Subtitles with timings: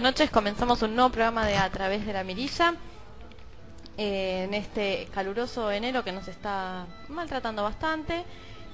[0.00, 0.30] buenas noches.
[0.30, 2.74] Comenzamos un nuevo programa de A través de la mirilla.
[3.98, 8.24] eh, en este caluroso enero que nos está maltratando bastante.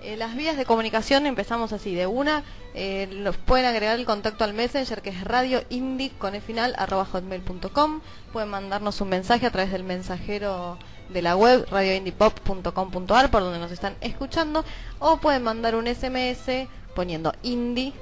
[0.02, 4.45] Eh, las vías de comunicación empezamos así, de una, eh, los pueden agregar el contacto
[4.45, 8.02] al Messenger que es radio indie con el final arroba hotmail.com.
[8.32, 13.73] Pueden mandarnos un mensaje a través del mensajero de la web radioindiepop.com.ar por donde nos
[13.73, 14.65] están escuchando
[15.01, 17.95] o pueden mandar un SMS poniendo indie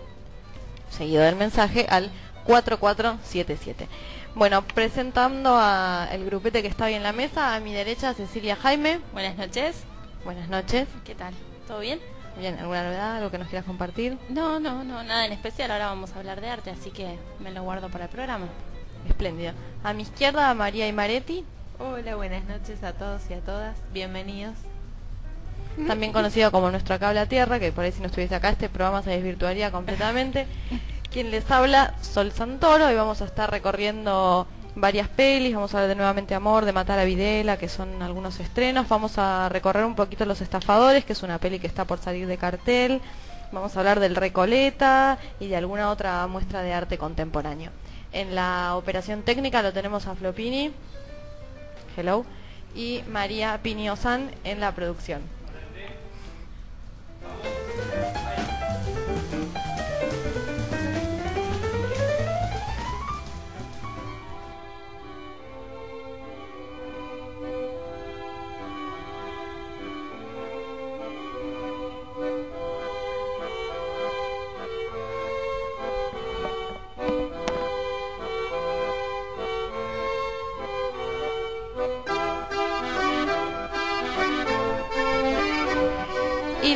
[0.91, 2.11] seguido del mensaje al
[2.45, 3.89] 4477.
[4.35, 8.57] Bueno, presentando a el grupete que está hoy en la mesa, a mi derecha Cecilia
[8.57, 9.01] Jaime.
[9.13, 9.85] Buenas noches.
[10.25, 10.89] Buenas noches.
[11.05, 11.35] ¿Qué tal?
[11.69, 12.01] ¿Todo bien?
[12.39, 13.17] Bien, ¿alguna novedad?
[13.17, 14.19] ¿Algo que nos quieras compartir?
[14.29, 15.71] No, no, no, nada en especial.
[15.71, 18.47] Ahora vamos a hablar de arte, así que me lo guardo para el programa.
[19.09, 19.53] Espléndido.
[19.85, 21.45] A mi izquierda, María Imaretti,
[21.81, 23.77] Hola, buenas noches a todos y a todas.
[23.93, 24.55] Bienvenidos.
[25.89, 28.69] también conocido como nuestro cable a tierra, que por ahí si no estuviese acá este
[28.69, 30.47] programa se desvirtuaría completamente.
[31.15, 35.91] Quien les habla, Sol Santoro, y vamos a estar recorriendo varias pelis, vamos a hablar
[35.91, 39.95] de Nuevamente Amor, de Matar a Videla, que son algunos estrenos, vamos a recorrer un
[39.95, 43.01] poquito Los Estafadores, que es una peli que está por salir de cartel,
[43.53, 47.71] vamos a hablar del Recoleta y de alguna otra muestra de arte contemporáneo.
[48.13, 50.73] En la operación técnica lo tenemos a Flopini,
[51.97, 52.25] hello,
[52.75, 55.23] y María Piniosan en la producción.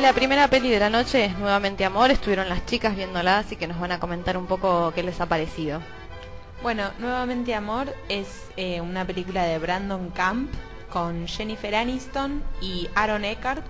[0.01, 3.67] La primera peli de la noche es Nuevamente Amor, estuvieron las chicas viéndola, así que
[3.67, 5.81] nos van a comentar un poco qué les ha parecido.
[6.63, 10.51] Bueno, nuevamente Amor es eh, una película de Brandon Camp
[10.89, 13.65] con Jennifer Aniston y Aaron Eckhart.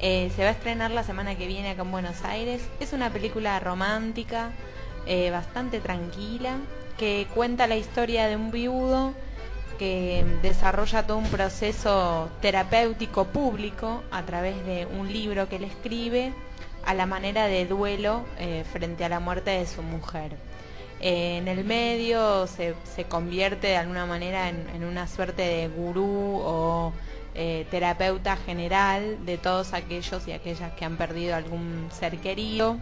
[0.00, 2.68] Eh, se va a estrenar la semana que viene acá en Buenos Aires.
[2.80, 4.50] Es una película romántica,
[5.06, 6.56] eh, bastante tranquila,
[6.98, 9.14] que cuenta la historia de un viudo
[9.82, 16.32] que desarrolla todo un proceso terapéutico público a través de un libro que él escribe
[16.86, 20.36] a la manera de duelo eh, frente a la muerte de su mujer.
[21.00, 22.76] Eh, en el medio se,
[23.08, 26.92] convierte de alguna manera en, una suerte de gurú o
[27.34, 32.78] eh, terapeuta general de todos aquellos y aquellas que han perdido algún ser querido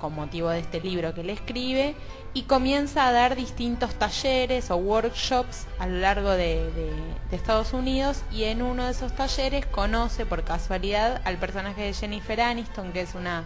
[0.00, 1.94] con motivo de este libro que él escribe
[2.32, 6.92] y comienza a dar distintos talleres o workshops a lo largo de, de-
[7.30, 11.92] de Estados Unidos y en uno de esos talleres conoce por casualidad al personaje de
[11.92, 13.44] Jennifer Aniston que es una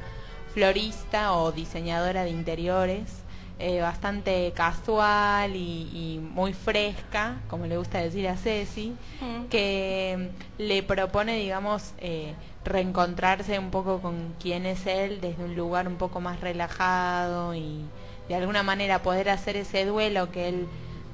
[0.53, 3.21] florista o diseñadora de interiores
[3.59, 8.95] eh, bastante casual y, y muy fresca, como le gusta decir a Ceci,
[9.49, 12.35] que mm, le propone, digamos, eh,
[12.65, 17.85] reencontrarse un poco con quién es él desde un lugar un poco más relajado y
[18.29, 20.67] de alguna manera poder hacer ese duelo que él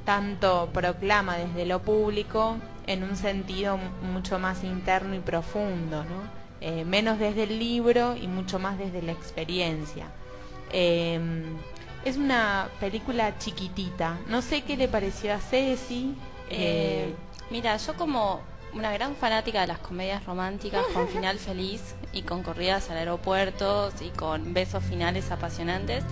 [0.04, 2.56] tanto proclama desde lo público
[2.86, 3.78] en un sentido
[4.12, 6.40] mucho más interno y profundo, ¿no?
[6.60, 10.06] Eh, menos desde el libro y mucho más desde la experiencia.
[10.72, 11.20] Eh,
[12.04, 14.18] es una película chiquitita.
[14.28, 16.14] No sé qué le pareció a Ceci.
[16.48, 17.14] Eh, Eh,
[17.50, 18.40] mira, yo como
[18.72, 23.90] una gran fanática de las comedias románticas con final feliz y con corridas al aeropuerto
[24.00, 26.04] y con besos finales apasionantes,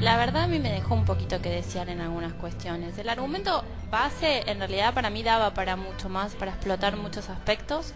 [0.00, 2.98] la verdad a mí me dejó un poquito que desear en algunas cuestiones.
[2.98, 7.92] El argumento base en realidad para mí daba para mucho más, para explotar muchos aspectos.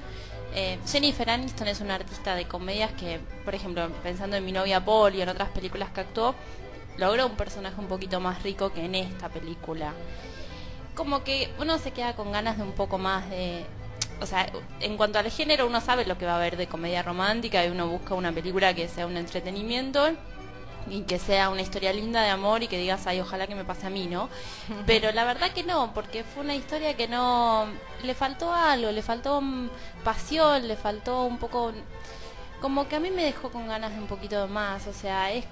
[0.54, 4.84] Eh, Jennifer Aniston es una artista de comedias que, por ejemplo, pensando en mi novia
[4.84, 6.34] Paul y en otras películas que actuó,
[6.98, 9.92] logró un personaje un poquito más rico que en esta película
[11.00, 13.64] como que uno se queda con ganas de un poco más de...
[14.20, 17.03] O sea, en cuanto al género uno sabe lo que va a haber de comedia
[17.03, 20.10] romántica y uno busca una película que sea un entretenimiento
[20.88, 23.65] y que sea una historia linda de amor y que digas, ay, ojalá que me
[23.65, 24.28] pase a mí, ¿no?
[24.86, 27.66] Pero la verdad que no, porque fue una historia que no...
[28.03, 29.68] Le faltó algo, le faltó mm,
[30.04, 31.72] pasión, le faltó un poco...
[32.60, 35.44] Como que a mí me dejó con ganas de un poquito más, o sea, es...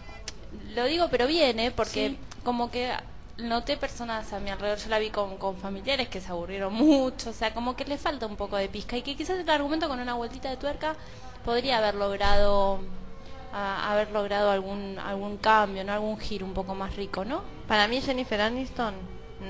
[0.75, 1.70] Lo digo pero bien, ¿eh?
[1.70, 2.19] Porque Sí.
[2.44, 2.90] como que
[3.36, 7.30] noté personas a mi alrededor, yo la vi con, con familiares que se aburrieron mucho,
[7.30, 9.88] o sea, como que le falta un poco de pizca y que quizás el argumento
[9.88, 10.96] con una vueltita de tuerca
[11.44, 12.80] podría haber logrado
[13.58, 17.43] a- haber logrado algún algún cambio, no algún giro un poco más rico, ¿no?
[17.66, 18.94] Para mí Jennifer Aniston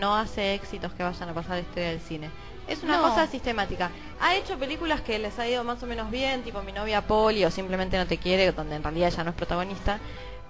[0.00, 2.30] no hace éxitos que vayan a pasar la historia del cine.
[2.66, 3.02] Es una No.
[3.04, 3.90] cosa sistemática.
[4.20, 7.44] Ha hecho películas que les ha ido más o menos bien, tipo Mi novia Polly
[7.46, 9.98] o Simplemente no te quiere, donde en realidad ella no es protagonista.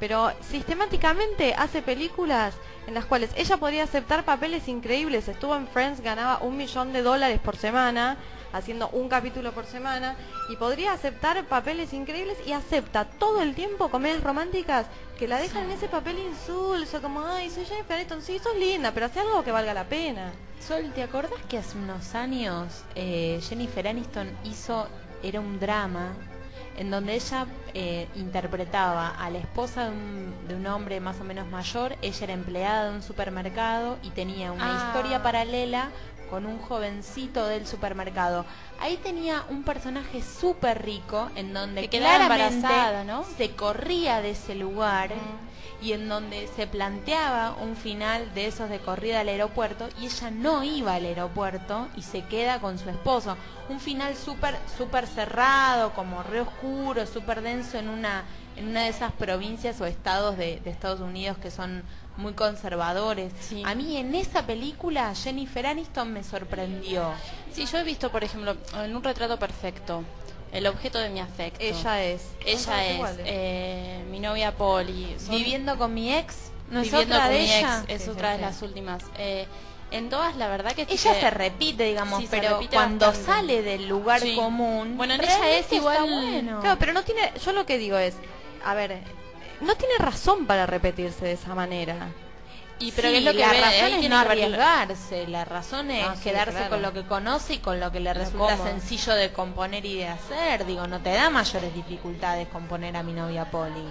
[0.00, 2.54] pero sistemáticamente hace películas
[2.86, 5.26] en las cuales ella podría aceptar papeles increíbles.
[5.26, 8.16] Estuvo en Friends, ganaba un millón de dólares por semana,
[8.52, 10.16] haciendo un capítulo por semana,
[10.48, 14.86] y podría aceptar papeles increíbles y acepta todo el tiempo comedias románticas
[15.18, 18.92] que la dejan en ese papel insulso, como, ay, soy Jennifer Aniston, sí, sos linda,
[18.92, 20.32] pero hace algo que valga la pena.
[20.66, 24.86] Sol, ¿te acordás que hace unos años eh, Jennifer Aniston hizo,
[25.22, 26.12] era un drama,
[26.76, 31.24] en donde ella eh, interpretaba a la esposa de un, de un hombre más o
[31.24, 34.86] menos mayor, ella era empleada de un supermercado y tenía una Ah.
[34.86, 35.90] historia paralela
[36.28, 38.44] con un jovencito del supermercado.
[38.80, 43.24] Ahí tenía un personaje súper rico en donde Que quedaba embarazada, ¿no?
[43.36, 45.84] se corría de ese lugar Mm.
[45.84, 50.30] y en donde se planteaba un final de esos de corrida al aeropuerto y ella
[50.30, 53.36] no iba al aeropuerto y se queda con su esposo.
[53.68, 58.24] Un final súper súper cerrado, como re oscuro, súper denso en una
[58.56, 61.84] en una de esas provincias o estados de, de Estados Unidos que son
[62.18, 63.32] muy conservadores.
[63.40, 63.62] Sí.
[63.64, 67.12] A mí en esa película Jennifer Aniston me sorprendió.
[67.52, 70.02] Sí, yo he visto, por ejemplo, en un retrato perfecto,
[70.52, 71.60] el objeto de mi afecto.
[71.62, 72.22] Ella es.
[72.44, 75.14] Ella es eh, mi novia Polly.
[75.18, 77.80] Son- Viviendo con mi ex, ¿no es viviendo otra con de mi ella?
[77.84, 79.02] ex, es Sí, otra sí, de las últimas.
[79.16, 79.46] Eh,
[79.90, 83.32] en todas, la verdad que Ella que- se repite, digamos, Sí, pero repite cuando bastante.
[83.32, 86.60] sale del lugar común, Bueno, en ella es igual- está bueno.
[86.60, 87.32] Claro, pero no tiene.
[87.44, 88.14] Yo lo que digo es.
[88.64, 88.98] A ver.
[89.60, 92.08] No tiene razón para repetirse de esa manera.
[92.80, 93.60] Y pero Sí, ¿qué es lo que la ve?
[93.60, 96.70] razón es no arriesgarse, la razón es Ah, sí, quedarse claro.
[96.70, 100.06] con lo que conoce y con lo que le resulta sencillo de componer y de
[100.08, 100.64] hacer.
[100.64, 103.82] Digo, no te da mayores dificultades componer a mi novia Polly.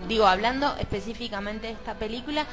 [0.00, 0.06] no.
[0.08, 2.44] Digo, hablando específicamente de esta película,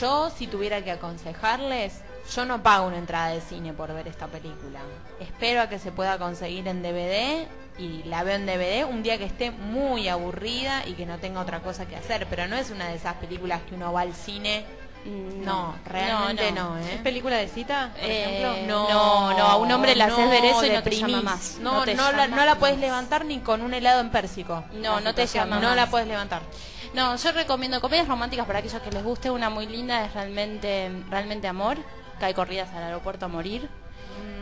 [0.00, 2.00] yo si tuviera que aconsejarles,
[2.34, 4.80] yo no pago una entrada de cine por ver esta película.
[5.20, 7.46] Espero a que se pueda conseguir en DVD
[7.78, 11.40] y la veo en DVD un día que esté muy aburrida y que no tenga
[11.40, 14.14] otra cosa que hacer, pero no es una de esas películas que uno va al
[14.14, 14.64] cine.
[15.04, 17.00] Mm, No, realmente no, ¿Es ¿eh?
[17.02, 18.66] película de cita, por Eh, ejemplo?
[18.88, 21.56] no, no, a un hombre le haces ver eso y no te llama más.
[21.60, 24.62] No, No te la, no la puedes levantar ni con un helado en pérsico.
[24.74, 25.76] No, La no te llama No más.
[25.76, 26.42] la puedes levantar.
[26.94, 29.30] No, yo recomiendo comedias románticas para aquellos que les guste.
[29.30, 31.78] Una muy linda es realmente, realmente amor.
[32.26, 33.68] Hay corridas al aeropuerto a morir.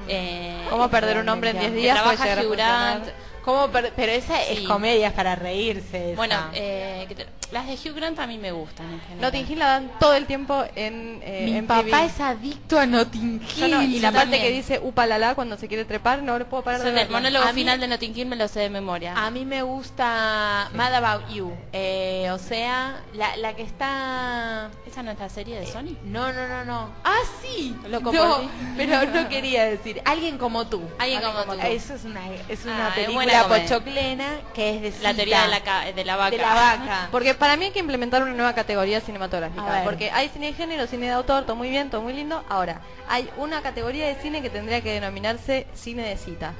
[0.09, 1.99] Eh, ¿Cómo perder un hombre en 10 que días?
[2.00, 2.53] trabaja Hugh?
[2.53, 3.06] Grant.
[3.44, 4.65] ¿Cómo per- pero esa es Sí.
[4.65, 6.09] comedia es para reírse.
[6.12, 6.17] esa.
[6.17, 9.20] Bueno, eh, que te- las de Hugh Grant a mí me gustan en general.
[9.20, 12.87] Notting Hill la dan todo el tiempo en eh, mi en papá es adicto a
[12.87, 13.94] Notting Yo no- Hill.
[13.94, 14.43] y la parte también.
[14.43, 17.44] que dice upalala cuando se quiere trepar, no lo puedo parar Yo de el monólogo
[17.44, 19.14] A mí- final de Notting Hill me lo sé de memoria.
[19.17, 21.52] A mí me gusta Mad About You.
[21.73, 24.70] Eh, o sea, la, la que está...
[24.87, 25.97] ¿Esa no es la serie de Sony?
[26.05, 26.88] No, no, no, no.
[27.05, 27.76] Ah, sí.
[27.88, 28.41] Lo no,
[28.76, 30.00] pero no quería decir.
[30.05, 30.82] Alguien como tú.
[30.99, 31.61] Alguien como tú.
[31.62, 35.14] Eso es una, es una Ah, película pochoclena que es de La cita.
[35.14, 36.31] teoría de la, de la vaca.
[36.31, 37.08] De la vaca.
[37.11, 39.65] Porque para mí hay que implementar una nueva categoría cinematográfica.
[39.85, 42.45] Porque hay cine de género, cine de autor, todo muy bien, todo muy lindo.
[42.49, 46.53] Ahora, hay una categoría de cine que tendría que denominarse cine de cita.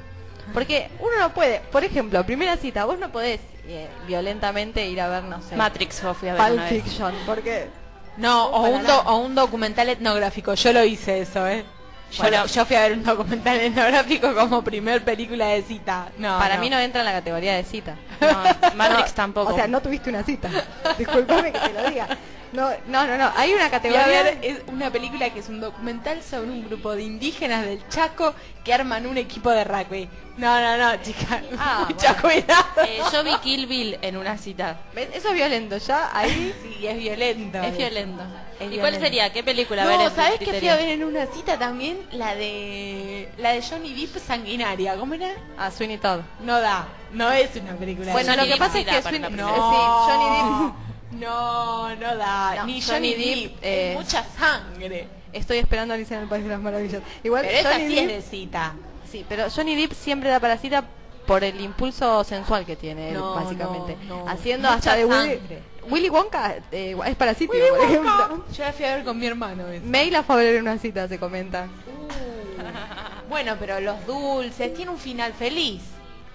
[0.53, 5.07] Porque uno no puede, por ejemplo, primera cita, vos no podés eh, violentamente ir a
[5.07, 6.83] ver, no sé, Matrix yo fui a ver Pulp una vez.
[6.83, 7.13] Fiction.
[7.25, 7.69] Porque
[8.17, 10.55] No, o un, do- o un documental etnográfico.
[10.55, 11.63] Yo lo hice eso, ¿eh?
[12.11, 12.37] Yo, Bueno.
[12.41, 16.07] lo- yo fui a ver un documental etnográfico como primer película de cita.
[16.17, 17.95] No, para mí no entra en la categoría de cita.
[18.19, 18.27] No,
[18.75, 19.53] Matrix No, tampoco.
[19.53, 20.49] O sea, no tuviste una cita.
[20.97, 22.07] Disculpame que te lo diga.
[22.53, 23.31] No, no, no, no.
[23.35, 24.07] Hay una a categoría.
[24.07, 28.33] ver es una película que es un documental sobre un grupo de indígenas del Chaco
[28.63, 30.09] que arman un equipo de rugby.
[30.37, 31.41] No, no, no, chica.
[31.57, 32.63] Ah, Mucha cuidado.
[32.85, 34.81] Eh, yo vi Kill Bill en una cita.
[34.93, 35.09] ¿Ves?
[35.13, 35.77] Eso es violento.
[35.77, 36.53] Ya ahí.
[36.81, 37.59] Sí, es violento.
[37.61, 38.23] Es violento.
[38.59, 39.31] Es ¿Y cuál sería?
[39.31, 39.83] ¿Qué película?
[39.85, 41.99] No, ¿sabes qué fui a ver en una cita también?
[42.11, 44.95] La de la de Johnny Depp sanguinaria.
[44.95, 45.29] ¿Cómo era?
[45.59, 46.21] A Sweeney Todd.
[46.43, 48.11] No da, no es una película.
[48.13, 49.29] Bueno, de lo que pasa es que Sweeney.
[49.29, 49.47] película.
[49.47, 50.75] Sí, Johnny Depp.
[51.11, 52.55] No, no da.
[52.57, 55.07] No, Ni Johnny Johnny Depp, eh, mucha sangre.
[55.33, 57.01] Estoy esperando a Alicia en el País de las Maravillas.
[57.23, 58.09] Igual, Pero Johnny sí Depp.
[58.09, 58.73] es de cita.
[59.09, 60.83] Sí, pero Johnny Depp siempre da para cita
[61.27, 63.97] por el impulso sensual que tiene él, básicamente.
[64.07, 64.27] no.
[64.27, 65.59] Haciendo Mucha hasta de Willy, sangre.
[65.89, 67.89] Willy Wonka eh, es parasito, Willy por Wonka.
[67.91, 68.45] ejemplo.
[68.53, 69.67] Yo la fui a ver con mi hermano.
[69.67, 69.85] esa.
[70.11, 71.67] La fue a ver en una cita, se comenta.
[71.87, 73.29] Uh.
[73.29, 75.81] Bueno, pero los dulces, tiene un final feliz.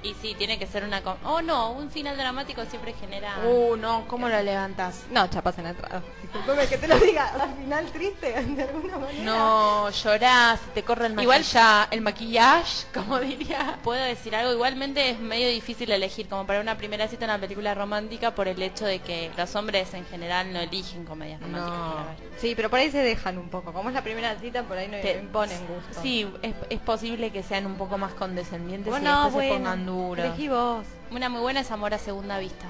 [0.06, 1.02] Y sí, tiene que ser una...
[1.02, 3.38] com- Oh, no, un final dramático siempre genera...
[3.44, 5.04] Uh, no, ¿cómo lo levantas?
[5.10, 6.02] No, chapas en la entrada.
[6.22, 7.26] Disculpame que te lo diga.
[7.40, 9.24] Al final triste, de alguna manera.
[9.24, 13.78] No, llorás, te corre el Igual- maquillaje, el maquillaje, como diría.
[13.82, 17.74] Puedo decir algo, igualmente es medio difícil elegir como para una primera cita una película
[17.74, 21.94] romántica por el hecho de que los hombres en general no eligen comedias románticas No.
[21.94, 22.16] para ver.
[22.38, 23.72] Sí, pero por ahí se dejan un poco.
[23.72, 26.00] Como es la primera cita, por ahí no Te- imponen gusto.
[26.02, 29.54] Sí, es, es posible que sean un poco más condescendientes Vos y no, después bueno,
[29.54, 29.86] se pongan
[30.16, 30.86] elegí vos.
[31.10, 32.66] Una muy buena es Amor a Segunda Vista.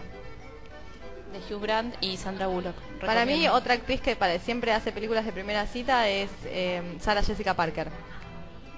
[1.33, 2.75] de Hugh Grant y Sandra Bullock.
[3.05, 7.23] Para mí, otra actriz que para, siempre hace películas de primera cita es eh, Sarah
[7.23, 7.91] Jessica Parker.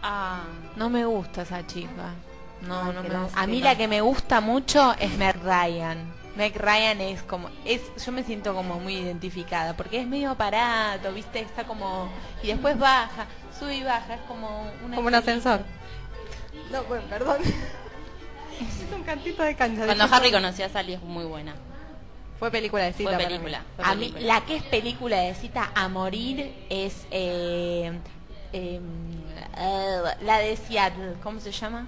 [0.02, 0.42] Ah,
[0.76, 2.14] No me gusta esa chica.
[2.66, 3.40] No, Ay, no me gusta.
[3.40, 6.12] A mí la que me gusta mucho es Meg Ryan.
[6.36, 11.12] Meg Ryan es como, es, yo me siento como muy identificada, porque es medio aparato,
[11.12, 12.08] viste, está como,
[12.44, 13.26] y después baja,
[13.58, 15.60] sube y baja, es como una Como un ascensor.
[16.70, 17.38] No, bueno, perdón.
[18.60, 19.84] Es un cantito de cancha.
[19.84, 20.04] cuando.
[20.14, 21.54] Harry conoció a Sally es muy buena.
[22.38, 23.58] Fue película de cita Fue para película.
[23.58, 23.64] mí.
[23.76, 24.34] fue A mí, película.
[24.34, 27.92] la que es película de cita a morir es eh,
[28.52, 28.80] eh,
[29.56, 31.86] eh, la de Seattle, ¿cómo se llama?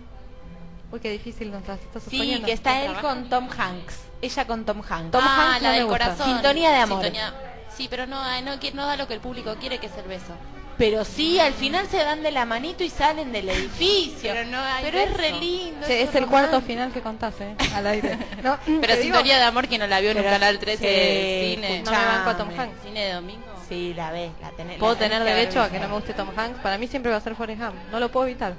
[0.90, 3.14] Uy, qué difícil nos las estás Sí, que está ¿Quién él trabaja?
[3.14, 4.00] con Tom Hanks.
[4.22, 5.12] Ella con Tom Hanks.
[5.12, 6.26] Tom ah, Hanks la no del corazón.
[6.26, 7.02] Sintonía de amor.
[7.04, 7.34] Sintonía-
[7.76, 10.06] Sí, pero no, ay, no, no da lo que el público quiere, que es el
[10.08, 10.34] beso.
[10.80, 14.32] Pero sí, al final se dan de la manito y salen del edificio.
[14.32, 15.86] Pero no hay Pero es re lindo.
[15.86, 17.56] Che, es es el cuarto final que contaste, ¿eh?
[17.74, 18.16] al aire.
[18.42, 20.58] No, Pero te digo, Sintonía de Amor, que no la vio en un Pero- canal
[20.58, 21.82] 13 de cine.
[21.82, 22.48] No me banco a Tom.
[22.58, 22.82] Hanks.
[22.82, 23.44] Cine de domingo.
[23.68, 24.78] Sí, la ves, la tenés.
[24.78, 26.60] Puedo la tener derecho a que no me guste Tom Hanks.
[26.60, 27.74] Para mí siempre va a ser Forrest Gump.
[27.92, 28.54] No lo puedo evitar.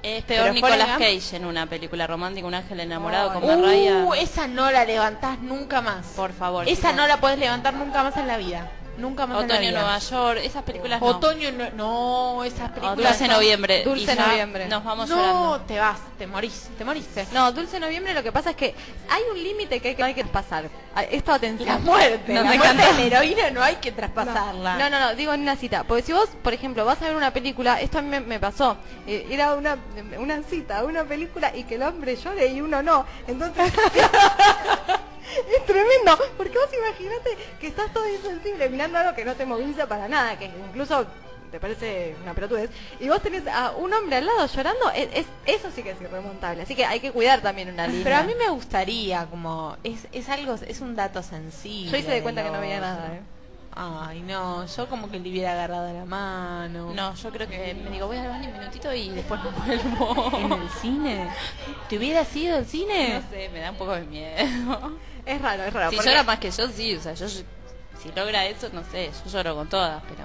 [0.00, 3.40] Es peor Pero Nicolas Cage en una película romántica, un ángel enamorado Ay.
[3.40, 4.04] con Mariah.
[4.04, 6.06] Uh, esa no la levantás nunca más.
[6.14, 6.68] Por favor.
[6.68, 8.70] Esa no la podés levantar nunca más en la vida.
[8.98, 9.80] Nunca más en Otoño la en vida.
[9.80, 11.06] Nueva York, esas películas no.
[11.06, 12.96] Otoño no, no, esas películas.
[12.96, 13.84] Dulce son- noviembre.
[13.84, 14.66] Dulce y noviembre.
[14.68, 15.60] Nos vamos No, llorando.
[15.66, 17.26] te vas, te morís, te moriste.
[17.32, 18.74] No, Dulce Noviembre lo que pasa es que
[19.08, 20.68] hay un límite que hay que, hay que pasar.
[20.94, 21.68] Ah, Esto atención.
[21.68, 24.76] La muerte, Nos la muerte de la heroína no hay que traspasarla.
[24.78, 25.84] No, no, no, digo en una cita.
[25.84, 28.40] Porque si vos, por ejemplo, vas a ver una película, esto a mí me, me
[28.40, 28.76] pasó.
[29.06, 29.76] Eh, era una,
[30.18, 33.06] una cita, una película y que el hombre llore y uno no.
[33.28, 33.72] Entonces.
[35.56, 36.18] es tremendo.
[36.36, 37.30] Porque vos imaginate
[37.60, 41.06] que estás todo insensible mirando algo que no te moviliza para nada, que incluso
[41.50, 42.68] te parece una pelotudez,
[43.00, 46.00] y vos tenés a un hombre al lado llorando, es, es- eso sí que es
[46.02, 46.62] irremontable.
[46.62, 48.04] Así que hay que cuidar también una línea.
[48.04, 51.90] Pero a mí me gustaría, como, es, es algo, es un dato sensible.
[51.90, 53.20] Yo hice de cuenta que no veía nada, ¿eh?
[53.80, 56.92] Ay, no, yo como que le hubiera agarrado la mano.
[56.92, 60.36] No, yo creo que me digo, voy al baño un minutito y después me vuelvo.
[60.36, 61.28] ¿En el cine?
[61.88, 63.20] ¿Te hubiera sido el cine?
[63.22, 64.92] No sé, me da un poco de miedo.
[65.28, 65.90] Es raro, es raro.
[65.90, 66.96] si porque- llora más que yo, sí.
[66.96, 67.44] O sea, yo si
[68.14, 70.22] logra eso, no sé, yo lloro con todas, pero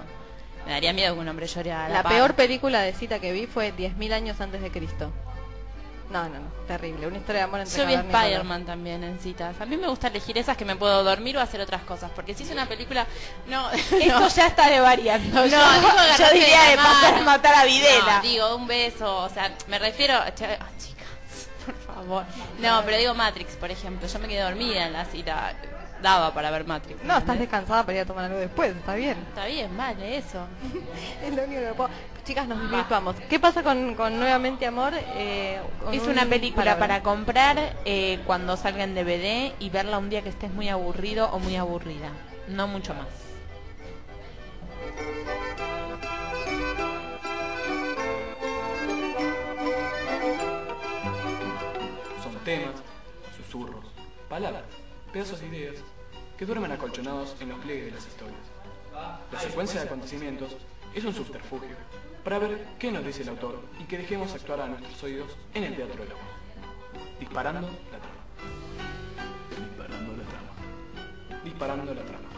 [0.66, 2.14] me daría miedo que un hombre llore a la, La par.
[2.14, 5.12] peor película de cita que vi fue 10.000 años antes de Cristo.
[6.12, 7.08] No, no, no, terrible.
[7.08, 7.94] Una historia de amor entre Yo vi.
[7.96, 9.56] Spider-Man también en citas.
[9.60, 12.12] A mí me gusta elegir esas que me puedo dormir o hacer otras cosas.
[12.14, 13.08] Porque si es una película.
[13.48, 14.28] No, Esto no.
[14.28, 15.34] ya está de variando.
[15.34, 17.26] No, yo, digo yo agarrarte diría de pasar mano.
[17.26, 18.18] matar a Videla.
[18.18, 19.24] No, digo, un beso.
[19.24, 20.20] O sea, me refiero.
[20.36, 20.93] che- por
[21.94, 22.24] favor.
[22.60, 24.08] No, pero digo Matrix, por ejemplo.
[24.08, 25.54] Yo me quedé dormida en la cita.
[26.02, 27.02] Daba para ver Matrix.
[27.06, 29.18] No, estás descansada para ir a tomar algo después, está bien.
[29.30, 30.46] Está bien, vale, eso.
[31.26, 31.90] Es lo único que puedo.
[32.26, 33.16] Chicas, nos desvirtuamos.
[33.30, 34.94] ¿Qué pasa con, con Nuevamente Amor?
[35.16, 36.80] Eh, con Es un una película palabra.
[36.88, 41.30] para comprar eh, cuando salga en DVD y verla un día que estés muy aburrido
[41.32, 42.10] o muy aburrida.
[42.50, 43.08] No mucho más.
[52.44, 52.76] Temas,
[53.38, 53.86] susurros,
[54.30, 54.64] palabras,
[55.12, 55.76] pedazos de ideas
[56.38, 58.40] que duermen acolchonados en los pliegues de las historias.
[59.32, 60.58] La secuencia de acontecimientos
[60.94, 61.76] es un subterfugio
[62.24, 65.64] para ver qué nos dice el autor y que dejemos actuar a nuestros oídos en
[65.64, 66.24] el teatro de la voz.
[67.20, 68.24] Disparando la trama.
[69.50, 71.44] Disparando la trama.
[71.44, 72.33] Disparando la trama.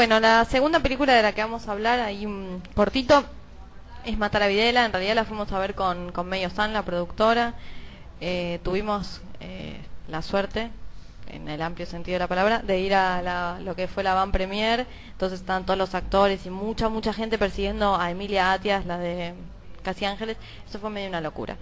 [0.00, 3.22] Bueno, la segunda película de la que vamos a hablar, ahí un cortito,
[4.06, 4.86] es Matar a Videla.
[4.86, 7.52] En realidad la fuimos a ver con, con Medio San, la productora.
[8.18, 9.78] Eh, tuvimos eh,
[10.08, 10.70] la suerte,
[11.28, 14.14] en el amplio sentido de la palabra, de ir a la- lo que fue la
[14.14, 14.86] Van Premier.
[15.12, 19.34] Entonces estaban todos los actores y mucha, mucha gente persiguiendo a Emilia Atias, la de
[19.82, 20.38] Casi Ángeles.
[20.66, 21.58] Eso fue medio una locura.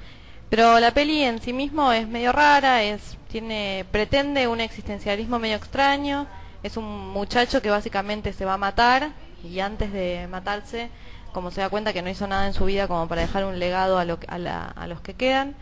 [0.49, 5.57] Pero la peli en sí mismo es medio rara, es tiene pretende un existencialismo medio
[5.57, 6.29] extraño.
[6.63, 9.11] Es un muchacho que básicamente se va a matar
[9.45, 10.91] y antes de matarse,
[11.33, 13.59] como se da cuenta que no hizo nada en su vida como para dejar un
[13.59, 15.55] legado a, los que quedan,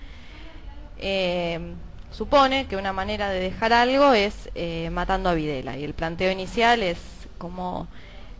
[0.98, 1.74] eh,
[2.10, 5.76] supone que una manera de dejar algo es eh, matando a Videla.
[5.76, 6.98] Y el planteo inicial es
[7.36, 7.88] como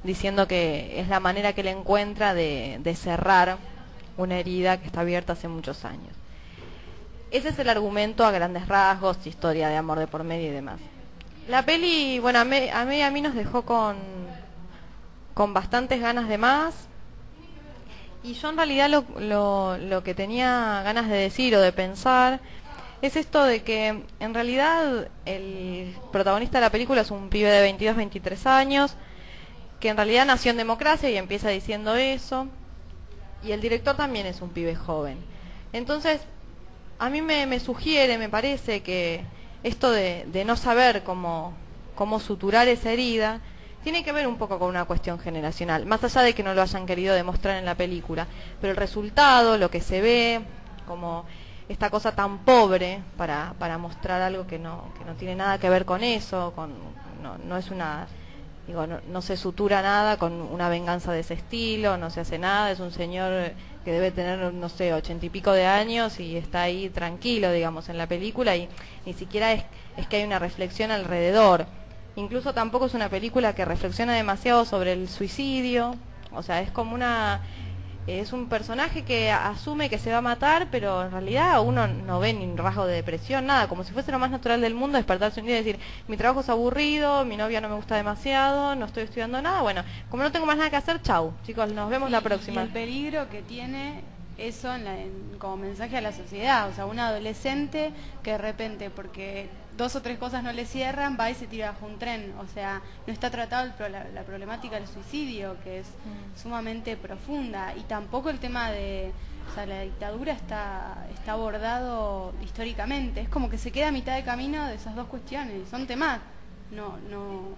[0.02, 3.58] diciendo que es la manera que él encuentra de, de cerrar
[4.16, 6.14] una herida que está abierta hace muchos años.
[7.30, 10.80] Ese es el argumento a grandes rasgos, historia de amor de por medio y demás.
[11.48, 13.96] La peli, bueno, a mí a mí, a mí nos dejó con,
[15.32, 16.88] con bastantes ganas de más.
[18.24, 22.40] Y yo en realidad lo, lo, lo que tenía ganas de decir o de pensar
[23.00, 27.60] es esto de que en realidad el protagonista de la película es un pibe de
[27.60, 28.96] 22, 23 años,
[29.78, 32.48] que en realidad nació en democracia y empieza diciendo eso,
[33.44, 35.18] y el director también es un pibe joven.
[35.72, 36.22] Entonces,
[36.98, 39.24] a mí me, me sugiere, me parece que
[39.66, 41.52] esto de, no saber cómo,
[41.96, 43.40] cómo suturar esa herida,
[43.82, 46.62] tiene que ver un poco con una cuestión generacional, más allá de que no lo
[46.62, 48.28] hayan querido demostrar en la película,
[48.60, 50.40] pero el resultado, lo que se ve,
[50.86, 51.24] como
[51.68, 55.68] esta cosa tan pobre para, para mostrar algo que no, que no tiene nada que
[55.68, 56.72] ver con eso, con,
[57.20, 58.06] no, no es una,
[58.68, 62.38] digo, no, no se sutura nada con una venganza de ese estilo, no se hace
[62.38, 63.50] nada, es un señor
[63.86, 67.88] que debe tener, no sé, ochenta y pico de años y está ahí tranquilo, digamos,
[67.88, 68.68] en la película y
[69.04, 69.62] ni siquiera es,
[69.96, 71.66] es que hay una reflexión alrededor.
[72.16, 75.94] Incluso tampoco es una película que reflexiona demasiado sobre el suicidio,
[76.32, 77.42] o sea, es como una
[78.06, 82.20] es un personaje que asume que se va a matar, pero en realidad uno no
[82.20, 84.96] ve ni un rasgo de depresión, nada, como si fuese lo más natural del mundo
[84.96, 88.74] despertarse un día y decir, mi trabajo es aburrido, mi novia no me gusta demasiado,
[88.76, 91.90] no estoy estudiando nada, bueno, como no tengo más nada que hacer, chau, chicos, nos
[91.90, 92.60] vemos Y- la próxima.
[92.62, 94.02] Y el peligro que tiene
[94.38, 98.38] eso en la- en- como mensaje a la sociedad, o sea, un adolescente que de
[98.38, 101.98] repente, porque dos o tres cosas no le cierran, va y se tira bajo un
[101.98, 106.40] tren, o sea, no está tratado el la, la problemática del suicidio, que es Mm.
[106.40, 109.12] sumamente profunda, y tampoco el tema de,
[109.50, 114.14] o sea, la dictadura está, está abordado históricamente, es como que se queda a mitad
[114.16, 116.20] de camino de esas dos cuestiones, son temas,
[116.70, 117.48] no, no...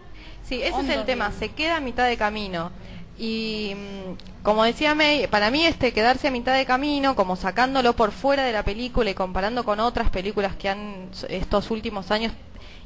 [0.43, 2.71] Sí, ese es el tema, se queda a mitad de camino.
[3.19, 7.95] Y mm, como decía May, para mí este quedarse a mitad de camino, como sacándolo
[7.95, 12.33] por fuera de la película y comparando con otras películas que han estos últimos años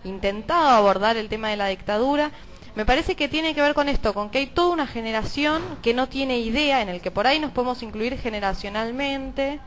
[0.04, 2.30] intentado abordar el tema de la dictadura,
[2.74, 5.92] me parece que tiene que ver con esto, con que hay toda una generación que
[5.92, 9.60] no tiene idea, en el que por ahí nos podemos incluir generacionalmente,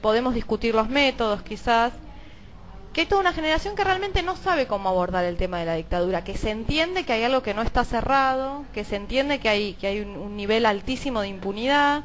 [0.00, 1.92] podemos discutir los métodos quizás,
[2.92, 5.74] que hay toda una generación que realmente no sabe cómo abordar el tema de la
[5.74, 9.48] dictadura, que se entiende que hay algo que no está cerrado, que se entiende que
[9.48, 12.02] hay, que hay un, nivel altísimo de impunidad,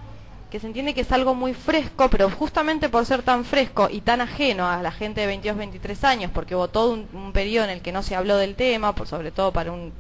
[0.50, 4.00] que se entiende que es algo muy fresco, pero justamente por ser tan fresco y
[4.00, 7.65] tan ajeno a la gente de 22, 23 años, porque hubo todo un, un periodo
[7.65, 9.91] en el que no se habló del tema, por sobre todo para un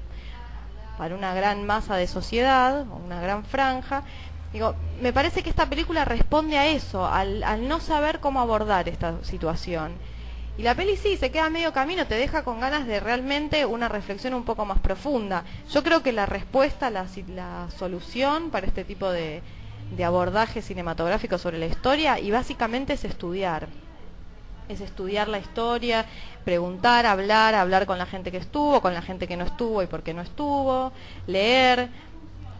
[0.97, 4.01] para una gran masa de sociedad, una gran franja.
[4.51, 9.23] Digo, me parece que esta película responde a eso, al no saber cómo abordar esta
[9.23, 9.91] situación.
[10.57, 13.87] Y la peli sí, se queda medio camino, te deja con ganas de realmente una
[13.89, 15.43] reflexión un poco más profunda.
[15.71, 17.07] Yo creo que la respuesta, la
[17.77, 19.43] solución para este tipo de,
[19.95, 23.67] de abordaje cinematográfico sobre la historia, y básicamente es estudiar.
[24.67, 26.05] Es estudiar la historia,
[26.43, 29.87] preguntar, hablar, hablar con la gente que estuvo, con la gente que no estuvo y
[29.87, 30.91] por qué no estuvo,
[31.25, 31.89] leer,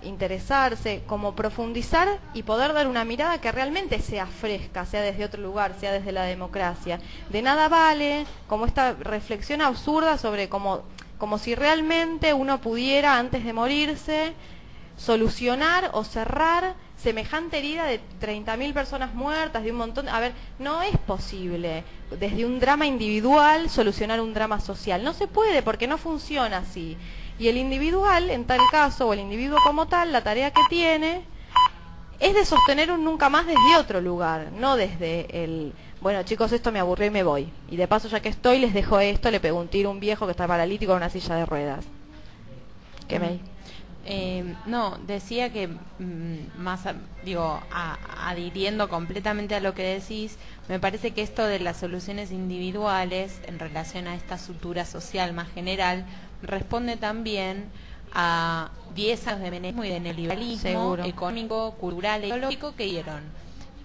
[0.04, 5.42] interesarse, como profundizar y poder dar una mirada que realmente sea fresca, sea desde otro
[5.42, 7.00] lugar, sea desde la democracia.
[7.30, 10.84] De nada vale como esta reflexión absurda sobre como,
[11.18, 14.34] como si realmente uno pudiera, antes de morirse,
[14.98, 20.10] solucionar o cerrar semejante herida de 30.000 personas muertas, de un montón...
[20.10, 25.04] A ver, no es posible desde un drama individual solucionar un drama social.
[25.04, 26.98] No se puede porque no funciona así.
[27.40, 31.22] Y el individual, en tal caso, o el individuo como tal, la tarea que tiene
[32.20, 36.72] es de sostener un nunca más desde otro lugar, no desde el, bueno chicos, esto
[36.72, 37.52] me aburrió y me voy.
[37.70, 40.00] Y de paso, ya que estoy, les dejo esto, le pego un tiro a un
[40.00, 41.86] viejo que está paralítico en una silla de ruedas.
[43.08, 43.40] ¿Qué me
[44.10, 50.38] Eh, no, decía que mm, más, a- digo, a- adhiriendo completamente a lo que decís,
[50.70, 55.50] me parece que esto de las soluciones individuales en relación a esta sutura social más
[55.52, 56.06] general
[56.42, 57.70] responde también
[58.14, 61.06] a 10 años de menemismo y de neoliberalismo Seguro.
[61.06, 63.22] económico, cultural e ideológico que dieron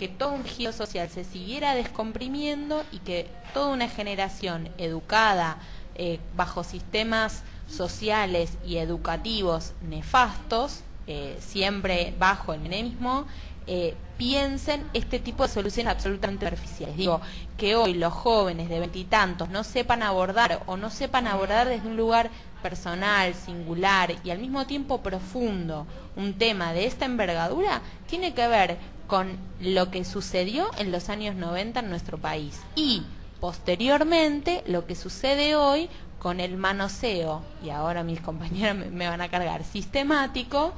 [0.02, 5.58] que todo un giro social se siguiera descomprimiendo y que toda una generación educada
[5.94, 13.26] eh, bajo sistemas sociales y educativos nefastos, eh, siempre bajo el menemismo,
[13.66, 16.96] eh, piensen este tipo de soluciones absolutamente superficiales.
[16.96, 17.20] Digo,
[17.56, 21.96] que hoy los jóvenes de veintitantos no sepan abordar o no sepan abordar desde un
[21.96, 22.30] lugar
[22.62, 28.78] personal, singular y al mismo tiempo profundo un tema de esta envergadura, tiene que ver
[29.06, 33.02] con lo que sucedió en los años 90 en nuestro país y
[33.40, 35.90] posteriormente lo que sucede hoy
[36.22, 40.72] con el manoseo, y ahora mis compañeros me, van a cargar, sistemático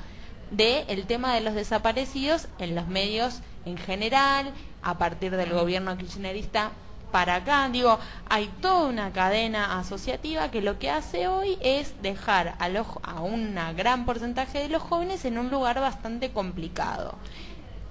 [0.57, 5.97] de el tema de los desaparecidos en los medios en general, a partir del gobierno
[5.97, 6.71] kirchnerista
[7.11, 7.69] para acá.
[7.71, 12.87] Digo, hay toda una cadena asociativa que lo que hace hoy es dejar a, los,
[13.03, 17.17] a un gran porcentaje de los jóvenes en un lugar bastante complicado.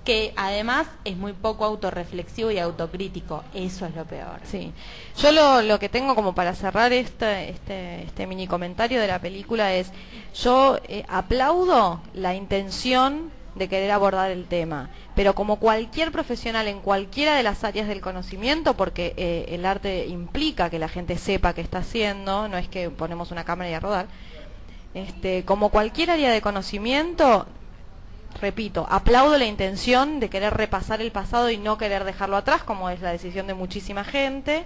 [0.03, 3.43] Que además es muy poco autorreflexivo y autocrítico.
[3.53, 4.39] Eso es lo peor.
[4.43, 4.73] Sí.
[5.17, 9.19] Yo lo, lo que tengo como para cerrar este, este, este mini comentario de la
[9.19, 9.91] película es,
[10.35, 16.79] yo eh, aplaudo la intención de querer abordar el tema, pero como cualquier profesional en
[16.79, 21.53] cualquiera de las áreas del conocimiento, porque eh, el arte implica que la gente sepa
[21.53, 24.07] qué está haciendo, no es que ponemos una cámara y a rodar,
[24.95, 27.45] este, como cualquier área de conocimiento,
[28.41, 32.89] repito, aplaudo la intención de querer repasar el pasado y no querer dejarlo atrás, como
[32.89, 34.65] es la decisión de muchísima gente,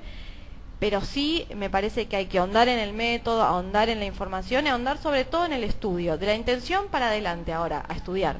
[0.79, 4.65] pero sí me parece que hay que ahondar en el método, ahondar en la información
[4.65, 8.37] y ahondar sobre todo en el estudio, de la intención para adelante ahora, a estudiar.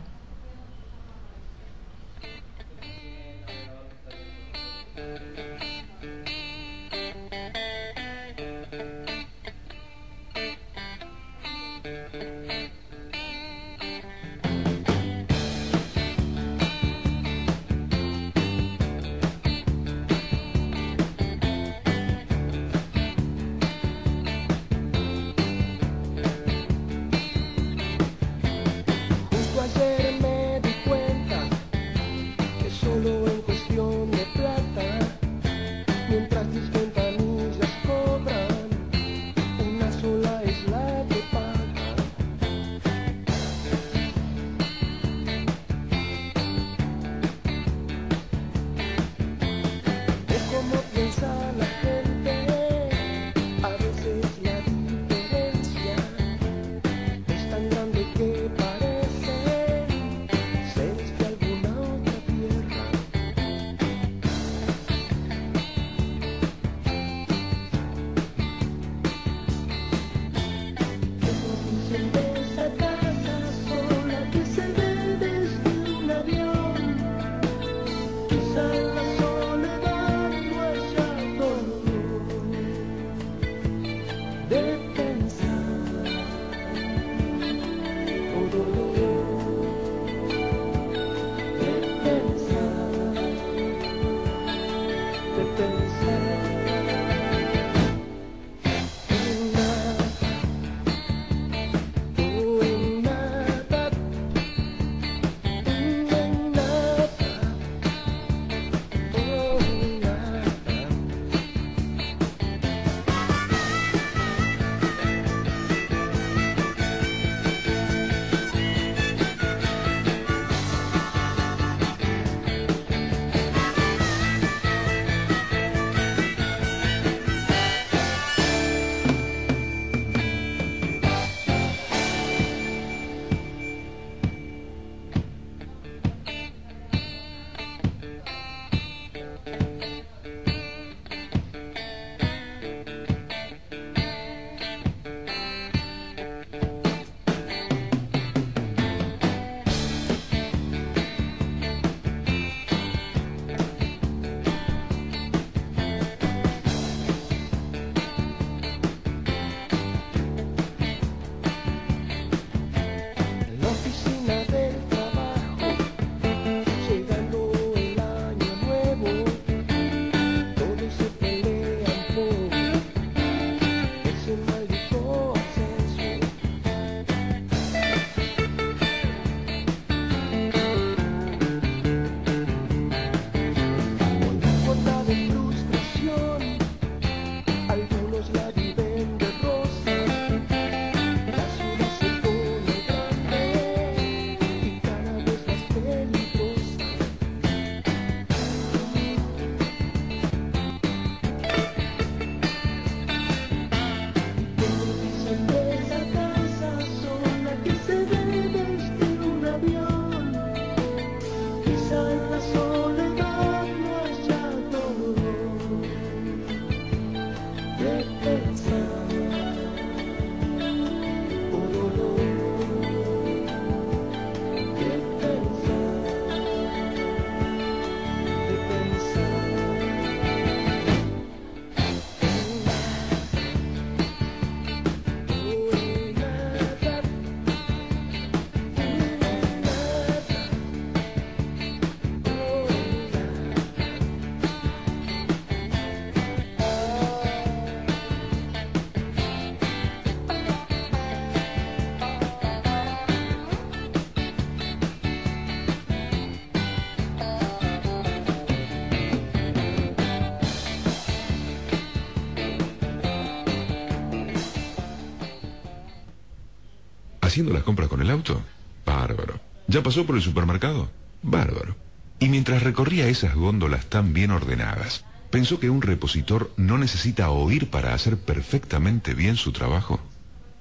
[267.38, 268.42] Haciendo las compras con el auto?
[268.84, 269.40] Bárbaro.
[269.68, 270.90] ¿Ya pasó por el supermercado?
[271.22, 271.76] Bárbaro.
[272.20, 277.70] Y mientras recorría esas góndolas tan bien ordenadas, ¿pensó que un repositor no necesita oír
[277.70, 280.00] para hacer perfectamente bien su trabajo?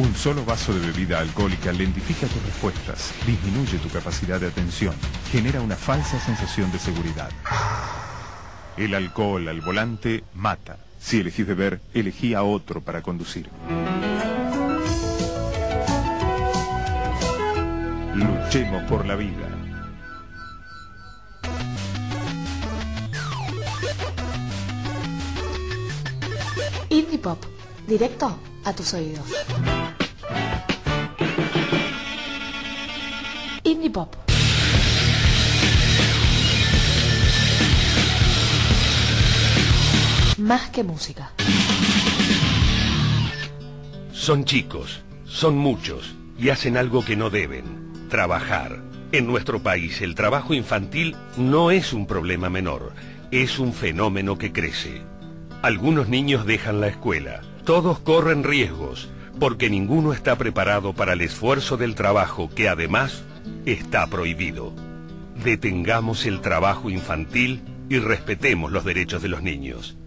[0.00, 4.94] Un solo vaso de bebida alcohólica lentifica tus respuestas, disminuye tu capacidad de atención,
[5.30, 7.28] genera una falsa sensación de seguridad.
[8.78, 10.78] El alcohol al volante mata.
[11.00, 13.48] Si elegís beber, elegí a otro para conducir.
[18.14, 19.48] Luchemos por la vida.
[26.90, 27.42] Indie Pop,
[27.88, 29.26] directo a tus oídos.
[33.64, 34.29] Indie Pop.
[40.40, 41.32] Más que música.
[44.10, 48.80] Son chicos, son muchos y hacen algo que no deben, trabajar.
[49.12, 52.94] En nuestro país el trabajo infantil no es un problema menor,
[53.30, 55.02] es un fenómeno que crece.
[55.60, 61.76] Algunos niños dejan la escuela, todos corren riesgos, porque ninguno está preparado para el esfuerzo
[61.76, 63.24] del trabajo que además
[63.66, 64.72] está prohibido.
[65.44, 69.98] Detengamos el trabajo infantil y respetemos los derechos de los niños.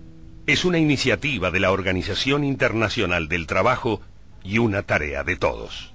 [0.45, 4.01] Es una iniciativa de la Organización Internacional del Trabajo
[4.43, 5.93] y una tarea de todos.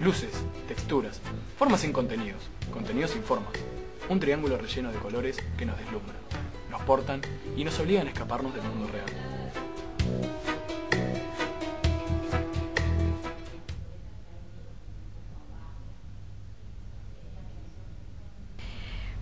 [0.00, 0.30] Luces,
[0.68, 1.20] texturas,
[1.58, 2.40] formas sin contenidos,
[2.72, 3.54] contenidos sin formas.
[4.08, 6.25] Un triángulo relleno de colores que nos deslumbran,
[7.56, 9.06] y nos obligan a escaparnos del mundo real.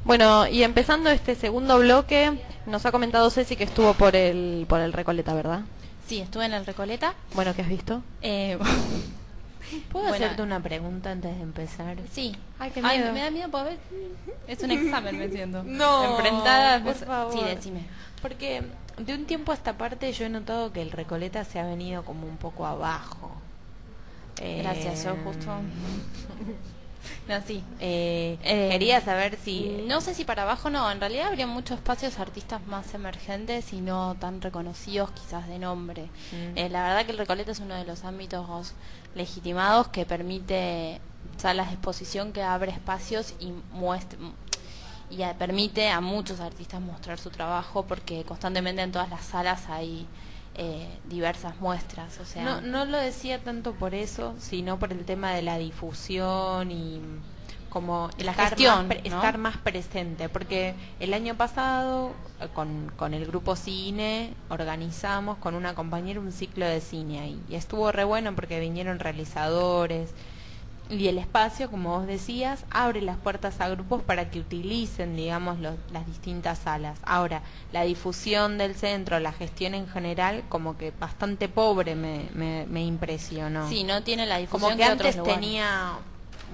[0.05, 4.81] Bueno, y empezando este segundo bloque, nos ha comentado Ceci que estuvo por el, por
[4.81, 5.63] el Recoleta, ¿verdad?
[6.07, 7.15] Sí, estuve en el Recoleta.
[7.33, 8.03] Bueno, ¿qué has visto?
[8.21, 8.59] Eh,
[9.91, 10.25] ¿Puedo Bueno.
[10.25, 11.97] hacerte una pregunta antes de empezar?
[12.11, 12.35] sí.
[12.59, 13.13] Ay, qué Ay, miedo.
[13.13, 13.79] me da miedo porque
[14.47, 15.63] es un examen, me siento.
[15.67, 16.83] No, Enfrentada.
[16.83, 17.33] por favor.
[17.33, 17.81] Sí, decime.
[18.23, 18.63] Porque
[18.99, 22.05] de un tiempo a esta parte yo he notado que el Recoleta se ha venido
[22.05, 23.33] como un poco abajo.
[24.41, 25.53] Eh, Gracias, yo justo.
[27.29, 27.63] No, sí.
[27.81, 29.85] eh, Eh, quería saber si...
[29.87, 33.81] No sé si para abajo no, en realidad habría muchos espacios artistas más emergentes y
[33.81, 36.05] no tan reconocidos quizás de nombre.
[36.33, 36.59] Mm.
[36.59, 38.73] Eh, la verdad que el Recoleta es uno de los ámbitos
[39.15, 41.01] legitimados que permite
[41.37, 44.19] salas de exposición que abre espacios y muestra
[45.11, 49.69] y a- permite a muchos artistas mostrar su trabajo porque constantemente en todas las salas
[49.69, 50.07] hay
[50.57, 55.05] eh, diversas muestras, o sea, No, no lo decía tanto por eso, sino por el
[55.05, 57.01] tema de la difusión y
[57.75, 60.29] como La estar, gestión, más estar más presente.
[60.29, 66.31] Porque el año pasado, eh, con, con el grupo Cine, organizamos con una compañera un
[66.31, 67.43] ciclo de cine ahí.
[67.49, 70.11] Y estuvo re bueno porque vinieron realizadores.
[70.91, 75.59] Y el espacio, como vos decías, abre las puertas a grupos para que utilicen, digamos,
[75.59, 76.99] los- las distintas salas.
[77.05, 77.41] Ahora,
[77.73, 82.83] la difusión del centro, la gestión en general, como que bastante pobre me, me, me
[82.85, 83.69] impresionó.
[83.69, 85.41] sí, no tiene la difusión como que otros antes lugares.
[85.41, 85.93] tenía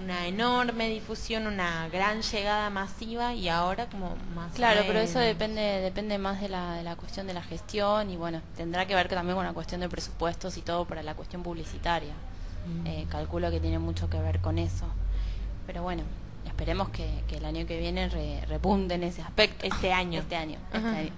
[0.00, 4.52] una enorme difusión, una gran llegada masiva y ahora como más.
[4.54, 8.16] Claro, pero eso depende depende más de la, de la cuestión de la gestión y
[8.16, 11.14] bueno, tendrá que ver que también con la cuestión de presupuestos y todo para la
[11.14, 12.14] cuestión publicitaria.
[12.84, 14.86] Eh, calculo que tiene mucho que ver con eso.
[15.66, 16.02] Pero bueno,
[16.46, 19.66] esperemos que, que el año que viene re- repunte en ese aspecto.
[19.66, 20.20] Este año.
[20.20, 20.58] Este año.
[20.72, 21.10] este año.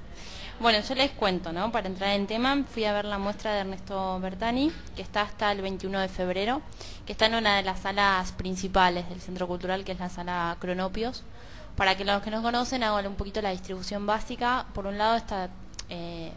[0.61, 1.72] Bueno, yo les cuento, ¿no?
[1.72, 5.50] Para entrar en tema, fui a ver la muestra de Ernesto Bertani, que está hasta
[5.50, 6.62] el 21 de febrero,
[7.05, 10.57] que está en una de las salas principales del Centro Cultural, que es la sala
[10.61, 11.24] Cronopios.
[11.76, 14.66] Para que los que no conocen hagan un poquito la distribución básica.
[14.74, 15.48] Por un lado está
[15.88, 16.33] eh,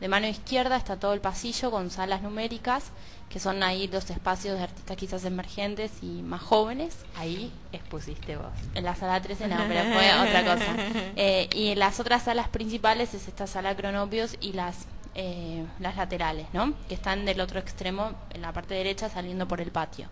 [0.00, 2.90] de mano izquierda está todo el pasillo con salas numéricas,
[3.30, 6.98] que son ahí los espacios de artistas quizás emergentes y más jóvenes.
[7.16, 8.52] Ahí expusiste vos.
[8.74, 10.76] En la sala 13 no, pero fue otra cosa.
[11.18, 14.86] Eh, y en las otras salas principales es esta sala Cronopios y las
[15.18, 16.74] eh, las laterales, ¿no?
[16.88, 20.10] que están del otro extremo, en la parte derecha, saliendo por el patio.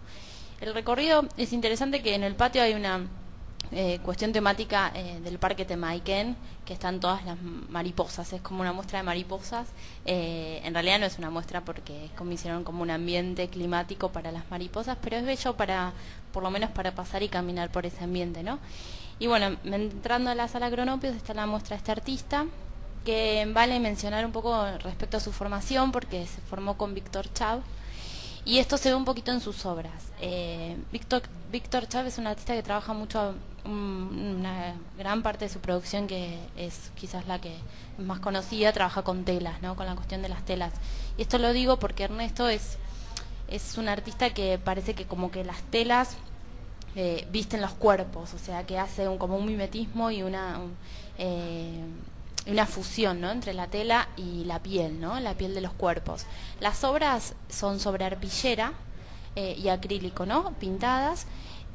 [0.62, 3.06] El recorrido es interesante que en el patio hay una
[3.72, 8.72] eh, cuestión temática eh, del parque Temaiken, que están todas las mariposas, es como una
[8.72, 9.68] muestra de mariposas.
[10.04, 14.10] Eh, en realidad no es una muestra porque es como hicieron como un ambiente climático
[14.10, 15.92] para las mariposas, pero es bello para,
[16.32, 18.58] por lo menos para pasar y caminar por ese ambiente, ¿no?
[19.18, 22.46] Y bueno, entrando a la sala Cronopios está la muestra de este artista,
[23.04, 27.60] que vale mencionar un poco respecto a su formación, porque se formó con Víctor Chav,
[28.44, 30.12] y esto se ve un poquito en sus obras.
[30.20, 35.60] Eh, Víctor, Víctor Chávez es un artista que trabaja mucho, una gran parte de su
[35.60, 37.56] producción que es quizás la que
[37.98, 39.76] más conocida, trabaja con telas, ¿no?
[39.76, 40.72] con la cuestión de las telas.
[41.16, 42.78] Y esto lo digo porque Ernesto es,
[43.48, 46.16] es un artista que parece que como que las telas
[46.96, 50.60] eh, visten los cuerpos, o sea que hace un, como un mimetismo y una...
[51.18, 51.84] eh,
[52.46, 53.30] una fusión ¿no?
[53.30, 55.18] entre la tela y la piel, ¿no?
[55.20, 56.26] la piel de los cuerpos.
[56.60, 58.74] Las obras son sobre arpillera
[59.34, 60.52] eh, y acrílico, ¿no?
[60.60, 61.26] pintadas,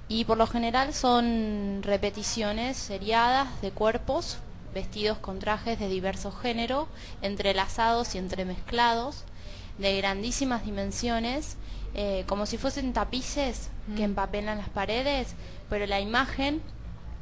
[0.10, 4.40] y por lo general son repeticiones seriadas de cuerpos
[4.74, 6.88] vestidos con trajes de diversos géneros,
[7.22, 9.24] entrelazados y entremezclados,
[9.78, 11.56] de grandísimas dimensiones,
[11.96, 15.34] eh, como si fuesen tapices que empapelan las paredes,
[15.70, 16.62] pero la imagen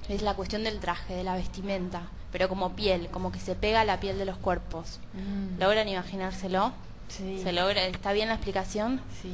[0.09, 3.81] es la cuestión del traje, de la vestimenta pero como piel, como que se pega
[3.81, 4.99] a la piel de los cuerpos.
[5.13, 5.59] Mm.
[5.59, 6.73] ¿Logran imaginárselo?
[7.07, 7.41] Sí.
[7.41, 7.85] ¿Se logra?
[7.85, 9.01] ¿Está bien la explicación?
[9.21, 9.33] Sí.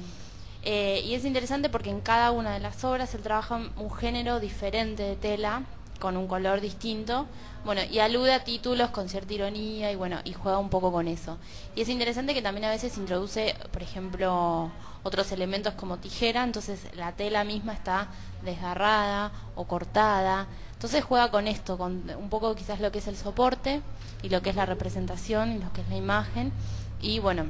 [0.66, 4.40] Eh, y es interesante porque en cada una de las obras él trabaja un género
[4.40, 5.64] diferente de tela,
[6.00, 7.28] con un color distinto,
[7.64, 11.08] bueno, y alude a títulos con cierta ironía y bueno, y juega un poco con
[11.08, 11.38] eso.
[11.76, 14.70] Y es interesante que también a veces introduce, por ejemplo,
[15.04, 18.10] otros elementos como tijera, entonces la tela misma está
[18.44, 20.48] desgarrada o cortada.
[20.74, 23.82] Entonces juega con esto, con un poco quizás lo que es el soporte
[24.22, 26.52] y lo que es la representación y lo que es la imagen.
[27.02, 27.46] Y bueno,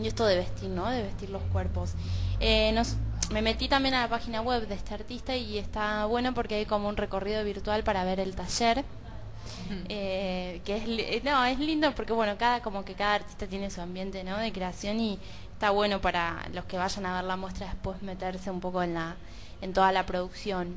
[0.00, 0.88] y esto de vestir, ¿no?
[0.88, 1.92] De vestir los cuerpos.
[2.42, 2.96] Eh, nos,
[3.30, 6.66] me metí también a la página web de este artista y está bueno porque hay
[6.66, 8.84] como un recorrido virtual para ver el taller.
[9.88, 13.70] Eh, que es eh, no es lindo porque bueno cada como que cada artista tiene
[13.70, 15.18] su ambiente no de creación y
[15.52, 18.94] está bueno para los que vayan a ver la muestra después meterse un poco en
[18.94, 19.16] la
[19.60, 20.76] en toda la producción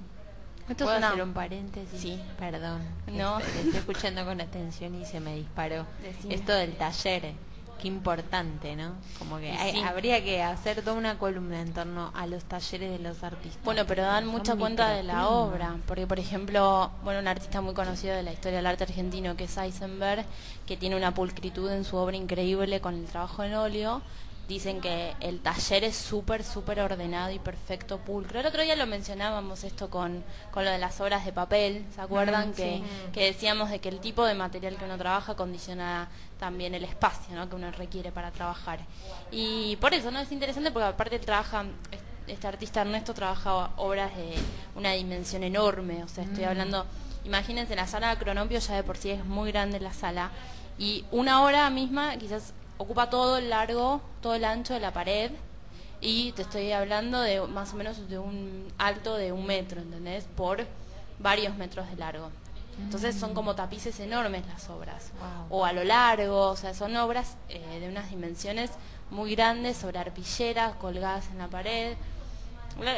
[0.70, 2.02] esto ¿Puedo es una hacer un paréntesis?
[2.02, 2.20] Sí.
[2.40, 2.82] Perdón.
[3.08, 3.40] No.
[3.40, 5.86] Este, Estoy escuchando con atención y se me disparó.
[6.02, 6.34] Decime.
[6.34, 7.34] Esto del taller,
[7.82, 8.94] qué importante, ¿no?
[9.20, 9.82] Como que Y hay- sí.
[9.84, 13.64] habría que hacer toda una columna en torno a los talleres de los artistas.
[13.64, 15.54] Bueno, pero dan mucha cuenta de la microclimas.
[15.54, 19.36] obra, porque por ejemplo, bueno, un artista muy conocido de la historia del arte argentino
[19.36, 20.26] que es Eisenberg,
[20.66, 24.02] que tiene una pulcritud en su obra increíble con el trabajo en óleo,
[24.48, 28.40] dicen que el taller es súper, súper ordenado y perfecto, pulcro.
[28.40, 32.02] El otro día lo mencionábamos esto con, con lo de las obras de papel, ¿se
[32.02, 32.50] acuerdan?
[32.50, 32.84] Mm, que, sí.
[33.12, 37.36] que decíamos de que el tipo de material que uno trabaja condiciona también el espacio
[37.36, 37.50] ¿no?
[37.50, 38.80] que uno requiere para trabajar.
[39.32, 40.20] Y por eso, ¿no?
[40.20, 41.66] Es interesante porque aparte él trabaja,
[42.28, 44.36] este artista Ernesto trabaja obras de
[44.76, 46.50] una dimensión enorme, o sea, estoy Mm.
[46.50, 46.86] hablando,
[47.24, 50.30] imagínense, la sala de Cronompio ya de por sí es muy grande la sala,
[50.78, 55.32] y una hora misma quizás ocupa todo el largo, todo el ancho de la pared,
[56.02, 60.26] y te estoy hablando de más o menos de un alto de un metro, ¿entendés?
[60.36, 60.66] Por
[61.20, 62.30] varios metros de largo.
[62.78, 65.12] Entonces son como tapices enormes las obras.
[65.20, 65.60] Wow.
[65.60, 68.70] O a lo largo, o sea, son obras eh, de unas dimensiones
[69.10, 71.96] muy grandes sobre arpilleras colgadas en la pared.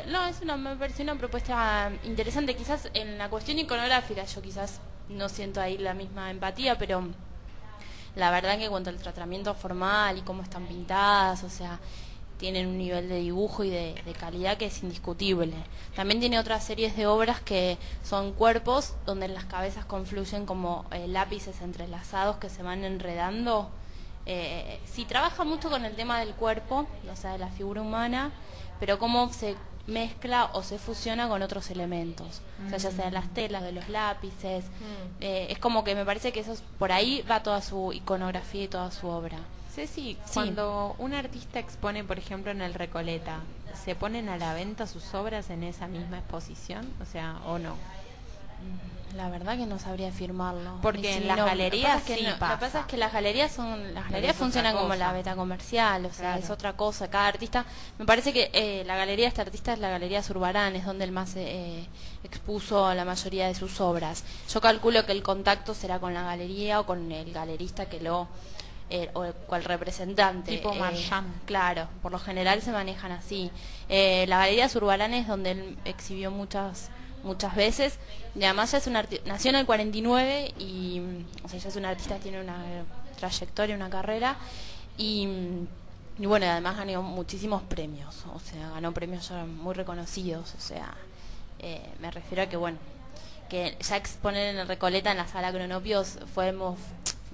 [0.09, 2.55] No, es una, me pareció una propuesta interesante.
[2.55, 7.03] Quizás en la cuestión iconográfica yo quizás no siento ahí la misma empatía, pero
[8.17, 11.79] la verdad que cuanto al tratamiento formal y cómo están pintadas, o sea,
[12.37, 15.53] tienen un nivel de dibujo y de, de calidad que es indiscutible.
[15.95, 21.07] También tiene otras series de obras que son cuerpos donde las cabezas confluyen como eh,
[21.07, 23.69] lápices entrelazados que se van enredando.
[24.25, 28.31] Eh, sí, trabaja mucho con el tema del cuerpo, o sea, de la figura humana,
[28.79, 29.55] pero cómo se
[29.87, 33.87] mezcla o se fusiona con otros elementos, o sea, ya sea las telas, de los
[33.89, 34.65] lápices,
[35.21, 38.63] eh, es como que me parece que eso es- por ahí va toda su iconografía
[38.65, 39.37] y toda su obra.
[39.73, 40.31] Ceci, Sí.
[40.33, 43.39] cuando un artista expone, por ejemplo, en el Recoleta,
[43.85, 46.91] ¿se ponen a la venta sus obras en esa misma exposición?
[47.01, 47.75] O sea, ¿o no?
[49.15, 50.79] La verdad que no sabría afirmarlo.
[50.81, 52.97] Porque en las no, galerías lo que pasa es que Lo que pasa es que
[52.97, 56.43] las galerías son las galerías funcionan como la beta comercial, o sea, Claro.
[56.43, 57.09] es otra cosa.
[57.09, 57.65] Cada artista,
[57.97, 61.05] me parece que eh, la galería de este artista es la galería Zurbarán, es donde
[61.05, 61.87] él más eh,
[62.23, 64.23] expuso la mayoría de sus obras.
[64.53, 68.27] Yo calculo que el contacto será con la galería o con el galerista que lo
[68.89, 70.51] eh, o el, cual representante.
[70.51, 70.79] Tipo eh.
[71.45, 73.51] Claro, por lo general se manejan así.
[73.89, 76.89] Eh, la Galería Zurbarán es donde él exhibió muchas
[77.27, 77.99] muchas veces.
[78.35, 81.69] Y además ya es un arti- nació en el 49 y mm, o sea, ya
[81.69, 82.57] es un artista, tiene una
[83.19, 84.37] trayectoria, una carrera.
[84.97, 85.27] Y,
[86.19, 90.91] y bueno, además ganó muchísimos premios, o sea, ganó premios ya muy reconocidos, o sea,
[91.59, 92.79] eh, me refiero a que, bueno,
[93.49, 96.79] que ya exponer en Recoleta en la sala Cronopios fuimos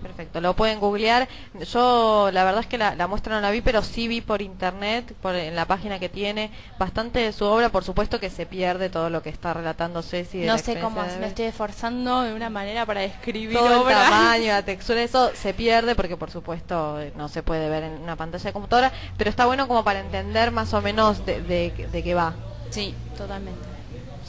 [0.02, 1.28] Perfecto, lo pueden googlear.
[1.72, 4.42] Yo la verdad es que la, la muestra no la vi, pero sí vi por
[4.42, 7.70] internet, por, en la página que tiene, bastante de su obra.
[7.70, 10.42] Por supuesto que se pierde todo lo que está relatando Ceci.
[10.42, 13.74] de No sé cómo de me estoy esforzando de una manera para describir todo el
[13.80, 14.10] obras.
[14.10, 18.16] tamaño, la textura, eso se pierde porque por supuesto no se puede ver en una
[18.16, 22.04] pantalla de computadora, pero está bueno como para entender más o menos de, de, de
[22.04, 22.34] qué va.
[22.70, 23.75] Sí, totalmente.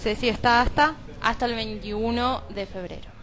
[0.07, 0.95] Ceci está hasta...
[1.21, 3.17] Hasta el 21 de febrero.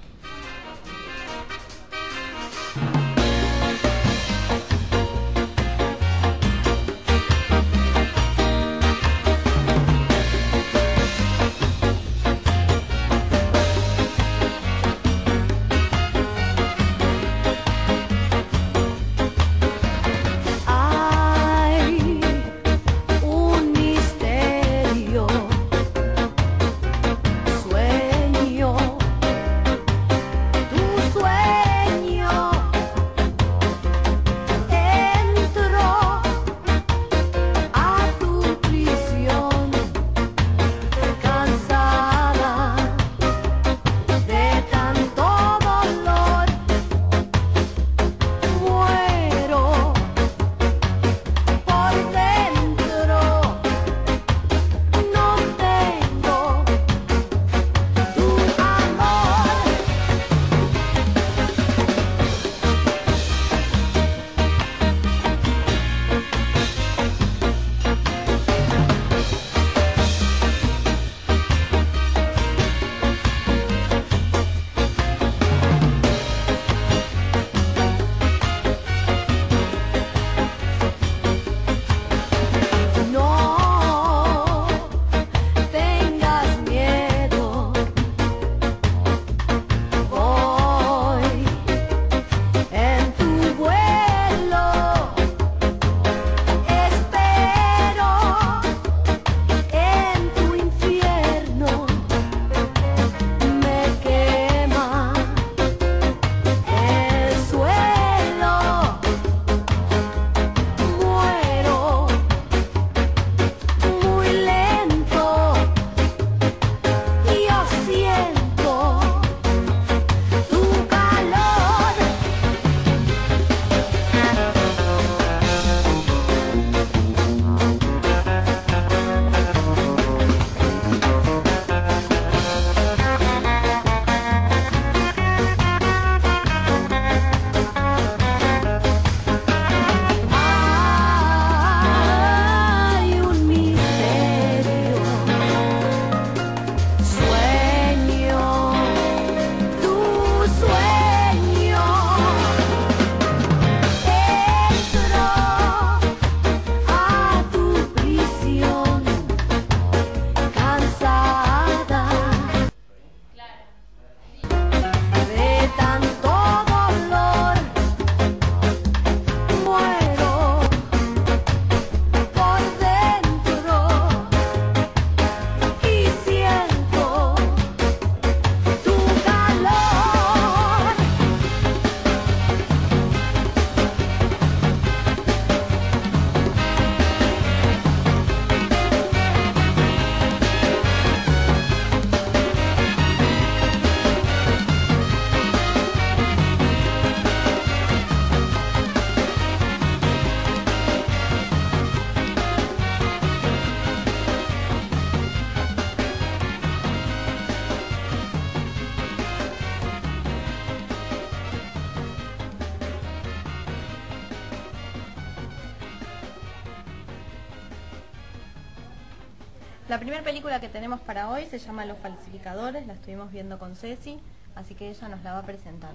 [220.23, 224.19] Película que tenemos para hoy se llama Los Falsificadores, la estuvimos viendo con Ceci,
[224.55, 225.91] así que ella nos la va a presentar.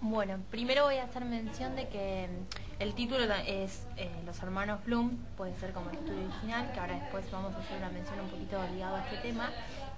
[0.00, 4.84] Bueno, primero voy a hacer mención de que mm, el título es eh, Los Hermanos
[4.84, 8.20] Bloom, puede ser como el título original, que ahora después vamos a hacer una mención
[8.20, 9.50] un poquito ligado a este tema,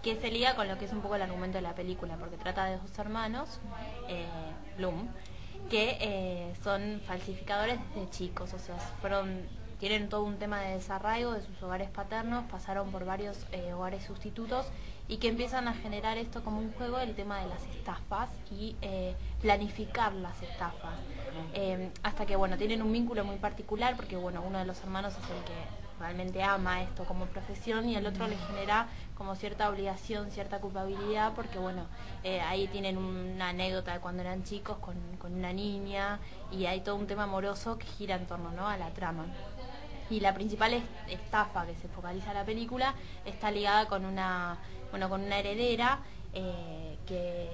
[0.03, 2.39] que se liga con lo que es un poco el argumento de la película, porque
[2.39, 3.61] trata de dos hermanos,
[4.09, 4.25] eh,
[4.79, 5.09] Bloom,
[5.69, 9.47] que eh, son falsificadores desde chicos, o sea, fueron
[9.79, 14.05] tienen todo un tema de desarraigo de sus hogares paternos, pasaron por varios eh, hogares
[14.05, 14.67] sustitutos
[15.09, 18.75] y que empiezan a generar esto como un juego el tema de las estafas y
[18.81, 20.95] eh, planificar las estafas.
[21.53, 25.13] Eh, hasta que bueno, tienen un vínculo muy particular porque bueno, uno de los hermanos
[25.13, 29.71] es el que realmente ama esto como profesión y el otro le genera como cierta
[29.71, 31.87] obligación, cierta culpabilidad, porque bueno,
[32.47, 36.19] ahí tienen una anécdota de cuando eran chicos con, con una niña
[36.51, 38.69] y hay todo un tema amoroso que gira en torno ¿no?
[38.69, 39.27] a la trama.
[40.11, 42.95] Y la principal es- estafa que se focaliza la película
[43.25, 44.57] está ligada con una,
[44.91, 45.99] bueno, con una heredera
[46.33, 47.49] eh, que,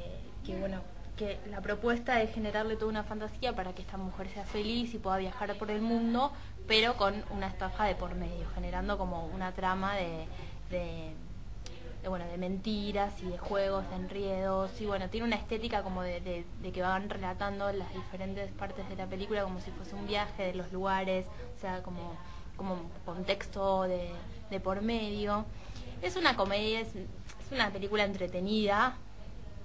[0.44, 0.80] que, bueno,
[1.16, 4.98] que la propuesta es generarle toda una fantasía para que esta mujer sea feliz y
[4.98, 6.32] pueda viajar por el mundo,
[6.66, 10.26] pero con una estafa de por medio, generando como una trama de,
[10.70, 11.12] de,
[12.02, 16.02] de, bueno, de mentiras y de juegos, de enriedos, y bueno, tiene una estética como
[16.02, 19.94] de, de- de que van relatando las diferentes partes de la película como si fuese
[19.94, 21.26] un viaje de los lugares,
[21.56, 22.16] o sea, como,
[22.56, 24.10] como un contexto de,
[24.50, 25.44] de por medio.
[26.02, 28.96] Es una comedia, es, es una película entretenida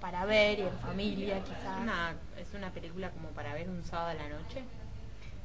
[0.00, 1.80] para ver y en familia quizás.
[1.80, 4.62] Una, es una película como para ver un sábado a la noche.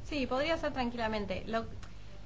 [0.04, 1.44] Sí, podría ser tranquilamente.
[1.46, 1.66] Lo-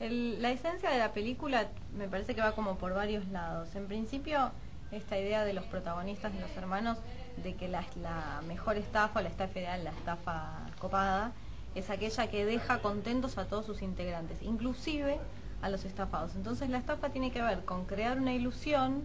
[0.00, 3.74] el- la esencia de la película me parece que va como por varios lados.
[3.74, 4.50] En principio,
[4.92, 6.98] esta idea de los protagonistas, de los hermanos,
[7.42, 11.32] de que la, la mejor estafa, la estafa ideal, la estafa copada,
[11.74, 15.18] es aquella que deja contentos a todos sus integrantes, inclusive
[15.62, 16.34] a los estafados.
[16.36, 19.04] Entonces la estafa tiene que ver con crear una ilusión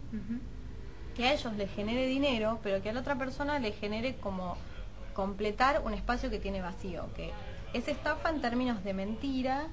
[1.16, 4.58] que a ellos les genere dinero, pero que a la otra persona le genere como
[5.14, 7.32] completar un espacio que tiene vacío, que
[7.74, 9.68] es estafa en términos de mentira,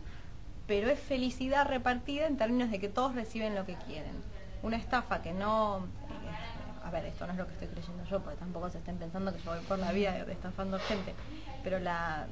[0.66, 4.12] pero es felicidad repartida en términos de que todos reciben lo que quieren.
[4.62, 5.86] Una estafa que no...
[6.10, 8.96] eh, A ver, esto no es lo que estoy creyendo yo, porque tampoco se estén
[8.98, 11.14] pensando que yo voy por la vida estafando gente,
[11.64, 12.26] pero la,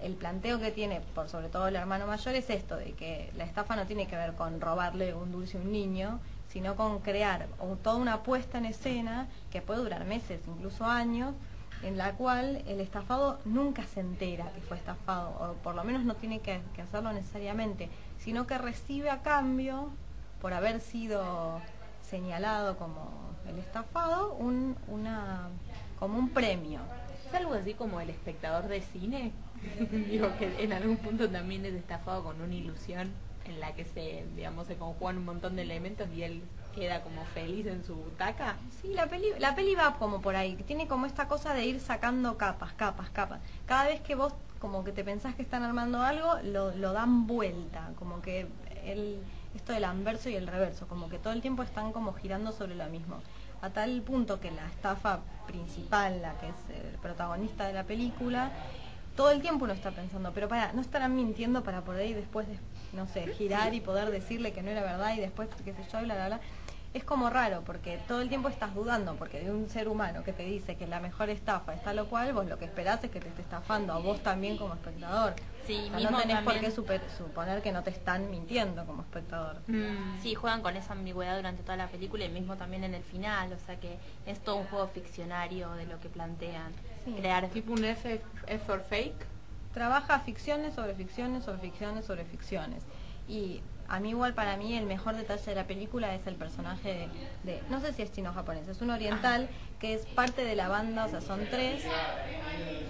[0.00, 3.44] el planteo que tiene, por sobre todo el hermano mayor, es esto, de que la
[3.44, 7.46] estafa no tiene que ver con robarle un dulce a un niño, sino con crear
[7.82, 11.34] toda una puesta en escena que puede durar meses, incluso años,
[11.82, 16.04] en la cual el estafado nunca se entera que fue estafado, o por lo menos
[16.04, 19.90] no tiene que, que hacerlo necesariamente, sino que recibe a cambio,
[20.40, 21.60] por haber sido
[22.02, 23.10] señalado como
[23.48, 25.48] el estafado, un, una,
[25.98, 26.80] como un premio.
[27.26, 29.32] Es algo así como el espectador de cine.
[30.10, 33.10] Digo que en algún punto también es estafado con una ilusión
[33.44, 36.42] en la que se, digamos, se conjugan un montón de elementos y él
[36.74, 38.56] queda como feliz en su butaca.
[38.82, 41.80] Sí, la peli, la peli va como por ahí, tiene como esta cosa de ir
[41.80, 43.40] sacando capas, capas, capas.
[43.66, 47.26] Cada vez que vos como que te pensás que están armando algo, lo, lo dan
[47.26, 48.46] vuelta, como que
[48.84, 49.20] el,
[49.54, 52.74] esto del anverso y el reverso, como que todo el tiempo están como girando sobre
[52.74, 53.20] lo mismo.
[53.62, 58.50] A tal punto que la estafa principal, la que es el protagonista de la película,
[59.16, 62.46] todo el tiempo uno está pensando, pero para, no estarán mintiendo para poder ir después,
[62.46, 62.58] de,
[62.92, 66.00] no sé, girar y poder decirle que no era verdad y después, qué sé yo,
[66.00, 66.40] y bla, bla, bla.
[66.94, 70.32] Es como raro, porque todo el tiempo estás dudando, porque de un ser humano que
[70.32, 73.20] te dice que la mejor estafa está lo cual, vos lo que esperás es que
[73.20, 75.34] te esté estafando, a vos también como espectador.
[75.66, 78.86] Sí, O sea, mismo no tenés por qué super- suponer que no te están mintiendo
[78.86, 79.56] como espectador.
[80.22, 83.52] Sí, juegan con esa ambigüedad durante toda la película y mismo también en el final,
[83.52, 86.72] o sea que es todo un juego ficcionario de lo que plantean.
[87.14, 89.14] Crear Tipo un F, F for fake.
[89.72, 92.82] trabaja ficciones sobre ficciones sobre ficciones sobre ficciones.
[93.28, 97.08] Y a mí igual para mí el mejor detalle de la película es el personaje
[97.44, 99.48] de, de- no sé si es chino o japonés, es un oriental
[99.78, 101.84] que es parte de la banda, o sea, son tres,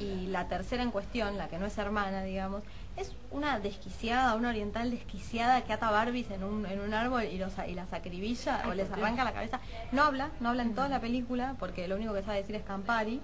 [0.01, 2.63] y la tercera en cuestión, la que no es hermana, digamos,
[2.97, 7.37] es una desquiciada, una oriental desquiciada que ata Barbies en un, en un árbol y,
[7.39, 9.61] los, y las acribilla o les arranca la cabeza.
[9.93, 12.63] No habla, no habla en toda la película, porque lo único que sabe decir es
[12.63, 13.21] Campari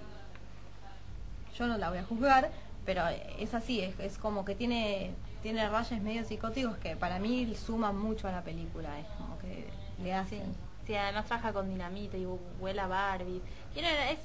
[1.63, 2.51] yo no la voy a juzgar,
[2.85, 3.03] pero
[3.39, 7.99] es así, es, es como que tiene tiene rayos medio psicóticos que para mí suman
[7.99, 9.67] mucho a la película, es como que
[10.03, 10.43] le hacen.
[10.87, 12.27] Sí, además trabaja con dinamita y
[12.61, 13.43] vuela Barbie.
[13.73, 14.19] Tiene, es,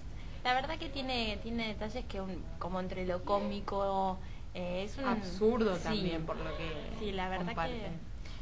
[0.44, 4.20] la verdad que tiene, tiene detalles que un- como entre lo cómico,
[4.54, 5.84] eh, es un Absurdo sí.
[5.84, 7.80] también, por lo que Sí, la verdad comparte.
[7.80, 7.90] que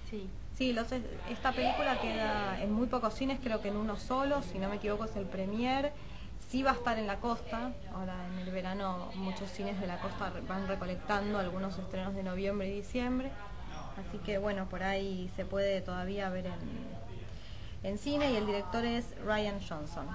[0.09, 0.29] sí.
[0.57, 0.87] Sí, los,
[1.29, 4.75] esta película queda en muy pocos cines, creo que en uno solo, si no me
[4.77, 5.91] equivoco es el premier.
[6.49, 9.99] Sí va a estar en la costa, ahora en el verano muchos cines de la
[9.99, 13.31] costa van recolectando algunos estrenos de noviembre y diciembre,
[13.97, 16.53] así que bueno, por ahí se puede todavía ver en,
[17.83, 20.07] en cine y el director es Ryan Johnson.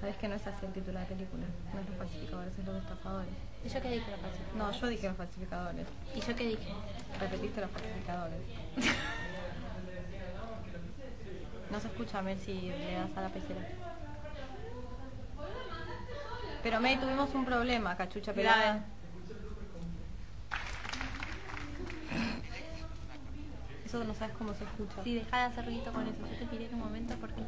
[0.00, 2.64] Sabes que no es así el título de la película, no es los falsificadores, es
[2.64, 3.34] los estafadores.
[3.64, 4.56] ¿Y yo qué dije los falsificadores?
[4.56, 5.86] No, yo dije los falsificadores.
[6.14, 6.74] ¿Y yo qué dije?
[7.20, 8.38] Repetiste los falsificadores.
[11.70, 13.60] no se escucha, Mel, si le das a la pecera.
[16.62, 18.84] Pero May, tuvimos un problema, cachucha pelada.
[23.84, 25.02] Eso no sabes cómo se escucha.
[25.02, 26.16] Sí, deja de hacer ruido con eso.
[26.30, 27.42] Yo te miré en un momento porque...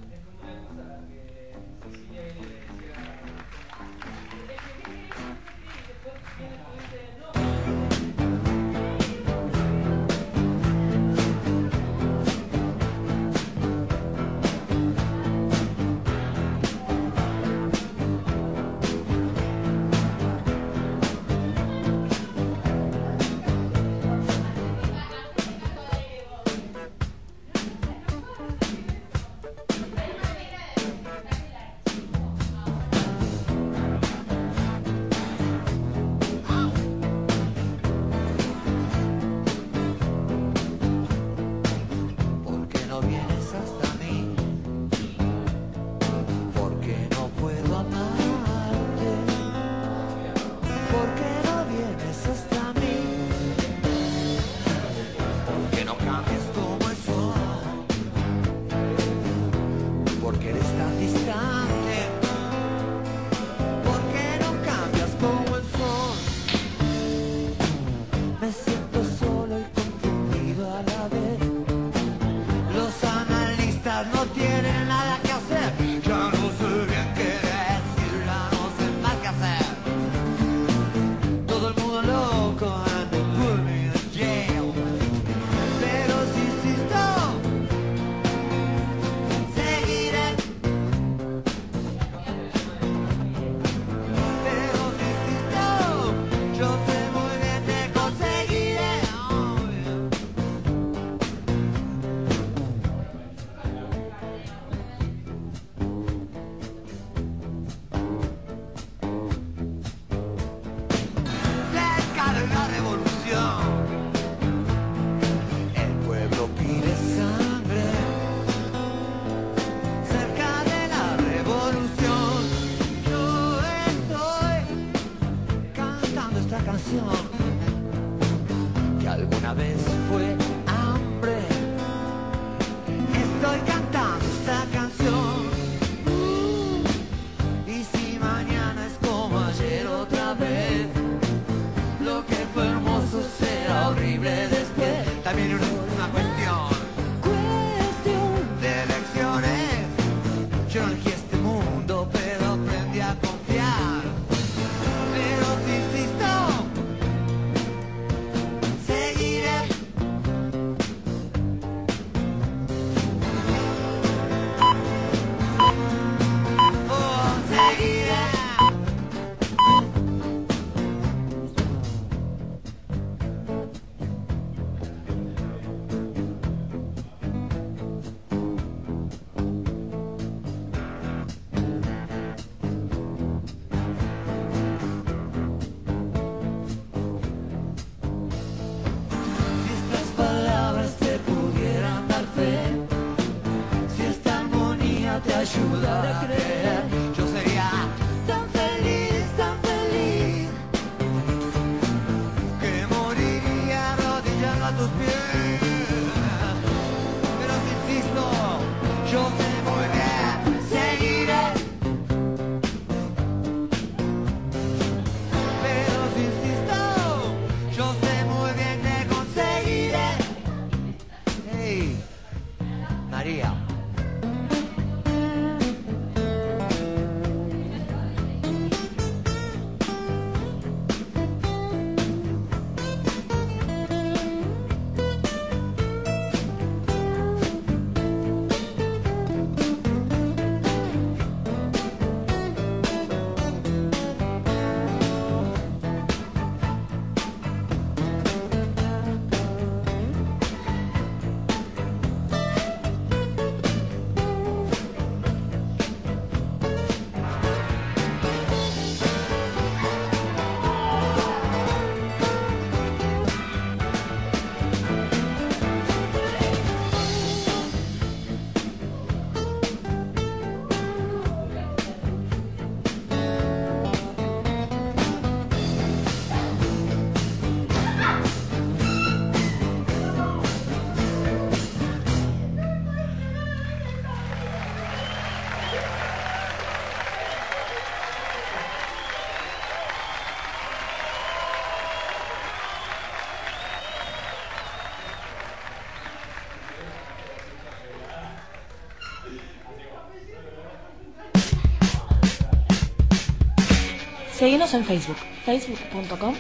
[304.73, 306.35] En Facebook, facebook.com.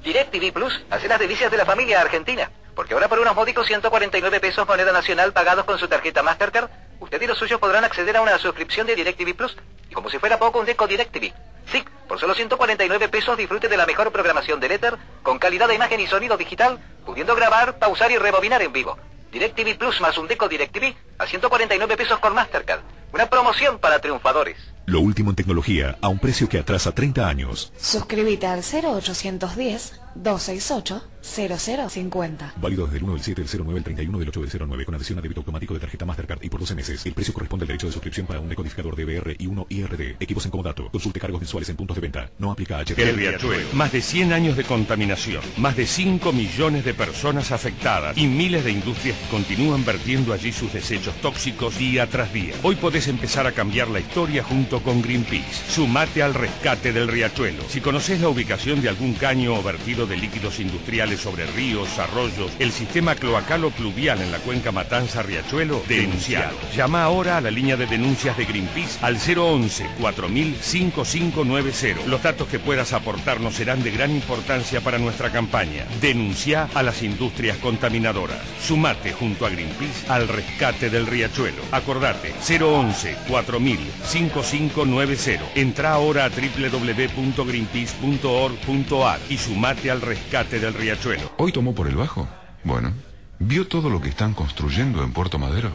[0.08, 2.50] DirecTV Plus hace las delicias de la familia argentina.
[2.74, 7.20] Porque ahora por unos módicos 149 pesos moneda nacional pagados con su tarjeta Mastercard, usted
[7.20, 9.54] y los suyos podrán acceder a una suscripción de DirecTV Plus.
[9.90, 11.34] Y como si fuera poco, un deco DirecTV.
[11.70, 15.74] Sí, por solo 149 pesos disfrute de la mejor programación del éter, con calidad de
[15.74, 18.96] imagen y sonido digital, pudiendo grabar, pausar y rebobinar en vivo.
[19.30, 22.80] DirecTV Plus más un deco DirecTV a 149 pesos con Mastercard.
[23.12, 24.56] Una promoción para triunfadores.
[24.86, 27.72] Lo último en tecnología a un precio que atrasa 30 años.
[27.76, 32.54] Suscríbete al 0810 268 0050.
[32.56, 34.94] Válido desde el 1 del 7 del 09 al 31 del 8 del 09 con
[34.94, 37.04] adhesión a débito automático de tarjeta Mastercard y por 12 meses.
[37.06, 40.16] El precio corresponde al derecho de suscripción para un decodificador DVR y 1 IRD.
[40.20, 40.88] Equipos en comodato.
[40.90, 42.30] Consulte cargos mensuales en puntos de venta.
[42.38, 42.98] No aplica a HT.
[42.98, 43.66] El Riachuelo.
[43.74, 48.64] Más de 100 años de contaminación, más de 5 millones de personas afectadas y miles
[48.64, 52.54] de industrias que continúan vertiendo allí sus desechos tóxicos día tras día.
[52.62, 55.70] Hoy podés empezar a cambiar la historia junto con Greenpeace.
[55.70, 57.62] Sumate al rescate del Riachuelo.
[57.68, 62.50] Si conoces la ubicación de algún caño o vertido de líquidos industriales sobre ríos, arroyos,
[62.58, 66.56] el sistema cloacal o pluvial en la cuenca Matanza-Riachuelo, denuncialo.
[66.74, 72.04] Llama ahora a la línea de denuncias de Greenpeace al 011 4000 5590.
[72.08, 75.86] Los datos que puedas aportarnos serán de gran importancia para nuestra campaña.
[76.00, 78.40] Denuncia a las industrias contaminadoras.
[78.60, 81.62] Sumate junto a Greenpeace al rescate del Riachuelo.
[81.70, 82.87] Acordate, 011
[83.28, 85.52] 4000 5590.
[85.54, 91.32] Entra ahora a www.greenpeace.org.ar y sumate al rescate del Riachuelo.
[91.38, 92.28] ¿Hoy tomó por el bajo?
[92.64, 92.92] Bueno.
[93.40, 95.70] ¿Vio todo lo que están construyendo en Puerto Madero?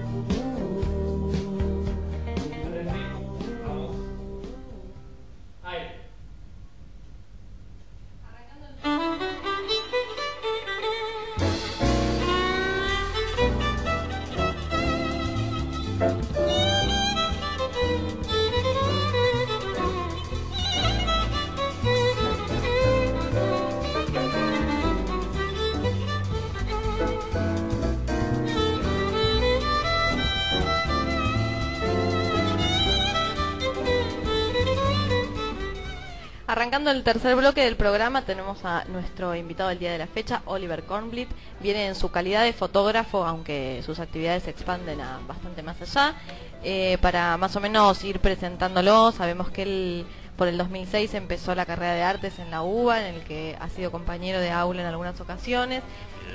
[36.99, 40.83] El tercer bloque del programa tenemos a nuestro invitado del día de la fecha, Oliver
[40.83, 41.29] Kornblit.
[41.61, 46.15] Viene en su calidad de fotógrafo, aunque sus actividades se expanden a bastante más allá.
[46.61, 51.65] Eh, para más o menos ir presentándolo, sabemos que él por el 2006 empezó la
[51.65, 54.87] carrera de artes en la UBA, en el que ha sido compañero de aula en
[54.87, 55.83] algunas ocasiones.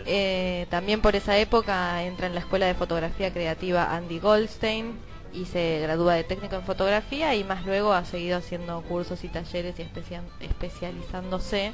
[0.07, 4.95] Eh, también por esa época entra en la Escuela de Fotografía Creativa Andy Goldstein
[5.35, 9.29] y se gradúa de técnico en fotografía y más luego ha seguido haciendo cursos y
[9.29, 11.73] talleres y especia- especializándose.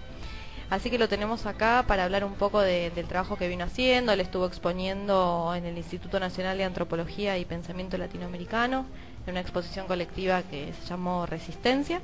[0.70, 4.12] Así que lo tenemos acá para hablar un poco de- del trabajo que vino haciendo.
[4.12, 8.86] Él estuvo exponiendo en el Instituto Nacional de Antropología y Pensamiento Latinoamericano
[9.26, 12.00] en una exposición colectiva que se llamó Resistencia.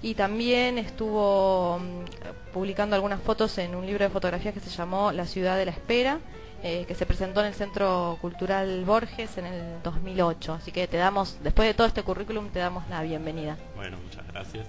[0.00, 5.10] Y también estuvo mm, publicando algunas fotos en un libro de fotografías que se llamó
[5.10, 6.20] La ciudad de la espera,
[6.62, 10.54] eh, que se presentó en el Centro Cultural Borges en el 2008.
[10.54, 13.56] Así que te damos, después de todo este currículum, te damos la bienvenida.
[13.76, 14.66] Bueno, muchas gracias.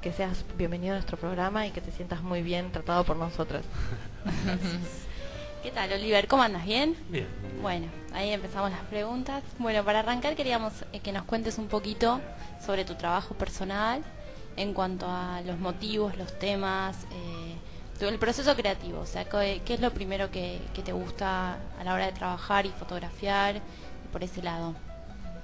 [0.00, 3.64] Que seas bienvenido a nuestro programa y que te sientas muy bien tratado por nosotras.
[5.62, 6.26] ¿Qué tal, Oliver?
[6.26, 6.64] ¿Cómo andas?
[6.64, 6.96] ¿Bien?
[7.08, 7.28] Bien.
[7.60, 9.44] Bueno, ahí empezamos las preguntas.
[9.58, 12.20] Bueno, para arrancar queríamos eh, que nos cuentes un poquito
[12.64, 14.02] sobre tu trabajo personal
[14.56, 17.54] en cuanto a los motivos, los temas, eh,
[18.08, 19.00] el proceso creativo.
[19.00, 22.70] O sea, ¿qué, es lo primero que, te gusta a la hora de trabajar y
[22.70, 23.60] fotografiar
[24.12, 24.74] por ese lado?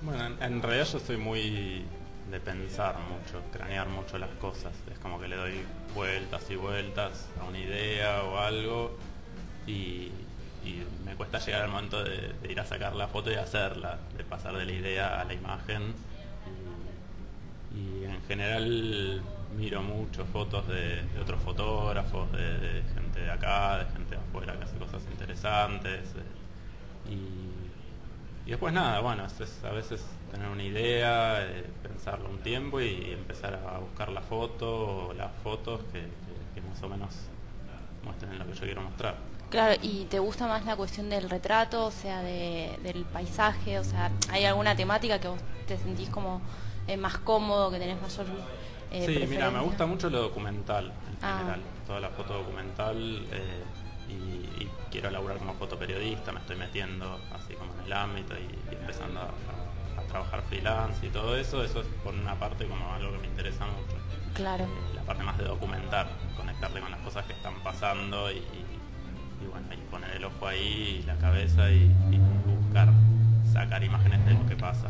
[0.02, 1.84] Bueno, en, realidad yo soy muy
[2.30, 4.72] de pensar mucho, cranear mucho las cosas.
[4.92, 8.96] Es como que le doy vueltas y vueltas a una idea o algo
[9.66, 10.12] y,
[11.02, 14.54] me cuesta llegar al momento de, ir a sacar la foto y hacerla, de pasar
[14.54, 15.94] de la idea a la imagen.
[17.74, 19.22] Y en general
[19.59, 24.56] miro mucho fotos de, de otros fotógrafos, de, gente de acá, de gente de afuera
[24.56, 26.14] que hace cosas interesantes.
[26.16, 32.80] eh, y, y después nada, bueno, a veces tener una idea, eh, pensarlo un tiempo
[32.80, 36.06] y empezar a buscar la foto o las fotos que,
[36.68, 37.14] más o menos
[38.04, 39.16] muestren lo que yo quiero mostrar.
[39.50, 43.78] Claro, ¿y te gusta más la cuestión del retrato, o sea, de- del paisaje?
[43.78, 46.42] O sea, ¿hay alguna temática que vos te sentís como
[46.86, 48.26] eh, más cómodo, que tenés mayor
[48.91, 51.39] eh, sí, mira, me gusta mucho lo documental en Ah.
[51.39, 53.64] general, toda la foto documental eh,
[54.09, 54.12] y,
[54.64, 58.74] y quiero laburar como fotoperiodista, me estoy metiendo así como en el ámbito y, y
[58.74, 59.30] empezando a,
[60.09, 63.66] trabajar freelance y todo eso, eso es por una parte como algo que me interesa
[63.66, 63.97] mucho.
[64.32, 64.64] Claro.
[64.64, 68.41] Eh, la parte más de documentar, conectarte con las cosas que están pasando y,
[69.51, 71.93] bueno, y poner el ojo ahí, y la cabeza y,
[72.47, 72.89] buscar
[73.53, 74.89] sacar imágenes de lo que pasa.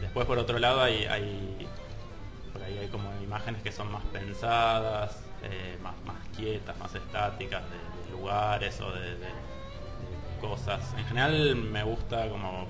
[0.00, 1.06] Después por otro lado hay,
[2.70, 7.76] ahí hay como imágenes que son más pensadas, eh, más, más quietas, más estáticas de,
[8.04, 10.94] de lugares o de, de- de cosas.
[10.96, 12.62] En general me gusta como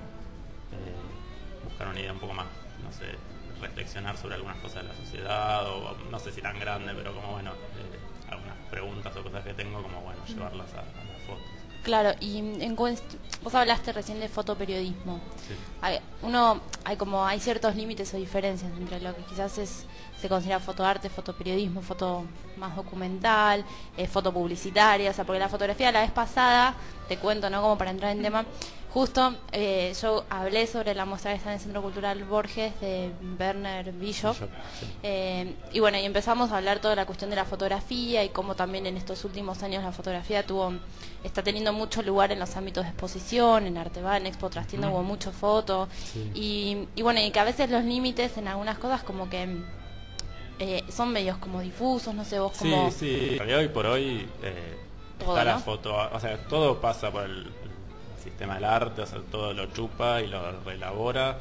[0.73, 0.95] eh,
[1.63, 2.47] buscar una idea un poco más,
[2.83, 3.05] no sé,
[3.61, 7.31] reflexionar sobre algunas cosas de la sociedad o no sé si tan grande, pero como
[7.33, 7.99] bueno, eh,
[8.31, 11.60] algunas preguntas o cosas que tengo, como bueno, llevarlas a, a las fotos.
[11.83, 15.19] Claro, y en vos hablaste recién de fotoperiodismo.
[15.47, 15.55] Sí.
[15.81, 19.85] Hay, uno, hay como, hay ciertos límites o diferencias entre lo que quizás es,
[20.19, 22.25] se considera fotoarte, fotoperiodismo, foto
[22.57, 23.65] más documental,
[23.97, 26.75] eh, foto publicitaria, o sea, porque la fotografía la vez pasada,
[27.07, 27.61] te cuento, ¿no?
[27.63, 28.45] Como para entrar en tema,
[28.93, 33.11] justo eh, yo hablé sobre la muestra que está en el Centro Cultural Borges de
[33.39, 34.35] Werner Bishop.
[35.03, 38.55] Eh, y bueno, y empezamos a hablar toda la cuestión de la fotografía y cómo
[38.55, 40.73] también en estos últimos años la fotografía tuvo
[41.23, 44.91] está teniendo mucho lugar en los ámbitos de exposición, en Arteba, en Expo Trastienda Mm.
[44.93, 45.87] hubo mucho foto.
[45.93, 46.31] Sí.
[46.35, 49.47] Y, y bueno, y que a veces los límites en algunas cosas como que
[50.59, 52.91] eh, son medios como difusos, no sé vos Sí, como...
[52.91, 54.77] sí, realidad hoy por hoy eh,
[55.17, 57.51] Todo, está la foto, o sea, todo pasa por el
[58.21, 61.37] sistema del arte, o sea, todo lo chupa y lo relabora.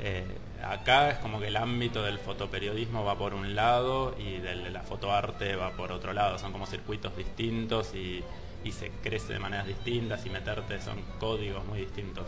[0.00, 0.24] Eh,
[0.64, 4.70] acá es como que el ámbito del fotoperiodismo va por un lado y del de
[4.70, 8.22] la fotoarte va por otro lado, son como circuitos distintos y,
[8.64, 12.26] y se crece de maneras distintas y meterte son códigos muy distintos.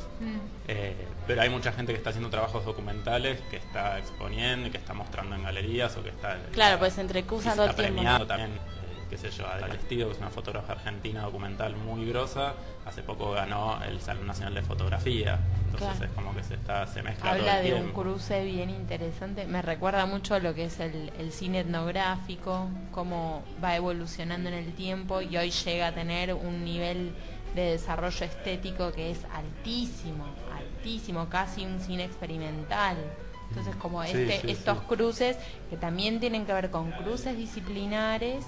[0.68, 0.94] Eh,
[1.26, 4.94] pero hay mucha gente que está haciendo trabajos documentales, que está exponiendo y que está
[4.94, 7.96] mostrando en galerías o que está Claro, pues se entrecruzan y todo el está tiempo.
[8.00, 8.50] premiado también,
[9.08, 12.54] qué sé yo, Adela que es una fotógrafa argentina documental muy grosa,
[12.86, 16.04] hace poco ganó el Salón Nacional de Fotografía, entonces Claro.
[16.04, 19.46] es como que se está se mezcla todo Habla el de un cruce bien interesante.
[19.46, 24.54] Me recuerda mucho a lo que es el, el cine etnográfico, cómo va evolucionando en
[24.54, 27.12] el tiempo y hoy llega a tener un nivel
[27.54, 32.96] de desarrollo estético que es altísimo, altísimo, casi un cine experimental.
[33.48, 34.84] Entonces, como Sí, este, sí, estos sí.
[34.88, 35.36] cruces
[35.70, 38.44] que también tienen que ver con cruces disciplinares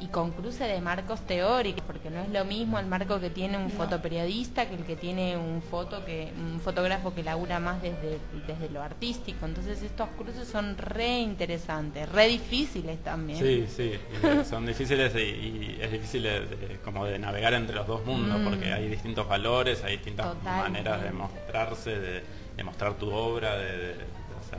[0.00, 3.58] y con cruce de marcos teóricos, porque no es lo mismo el marco que tiene
[3.58, 8.18] un fotoperiodista que el que tiene un foto que un fotógrafo que labura más desde,
[8.46, 9.44] desde lo artístico.
[9.46, 13.38] Entonces estos cruces son re interesantes, re difíciles también.
[13.40, 13.92] Sí, sí,
[14.48, 18.38] son difíciles y, y es difícil de, de- como de navegar entre los dos mundos
[18.40, 18.44] Mm.
[18.44, 20.70] porque hay distintos valores, hay distintas Totalmente.
[20.70, 22.22] maneras de mostrarse, de,
[22.56, 23.94] de mostrar tu obra, de, de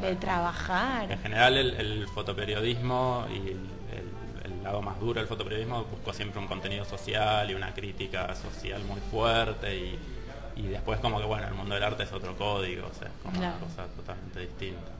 [0.02, 1.12] sea, trabajar.
[1.12, 3.79] en general el, el fotoperiodismo y el
[4.70, 9.00] lado más duro del fotoperiodismo buscó siempre un contenido social y una crítica social muy
[9.12, 10.00] fuerte y,
[10.56, 13.14] y después como que bueno, el mundo del arte es otro código, o sea, es
[13.24, 13.58] como Claro.
[13.58, 14.92] una cosa totalmente distinta.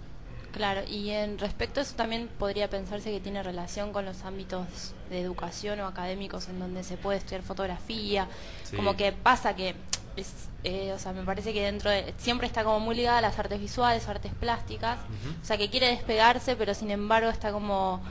[0.52, 4.96] Claro, y en respecto a eso también podría pensarse que tiene relación con los ámbitos
[5.12, 8.28] de educación o académicos en donde se puede estudiar fotografía,
[8.64, 8.76] Sí.
[8.76, 9.76] como que pasa que
[10.16, 13.22] es, eh, o sea, me parece que dentro de, siempre está como muy ligada a
[13.22, 14.98] las artes visuales, artes plásticas,
[15.42, 18.02] o sea, que quiere despegarse, pero sin embargo está como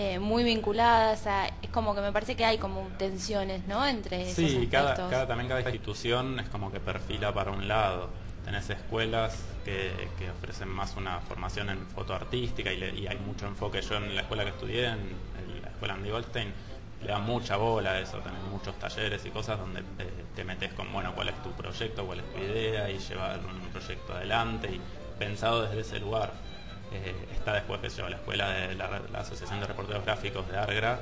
[0.00, 3.84] eh, muy vinculada, o sea, es como que me parece que hay como tensiones, ¿no?
[3.86, 8.10] Entre esos Sí, cada, cada, también cada institución es como que perfila para un lado.
[8.44, 13.18] Tenés escuelas que, que ofrecen más una formación en foto artística y, le- y hay
[13.18, 13.82] mucho enfoque.
[13.82, 15.00] Yo en la escuela que estudié, en,
[15.38, 16.52] en la escuela Andy Goldstein,
[17.00, 18.18] le da mucha bola a eso.
[18.20, 19.84] Tenés muchos talleres y cosas donde eh,
[20.34, 23.68] te metes con, bueno, cuál es tu proyecto, cuál es tu idea y llevar un
[23.70, 24.80] proyecto adelante y
[25.18, 26.32] pensado desde ese lugar.
[26.92, 30.56] Eh, está después que yo, la escuela de la, la Asociación de Reporteros Gráficos de
[30.58, 30.98] Argra,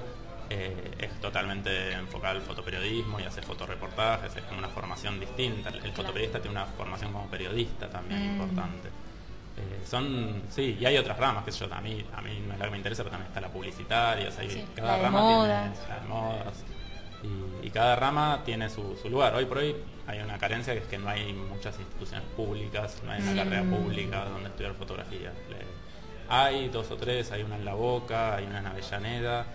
[0.50, 5.70] eh, es totalmente enfocada al fotoperiodismo y hace fotoreportajes, es como una formación distinta.
[5.70, 8.32] El, fotoperiodista tiene una formación como periodista también Mm.
[8.32, 8.88] importante.
[9.58, 12.58] Eh, son, sí, y hay otras ramas, que yo, a mí, a mí no es
[12.58, 15.20] la que me interesa, pero también está la publicitaria, o sea, Sí, cada la rama
[15.20, 15.72] modas.
[15.72, 16.64] tiene la de modas.
[17.22, 19.34] Y, y cada rama tiene su, su lugar.
[19.34, 19.74] Hoy por hoy
[20.06, 23.36] hay una carencia que es que no hay muchas instituciones públicas, no hay una Mm.
[23.36, 25.32] carrera pública donde estudiar fotografía.
[25.48, 25.75] Le-
[26.28, 29.46] hay dos o tres, hay una en La Boca, hay una en Avellaneda.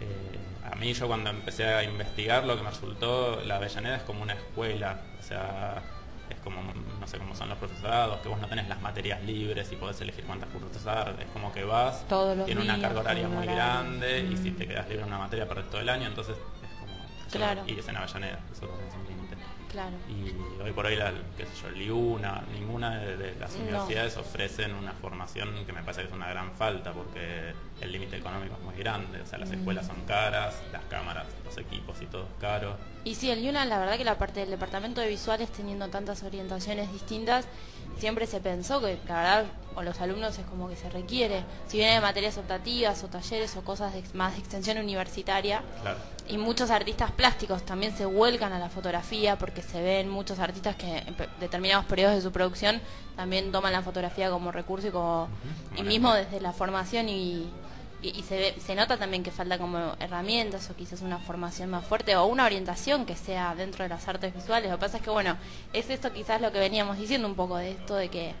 [0.00, 0.38] Eh,
[0.70, 4.22] a mí yo cuando empecé a investigar lo que me resultó, la Avellaneda es como
[4.22, 5.82] una escuela, o sea,
[6.30, 6.62] es como,
[7.00, 10.00] no sé cómo son los profesorados, que vos no tenés las materias libres y podés
[10.00, 13.54] elegir cuántas cursar, es como que vas, Todos los tiene una carga horaria muy horario.
[13.54, 14.56] grande y si Mm.
[14.56, 16.92] te quedas libre en una materia perdés todo el año, entonces es como...
[17.30, 17.62] Claro.
[17.66, 18.38] Y es en Avellaneda.
[19.74, 19.96] Claro.
[20.08, 23.62] Y hoy por hoy, la, qué sé yo, Liuna, ninguna de, de las No.
[23.64, 28.16] universidades ofrecen una formación que me parece que es una gran falta porque el límite
[28.18, 29.20] económico es muy grande.
[29.20, 29.54] O sea, las Mm.
[29.54, 32.76] escuelas son caras, las cámaras, los equipos y todo es caro.
[33.02, 36.22] Y sí, el Yuna, la verdad que la parte del departamento de visuales, teniendo tantas
[36.22, 37.48] orientaciones distintas,
[37.98, 41.42] siempre se pensó que, la verdad, con los alumnos es como que se requiere.
[41.66, 45.98] Si viene de materias optativas o talleres o cosas de, más de extensión universitaria, Claro.
[46.28, 50.76] y muchos artistas plásticos también se vuelcan a la fotografía porque se ven muchos artistas
[50.76, 52.80] que en determinados periodos de su producción
[53.16, 55.28] también toman la fotografía como recurso y como
[55.76, 57.48] y mismo desde la formación y,
[58.04, 61.70] y, y se ve- se nota también que falta como herramientas o quizás una formación
[61.70, 64.70] más fuerte o una orientación que sea dentro de las artes visuales.
[64.70, 65.36] Lo que pasa es que bueno,
[65.72, 68.34] es esto quizás lo que veníamos diciendo un poco de esto de que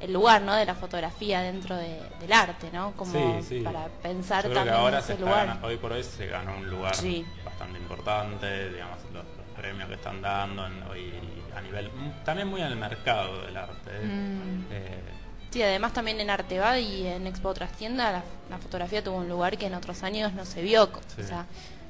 [0.00, 0.54] el lugar ¿no?
[0.54, 2.92] de la fotografía dentro de- del arte, ¿no?
[2.96, 3.12] Como
[3.42, 3.60] Sí, sí.
[3.60, 5.46] para pensar Yo creo que también ahora en se ese lugar.
[5.46, 7.26] gana- hoy por hoy se ganó un lugar Sí.
[7.44, 11.12] bastante importante, digamos, los, los premios que están dando en- hoy
[11.54, 13.90] a nivel, mm, también muy en el mercado del arte.
[13.92, 14.04] ¿eh?
[14.06, 14.64] Mm.
[14.72, 15.02] Eh,
[15.50, 19.58] Sí, además también en Artebad y en Expo Trastienda la, la fotografía tuvo un lugar
[19.58, 21.22] que en otros años no se vio, Sí.
[21.22, 21.46] o sea,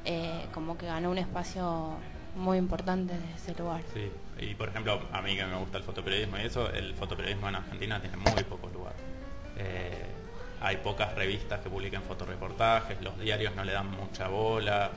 [0.07, 1.95] eh, como que ganó un espacio
[2.37, 3.83] muy importante de ese lugar.
[3.93, 7.49] Sí, y por ejemplo, a mí que me gusta el fotoperiodismo y eso, el fotoperiodismo
[7.49, 8.95] en Argentina tiene muy poco lugar.
[9.59, 10.07] Eh,
[10.63, 14.91] hay pocas revistas que publiquen fotoreportajes, los diarios no le dan mucha bola,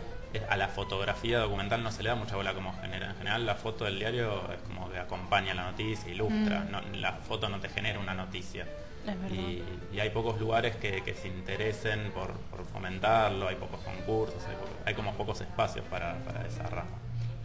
[0.50, 3.10] a la fotografía documental no se le da mucha bola como genera.
[3.12, 6.72] En general la foto del diario es como que acompaña la noticia, ilustra, Mm.
[6.72, 8.66] no- la foto no te genera una noticia.
[9.30, 9.62] Y,
[9.94, 14.56] y hay pocos lugares que, que se interesen por, por fomentarlo, hay pocos concursos, hay,
[14.56, 16.92] poco- hay como pocos espacios para, para esa rama.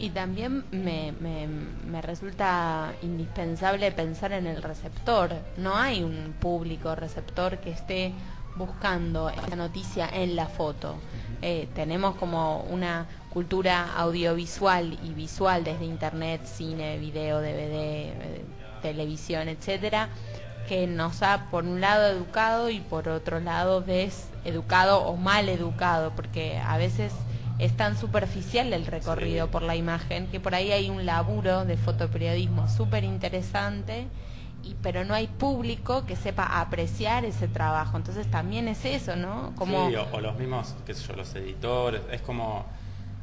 [0.00, 5.32] Y también me, me, me resulta indispensable pensar en el receptor.
[5.56, 8.12] No hay un público receptor que esté
[8.58, 10.96] buscando esta noticia en la foto.
[11.40, 18.44] Eh, tenemos como una cultura audiovisual y visual desde internet, cine, video, DVD, eh,
[18.82, 20.08] televisión, etcétera,
[20.68, 26.12] que nos ha por un lado educado y por otro lado deseducado o mal educado,
[26.14, 27.12] porque a veces
[27.58, 29.52] es tan superficial el recorrido Sí.
[29.52, 34.06] por la imagen que por ahí hay un laburo de fotoperiodismo súper interesante
[34.62, 39.52] y pero no hay público que sepa apreciar ese trabajo entonces también es eso no
[39.56, 42.02] como Sí, o, los mismos, qué sé yo, los editores.
[42.10, 42.66] Es como,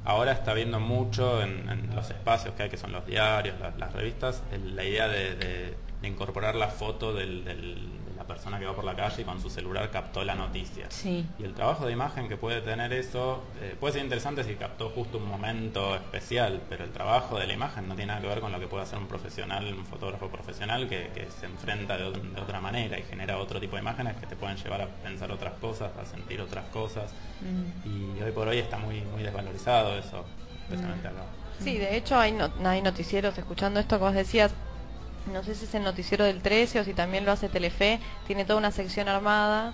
[0.06, 3.92] ahora está viendo mucho en, los espacios que hay, que son los diarios, la- las,
[3.94, 8.60] revistas, el- la idea de, de- de incorporar la foto del- del- de la persona
[8.60, 10.88] que va por la calle y con su celular captó la noticia.
[10.90, 14.56] sí Y el trabajo de imagen que puede tener eso eh, puede ser interesante si
[14.56, 18.28] captó justo un momento especial, pero el trabajo de la imagen no tiene nada que
[18.28, 21.98] ver con lo que puede hacer un profesional, un fotógrafo profesional que, que se enfrenta
[21.98, 24.88] de, de otra manera y genera otro tipo de imágenes que te pueden llevar a
[24.88, 27.12] pensar otras cosas, a sentir otras cosas.
[27.42, 27.88] Mm.
[28.18, 30.26] Y hoy por hoy está muy, muy desvalorizado eso,
[30.64, 31.22] especialmente acá.
[31.60, 34.52] Sí, de hecho hay, no- hay noticieros escuchando esto que vos decías
[35.32, 38.46] no sé si es el noticiero del 13 o si también lo hace Telefe, tiene
[38.46, 39.74] toda una sección armada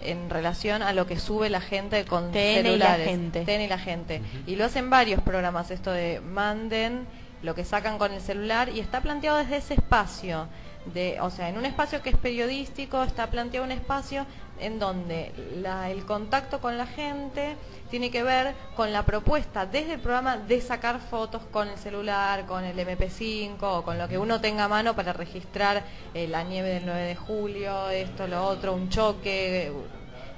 [0.00, 3.08] en relación a lo que sube la gente con TN y la celulares.
[3.08, 3.44] gente.
[3.44, 4.22] TN y la gente.
[4.46, 7.06] Y lo hacen varios programas, esto de manden
[7.42, 10.46] lo que sacan con el celular y está planteado desde ese espacio.
[10.94, 14.26] De, o sea, en un espacio que es periodístico, está planteado un espacio
[14.62, 17.56] en donde la- el contacto con la gente
[17.90, 22.46] tiene que ver con la propuesta desde el programa de sacar fotos con el celular,
[22.46, 25.82] con el MP5 o con lo que uno tenga a mano para registrar
[26.14, 29.66] eh, la nieve del 9 de julio, esto, lo otro, un choque.
[29.66, 29.72] eh,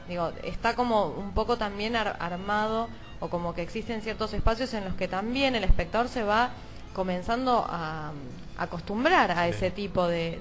[0.09, 2.89] Digo, está como un poco también ar- armado
[3.21, 6.51] o como que existen ciertos espacios en los que también el espectador se va
[6.93, 8.13] comenzando a
[8.59, 10.41] acostumbrar a ese tipo de,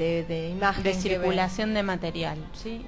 [0.00, 2.86] de, de imagen de circulación de material, ¿sí?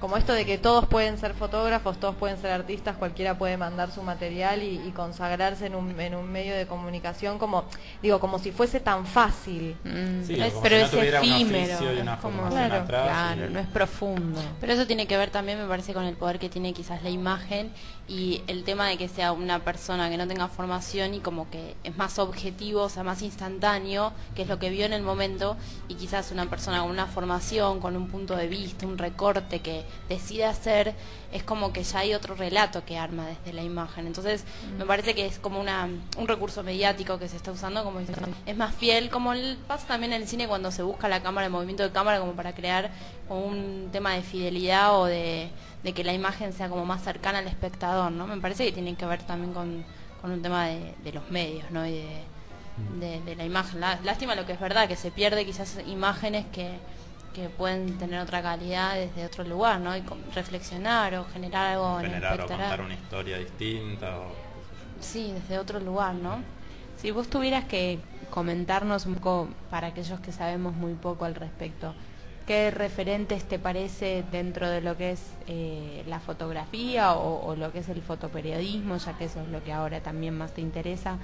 [0.00, 3.90] Como esto de que todos pueden ser fotógrafos, todos pueden ser artistas, cualquiera puede mandar
[3.90, 7.64] su material y, y consagrarse en un, en un medio de comunicación como,
[8.02, 9.76] digo, como si fuese tan fácil.
[10.24, 13.02] Sí, Es- como pero si no es efímero, es como- Claro, atrás.
[13.08, 14.40] claro, y- no es profundo.
[14.60, 17.10] Pero eso tiene que ver también, me parece, con el poder que tiene quizás la
[17.10, 17.72] imagen
[18.06, 21.74] y el tema de que sea una persona que no tenga formación y como que
[21.82, 25.56] es más objetivo, o sea, más instantáneo, que es lo que vio en el momento,
[25.88, 29.84] y quizás una persona con una formación, con un punto de vista, un recorte que
[30.08, 30.94] decide hacer,
[31.32, 34.06] es como que ya hay otro relato que arma desde la imagen.
[34.06, 34.44] Entonces,
[34.78, 38.00] me parece que es como una, un recurso mediático que se está usando, como
[38.46, 41.46] es más fiel, como el- pasa también en el cine cuando se busca la cámara,
[41.46, 42.90] el movimiento de cámara, como para crear
[43.28, 45.50] un tema de fidelidad o de,
[45.82, 48.26] de que la imagen sea como más cercana al espectador, ¿no?
[48.26, 49.84] Me parece que tiene que ver también con,
[50.20, 51.86] con un tema de, de los medios, ¿no?
[51.86, 52.22] Y de,
[52.76, 53.80] de, de la imagen.
[53.80, 56.78] Lá- Lástima lo que es verdad, que se pierde quizás imágenes que,
[57.32, 59.96] que pueden tener otra calidad desde otro lugar, ¿no?
[59.96, 64.18] Y con- reflexionar o generar algo en el generar o contar una historia distinta.
[64.18, 64.32] O,
[65.00, 66.42] Sí, desde otro lugar, ¿no?
[67.00, 67.98] Si vos tuvieras que
[68.30, 71.94] comentarnos un poco, para aquellos que sabemos muy poco al respecto,
[72.46, 77.72] ¿qué referentes te parece dentro de lo que es eh, la fotografía o, o lo
[77.72, 81.18] que es el fotoperiodismo, ya que eso es lo que ahora también más te interesa?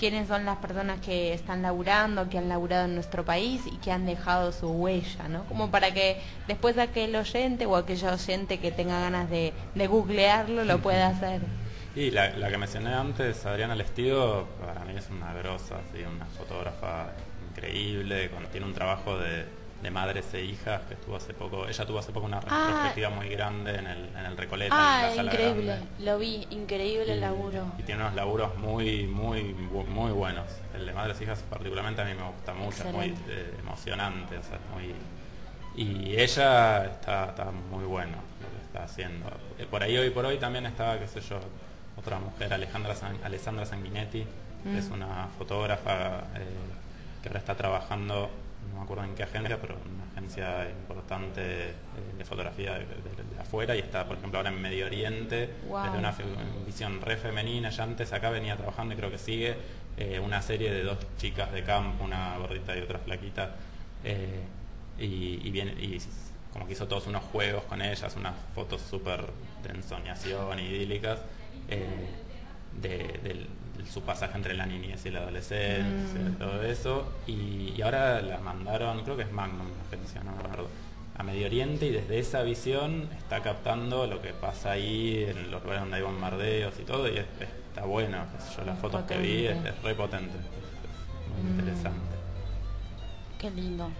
[0.00, 3.92] ¿Quiénes son las personas que están laburando, que han laburado en nuestro país y que
[3.92, 5.44] han dejado su huella, ¿no?
[5.44, 10.78] Como para que después aquel oyente o aquel oyente que tenga ganas de, googlearlo lo
[10.80, 11.42] pueda hacer.
[11.94, 17.12] Y la, que mencioné antes, Adriana Lestido, para mí es una grosa, así, una fotógrafa
[17.50, 19.44] increíble, tiene un trabajo de,
[19.82, 22.40] de madres e hijas que estuvo hace poco, ella tuvo hace poco una Ah.
[22.66, 25.86] retrospectiva muy grande en el, en el Recoleta, en Ah, la sala increíble, grande.
[26.00, 27.64] lo vi, increíble el laburo.
[27.78, 30.46] Y tiene unos laburos muy, muy, muy buenos.
[30.74, 34.36] El de Madres e Hijas particularmente a mí me gusta mucho, es muy eh, emocionante,
[34.36, 34.94] o sea, muy...
[35.76, 39.28] Y ella está, está muy bueno lo que está haciendo.
[39.58, 41.38] Eh, Por ahí hoy por hoy también estaba, qué sé yo,
[41.96, 44.26] otra mujer, Alejandra San- Alessandra Sanguinetti,
[44.62, 44.76] que Mm.
[44.76, 46.44] es una fotógrafa eh,
[47.22, 48.28] que ahora está trabajando,
[48.68, 51.74] no me acuerdo en qué agencia, pero una agencia importante eh,
[52.18, 55.84] de fotografía de, de- de afuera y está, por ejemplo, ahora en Medio Oriente, Wow.
[55.84, 56.14] desde una
[56.66, 57.70] visión re femenina.
[57.70, 59.56] Ya antes acá venía trabajando y creo que sigue
[59.96, 63.56] eh, una serie de dos chicas de campo, una gordita y otra flaquita.
[64.04, 64.40] eh,
[64.98, 65.98] y, y, viene- y
[66.52, 69.24] como que hizo todos unos juegos con ellas, unas fotos súper
[69.62, 71.20] de ensoñación, idílicas,
[71.68, 71.86] eh,
[72.80, 72.88] de,
[73.22, 76.34] del- de su pasaje entre la niñez y la adolescencia, Mm.
[76.38, 77.12] todo eso.
[77.26, 80.68] Y, y ahora la mandaron, creo que es Magnum, la agencia, no me acuerdo,
[81.16, 85.62] a Medio Oriente y desde esa visión está captando lo que pasa ahí en los
[85.62, 87.26] lugares donde hay bombardeos y todo y es-
[87.68, 88.24] está bueno.
[88.56, 91.58] yo, las fotos que vi es, re potente, es- muy Mm.
[91.60, 92.10] interesante.
[93.38, 93.90] Qué lindo.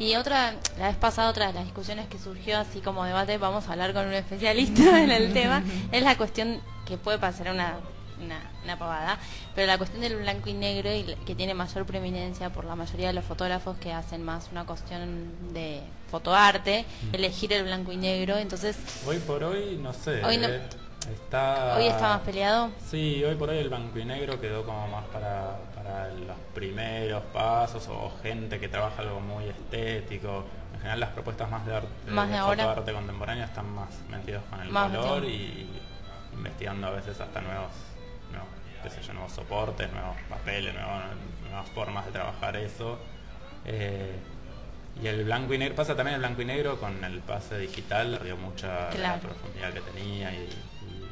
[0.00, 3.68] Y otra, la vez pasada, otra de las discusiones que surgió así como debate, vamos
[3.68, 5.62] a hablar con un especialista en el tema,
[5.92, 7.74] es la cuestión que puede parecer una,
[8.22, 9.18] una, una pavada,
[9.54, 13.08] pero la cuestión del blanco y negro y que tiene mayor preeminencia por la mayoría
[13.08, 17.14] de los fotógrafos que hacen más una cuestión de fotoarte, Mm.
[17.14, 18.76] elegir el blanco y negro, entonces
[19.06, 20.24] Hoy por hoy, no sé.
[20.24, 20.62] Hoy no- eh,
[21.12, 22.70] está, hoy está más peleado.
[22.90, 27.22] Sí, hoy por hoy el blanco y negro quedó como más para, para los primeros
[27.32, 30.44] pasos o gente que trabaja algo muy estético.
[30.74, 32.64] En general las propuestas más de arte, Más de ahora.
[32.64, 35.68] fotoarte contemporáneo están más metidos con el Más color y
[36.32, 37.70] investigando a veces hasta nuevos,
[38.82, 42.98] qué sé yo, nuevos soportes, nuevos papeles, nuevas formas de trabajar eso.
[43.64, 44.14] Eh,
[45.02, 48.20] y el blanco y negro, pasa también el blanco y negro con el pase digital,
[48.24, 51.08] dio mucha la profundidad que tenía y, y-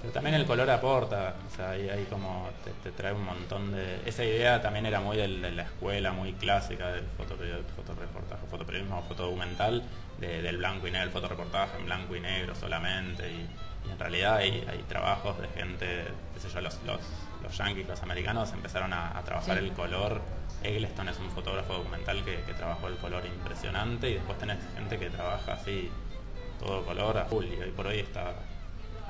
[0.00, 3.70] pero también el color aporta, o sea, ahí, ahí como te, te trae un montón
[3.70, 4.00] de...
[4.04, 9.84] Esa idea también era muy del- de, la escuela, muy clásica del fotoreportaje, fotoperiodismo fotodocumental,
[10.18, 13.46] de- del blanco y negro, el fotoreportaje en blanco y negro solamente, y,
[13.86, 16.04] y en realidad hay, hay trabajos de gente,
[16.34, 17.00] qué sé yo, los, los,
[17.42, 19.64] los yanquis, los americanos empezaron a, a trabajar Sí.
[19.64, 20.20] el color
[20.62, 24.98] Eggleston es un fotógrafo documental que, que trabajó el color impresionante y después tenés gente
[24.98, 25.90] que trabaja así,
[26.60, 28.34] todo color azul y hoy por hoy está...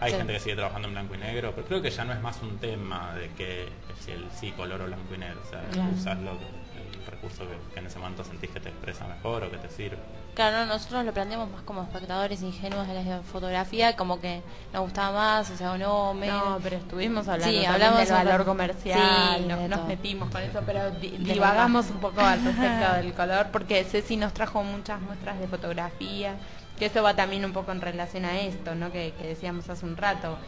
[0.01, 0.17] Hay Sí.
[0.17, 2.41] gente que sigue trabajando en blanco y negro, pero creo que ya no es más
[2.43, 3.69] un tema de que
[4.01, 5.91] si el sí color o blanco y negro, o sea, Claro.
[5.93, 9.45] usás lo que- el recurso que, que en ese momento sentís que te expresa mejor
[9.45, 9.99] o que te sirve.
[10.35, 14.43] Claro, no, nosotros lo planteamos más como espectadores ingenuos de la fotografía, como que
[14.73, 16.43] nos gustaba más, o sea, o no, menos.
[16.53, 20.41] No, pero estuvimos hablando Sí, hablamos del sobre- valor comercial, Sí, nos, nos metimos con
[20.41, 25.39] eso, pero divagamos un poco al respecto del color, porque Ceci nos trajo muchas muestras
[25.39, 26.37] de fotografía,
[26.79, 28.91] que eso va también un poco en relación a esto, ¿no?
[28.91, 30.39] Que, que decíamos hace un rato,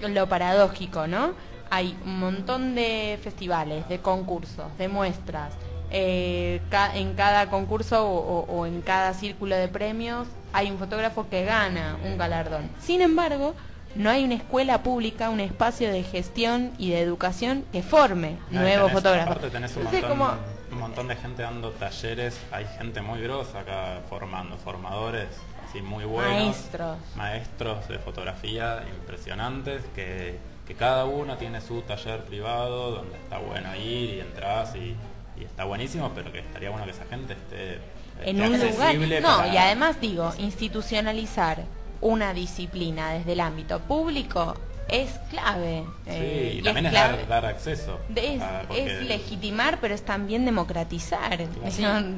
[0.00, 1.32] lo paradójico, ¿no?
[1.70, 5.54] Hay un montón de festivales, de concursos, de muestras.
[5.90, 10.78] Eh, ca- en cada concurso o, o- o en cada círculo de premios hay un
[10.78, 12.70] fotógrafo que gana un galardón.
[12.80, 13.54] Sin embargo,
[13.96, 18.90] no hay una escuela pública, un espacio de gestión y de educación que forme nuevos
[18.90, 19.30] tenés- fotógrafos.
[19.36, 20.30] Aparte tenés un montón, como-
[20.72, 25.28] un montón de gente dando talleres, hay gente muy grosa acá formando, formadores
[25.68, 26.32] así muy buenos.
[26.32, 26.98] Maestros.
[27.16, 33.74] Maestros de fotografía impresionantes que, que cada uno tiene su taller privado donde está bueno
[33.76, 34.96] ir y entras y,
[35.38, 37.80] y está buenísimo, pero que estaría bueno que esa gente esté,
[38.24, 38.66] en un lugar.
[38.68, 41.64] accesible No, para- y además digo, institucionalizar
[42.00, 44.54] una disciplina desde el ámbito público
[44.88, 45.82] es clave.
[46.04, 47.16] Sí, eh, y y también es, clave.
[47.16, 47.98] dar, dar acceso.
[48.14, 51.38] Es, porque- es legitimar, pero es también democratizar.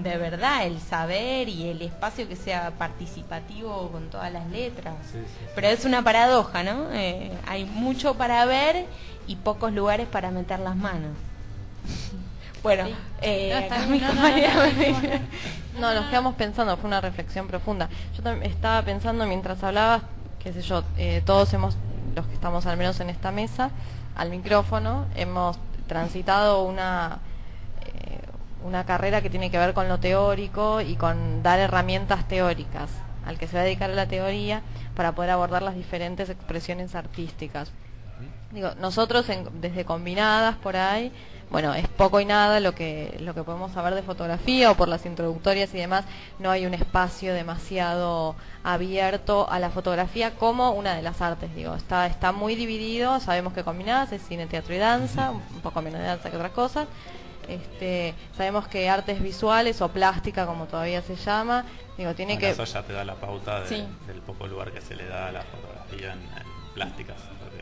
[0.02, 4.94] De verdad, el saber y el espacio que sea participativo con todas las letras.
[5.54, 6.88] Pero es una paradoja, ¿no?
[6.92, 8.84] Eh, hay mucho para ver
[9.28, 11.12] y pocos lugares para meter las manos.
[12.66, 12.88] Bueno,
[13.22, 15.80] eh, No, mi no, no, compañera no, me- no.
[15.80, 17.88] No, nos quedamos pensando, fue una reflexión profunda.
[18.16, 20.02] Yo también estaba pensando mientras hablabas,
[20.40, 21.76] qué sé yo, eh, todos hemos,
[22.16, 23.70] los que estamos al menos en esta mesa,
[24.16, 27.18] al micrófono, hemos transitado una,
[27.84, 28.18] eh,
[28.64, 32.90] una carrera que tiene que ver con lo teórico y con dar herramientas teóricas
[33.24, 34.62] al que se va a dedicar a la teoría
[34.96, 37.70] para poder abordar las diferentes expresiones artísticas.
[38.50, 41.12] Digo, nosotros en- desde combinadas por ahí,
[41.50, 44.88] bueno, es poco y nada lo que lo que podemos saber de fotografía o por
[44.88, 46.04] las introductorias y demás,
[46.38, 51.74] no hay un espacio demasiado abierto a la fotografía como una de las artes, digo,
[51.76, 56.00] está está muy dividido, sabemos que combinadas es cine, teatro y danza, un poco menos
[56.00, 56.88] de danza que otras cosas.
[57.48, 61.64] Este, sabemos que artes visuales o plástica como todavía se llama,
[61.96, 63.84] digo, tiene Bueno, que Eso ya te da la pauta de- Sí.
[64.08, 67.16] del poco lugar que se le da a la fotografía en, en plásticas.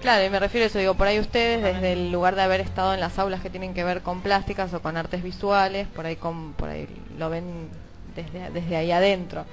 [0.05, 2.61] Claro, y me refiero a eso, digo, por ahí ustedes desde el lugar de haber
[2.61, 6.05] estado en las aulas que tienen que ver con plásticas o con artes visuales, por
[6.05, 6.87] ahí con, por ahí
[7.17, 7.71] lo ven
[8.15, 9.47] desde, desde ahí adentro.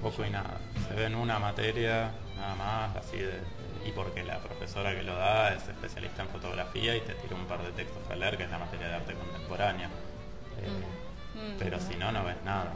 [0.00, 0.56] Poco y nada.
[0.88, 3.42] Se ve en una materia, nada más, así de.
[3.86, 7.44] Y porque la profesora que lo da es especialista en fotografía y te tira un
[7.44, 9.88] par de textos a leer, que es la materia de arte contemporánea.
[10.62, 12.72] Eh, Pero si no, no ves nada.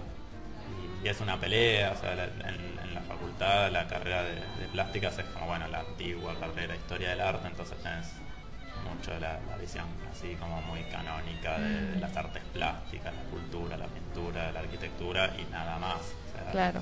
[1.03, 4.69] Y, es una pelea, o sea, la- en, en la facultad, la carrera de, de
[4.73, 8.07] plásticas es como, bueno, la antigua carrera de historia del arte, entonces tenés
[8.89, 13.77] mucho la, la visión así como muy canónica de, de las artes plásticas, la cultura,
[13.77, 16.01] la pintura, la arquitectura y nada más.
[16.01, 16.73] O sea,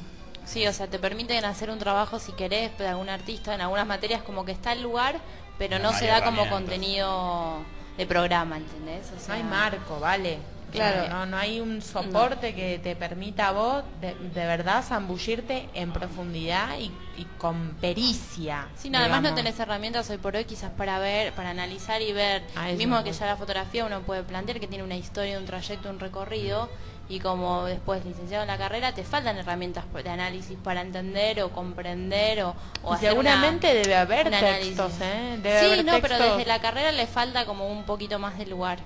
[0.45, 3.87] Sí, o sea, te permiten hacer un trabajo si querés de algún artista en algunas
[3.87, 5.21] materias como que está el lugar,
[5.59, 7.63] pero No se da como contenido
[7.97, 9.11] de programa, ¿entendés?
[9.13, 10.39] O No sea, hay marco, ¿vale?
[10.71, 11.09] Claro.
[11.11, 15.93] No, no hay un soporte que te permita a vos de, de verdad zambullirte en
[15.93, 18.69] profundidad y, y con pericia.
[18.77, 22.13] Sí, no, además no tenés herramientas hoy por hoy quizás para ver, para analizar y
[22.13, 22.43] ver.
[22.57, 25.91] Ah, Mismo que ya la fotografía uno puede plantear que tiene una historia, un trayecto,
[25.91, 26.71] un recorrido
[27.09, 31.51] y como después licenciado en la carrera te faltan herramientas de análisis para entender o
[31.51, 32.55] comprender o,
[32.93, 35.39] hacer seguramente una- debe haber textos, ¿eh?
[35.43, 38.47] Debe sí, haber no, pero desde la carrera le falta como un poquito más de
[38.47, 38.79] lugar.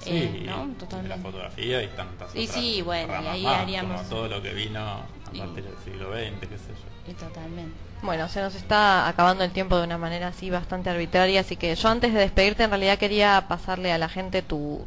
[0.00, 0.68] Sí, Eh, ¿no?
[0.78, 1.16] Totalmente.
[1.16, 4.42] la fotografía y tantas Y otras sí, bueno, y ahí más, haríamos- como todo lo
[4.42, 5.04] que vino a
[5.36, 7.10] partir del siglo XX, qué sé yo.
[7.12, 7.76] Y totalmente.
[8.02, 11.74] Bueno, se nos está acabando el tiempo de una manera así bastante arbitraria, así que
[11.74, 14.86] yo antes de despedirte en realidad quería pasarle a la gente tu,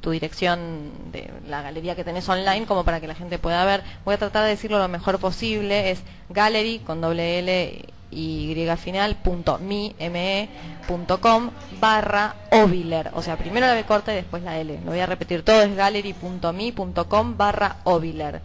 [0.00, 3.82] tu dirección de la galería que tenés online como para que la gente pueda ver.
[4.06, 6.00] Voy a tratar de decirlo lo mejor posible, es
[6.30, 7.84] gallery con doble L
[8.14, 10.48] y final punto mi, me,
[10.86, 11.50] punto com
[11.80, 15.06] barra oviler, o sea primero la B corta y después la L, lo voy a
[15.06, 18.40] repetir todo, es gallery.me.com barra oviler.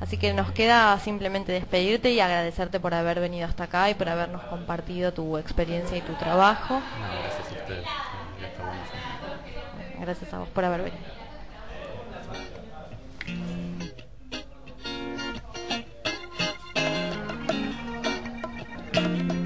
[0.00, 4.08] Así que nos queda simplemente despedirte y agradecerte por haber venido hasta acá y por
[4.08, 6.74] habernos compartido tu experiencia y tu trabajo.
[6.74, 6.80] No,
[7.22, 7.84] gracias a ustedes.
[10.00, 11.17] Gracias a vos por haber venido.
[18.98, 19.37] Siento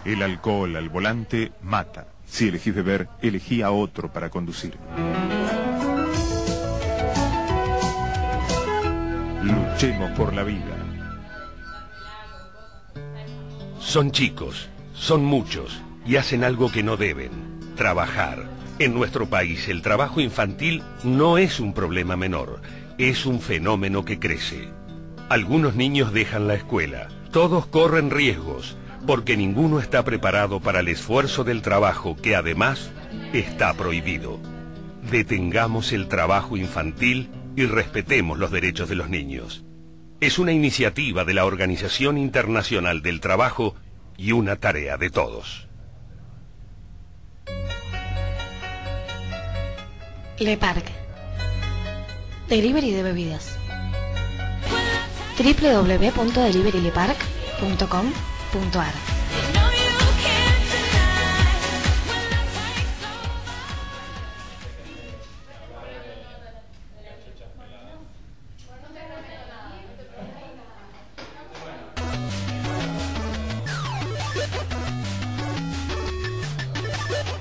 [0.04, 2.13] El alcohol al volante mata.
[2.34, 4.76] Si elegís beber, elegí a otro para conducir.
[9.44, 10.76] Luchemos por la vida.
[13.80, 17.30] Son chicos, son muchos y hacen algo que no deben,
[17.76, 18.50] trabajar.
[18.80, 22.64] En nuestro país el trabajo infantil no es un problema menor,
[22.98, 24.70] es un fenómeno que crece.
[25.30, 31.44] Algunos niños dejan la escuela, todos corren riesgos, porque ninguno está preparado para el esfuerzo
[31.44, 32.92] del trabajo que además
[33.34, 34.40] está prohibido.
[35.12, 39.64] Detengamos el trabajo infantil y respetemos los derechos de los niños.
[40.22, 43.76] Es una iniciativa de la Organización Internacional del Trabajo
[44.18, 45.68] y una tarea de todos.
[50.40, 50.86] Le Parc.
[52.48, 53.58] Delivery de bebidas.
[58.54, 58.94] indipop.ar.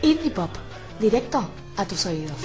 [0.03, 0.51] Indie Pop,
[0.99, 2.37] directo a tus oídos.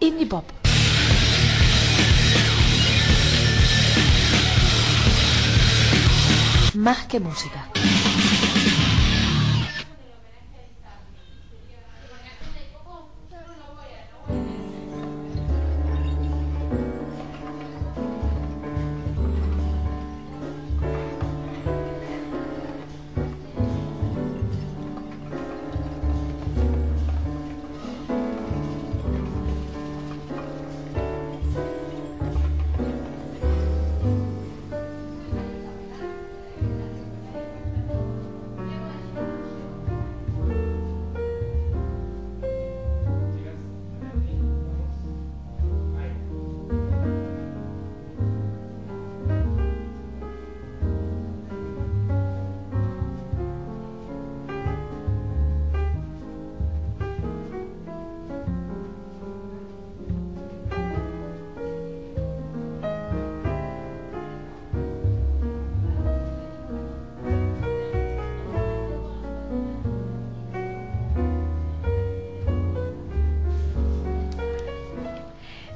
[0.00, 0.63] Indie Pop.
[6.74, 7.68] Más que música.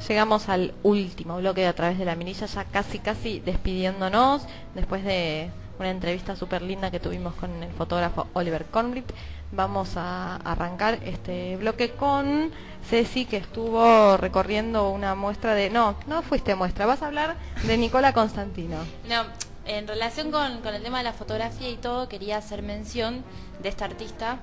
[0.08, 4.42] Llegamos al último bloque de a través de la mirilla, ya casi casi despidiéndonos,
[4.74, 9.12] después de una entrevista súper linda que tuvimos con el fotógrafo Oliver Conright.
[9.52, 12.50] Vamos a arrancar este bloque con
[12.88, 15.68] Ceci, que estuvo recorriendo una muestra de...
[15.68, 17.36] No, no fuiste muestra, vas a hablar
[17.66, 18.78] de Nicola Constantino.
[19.10, 19.24] No,
[19.66, 23.24] en relación con, con el tema de la fotografía y todo, quería hacer mención
[23.62, 24.38] de esta artista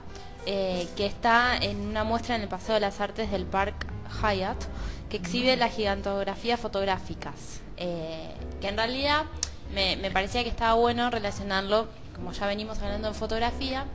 [0.45, 3.87] eh, que está en una muestra en el Paseo de las Artes del Park
[4.21, 4.63] Hyatt,
[5.09, 7.61] que exhibe las gigantografías fotográficas.
[7.77, 9.25] eh, que en realidad
[9.73, 13.85] me, parecía que estaba bueno relacionarlo, como ya venimos hablando en fotografía,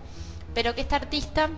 [0.54, 1.48] pero que esta artista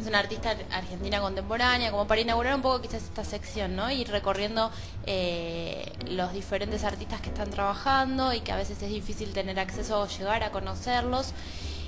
[0.00, 3.90] es una artista ar- argentina contemporánea, como para inaugurar un poco quizás esta sección, ¿no?
[3.90, 4.70] Ir recorriendo
[5.06, 10.00] eh, los diferentes artistas que están trabajando y que a veces es difícil tener acceso
[10.00, 11.32] o llegar a conocerlos.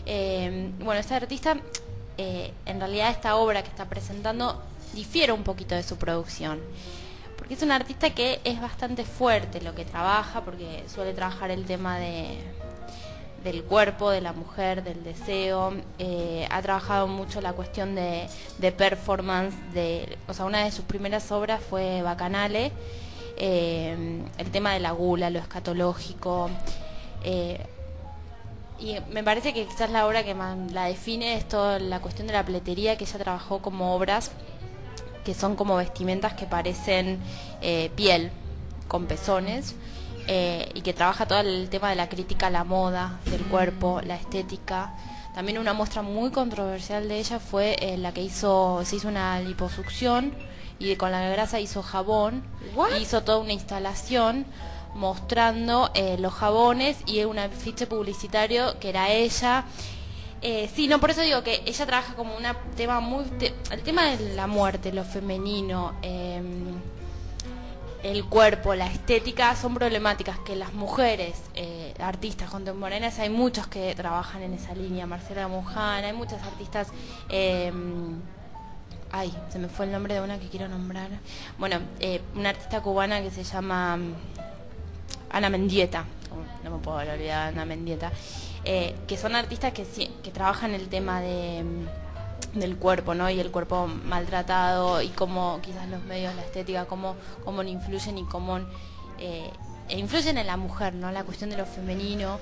[0.07, 1.57] Eh, bueno, esta artista,
[2.17, 4.63] en realidad esta obra que está presentando
[4.95, 6.61] difiere un poquito de su producción.
[7.37, 11.65] Porque es una artista que es bastante fuerte lo que trabaja, porque suele trabajar el
[11.65, 12.39] tema de,
[13.43, 15.75] del cuerpo, de la mujer, del deseo.
[15.99, 19.55] Eh, ha trabajado mucho la cuestión de, de performance.
[19.75, 22.73] De, o sea, una de sus primeras obras fue Bacanale.
[23.37, 26.49] eh, el tema de la gula, lo escatológico.
[27.25, 27.59] eh,
[28.79, 32.27] y me parece que quizás la obra que más la define es toda la cuestión
[32.27, 34.33] de la pletería, que ella trabajó como obras
[35.25, 37.19] que son como vestimentas que parecen
[37.61, 38.31] eh, piel,
[38.89, 39.75] con pezones,
[40.27, 44.01] eh, y que trabaja todo el tema de la crítica a la moda, del cuerpo,
[44.05, 44.95] la estética.
[45.35, 49.41] También una muestra muy controversial de ella fue eh, la que hizo, se hizo una
[49.41, 50.33] liposucción
[50.79, 52.45] y con la grasa hizo jabón,
[52.97, 54.45] y hizo toda una instalación
[54.95, 59.65] mostrando los jabones y un afiche publicitario que era ella
[60.45, 62.45] eh, sí, no, por eso digo que ella trabaja como un
[62.77, 63.25] tema muy...
[63.71, 66.41] el tema de la muerte, lo femenino, eh,
[68.03, 73.95] el cuerpo, la estética, son problemáticas que las mujeres, eh, artistas contemporáneas, hay muchos que
[73.95, 76.89] trabajan en esa línea, Marcela Muján, hay muchas artistas...
[77.29, 77.73] eh,
[79.15, 81.09] ay, se me fue el nombre de una que quiero nombrar.
[81.57, 84.15] Bueno, eh, una artista cubana que se llama mm,
[85.31, 86.05] Ana Mendieta,
[86.65, 88.11] no me puedo olvidar de Ana Mendieta,
[88.65, 89.85] eh, que son artistas que,
[90.23, 93.29] que trabajan el tema mm, del cuerpo, ¿no?
[93.29, 98.25] Y el cuerpo maltratado y cómo quizás los medios, la estética, cómo, cómo influyen y
[98.25, 98.61] cómo
[99.19, 99.51] eh,
[99.89, 101.13] e influyen en la mujer, ¿no?
[101.13, 102.39] La cuestión de lo femenino.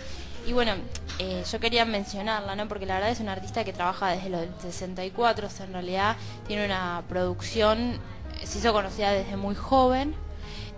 [0.46, 0.72] Y bueno,
[1.18, 2.68] eh, yo quería mencionarla, ¿no?
[2.68, 6.16] Porque la verdad es una artista que trabaja desde los 64, o sea, en realidad
[6.46, 7.98] tiene una producción,
[8.44, 10.14] se hizo conocida desde muy joven.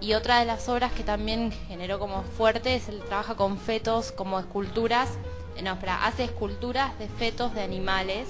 [0.00, 4.12] Y otra de las obras que también generó como fuerte es el trabaja con fetos
[4.12, 5.08] como esculturas,
[5.62, 8.28] no, espera, hace esculturas de fetos de animales,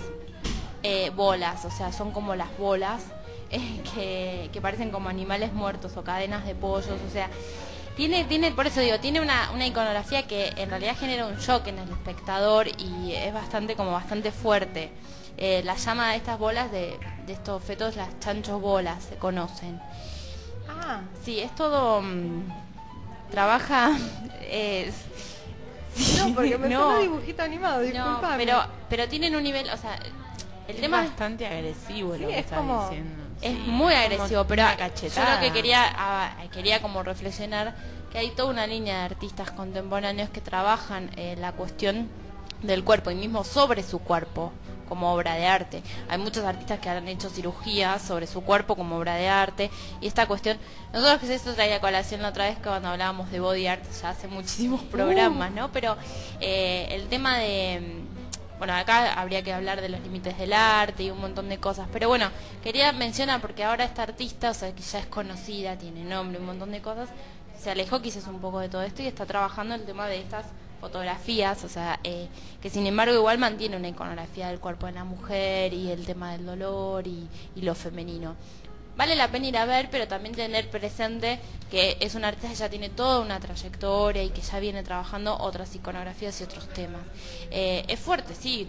[0.83, 3.03] eh, bolas, o sea, son como las bolas
[3.51, 7.31] eh, que, que parecen como animales muertos o cadenas de pollos, o sea,
[7.97, 11.69] tiene, tiene, por eso digo, tiene una, una iconografía que en realidad genera un shock
[11.69, 14.91] en el espectador y es bastante como bastante fuerte.
[15.37, 19.81] Eh, la llama de estas bolas de, de estos fetos las chanchos bolas se conocen.
[20.69, 22.43] Ah, sí, es todo mm,
[23.31, 23.97] trabaja...
[24.51, 24.95] es-
[26.19, 26.99] No, porque me No.
[26.99, 28.37] dibujito animado, No, disculpame.
[28.45, 29.95] pero, pero tienen un nivel, o sea,
[30.66, 33.25] el Es tema es- bastante agresivo Sí, lo que es estás como- diciendo.
[33.41, 37.75] es Sí, muy agresivo, pero yo lo que quería, ah, quería como reflexionar
[38.11, 42.09] que hay toda una línea de artistas contemporáneos que trabajan eh, la cuestión
[42.62, 44.53] del cuerpo y mismo sobre su cuerpo
[44.89, 45.82] como obra de arte.
[46.09, 49.70] Hay muchos artistas que han hecho cirugías sobre su cuerpo como obra de arte
[50.01, 50.59] y esta cuestión,
[50.93, 54.11] nosotros que eso traía colación la otra vez que cuando hablábamos de body art ya
[54.11, 55.73] hace muchísimos programas, ¿no?
[55.73, 55.97] Pero
[56.40, 58.05] eh, el tema de
[58.59, 61.89] bueno, acá habría que hablar de los límites del arte y un montón de cosas.
[61.93, 62.31] Pero bueno,
[62.62, 66.47] quería mencionar porque ahora esta artista, o sea, que ya es conocida, tiene nombre, un
[66.47, 67.09] montón de cosas,
[67.59, 70.47] se alejó quizás un poco de todo esto y está trabajando el tema de estas
[70.89, 72.28] fotografías, o sea, eh,
[72.61, 76.32] que sin embargo igual mantiene una iconografía del cuerpo de la mujer y el tema
[76.32, 78.36] del dolor y, y lo femenino.
[78.94, 81.40] Vale la pena ir a ver, pero también tener presente
[81.70, 85.36] que es un artista que ya tiene toda una trayectoria y que ya viene trabajando
[85.39, 87.01] otras iconografías y otros temas.
[87.51, 88.69] Eh, es fuerte, sí,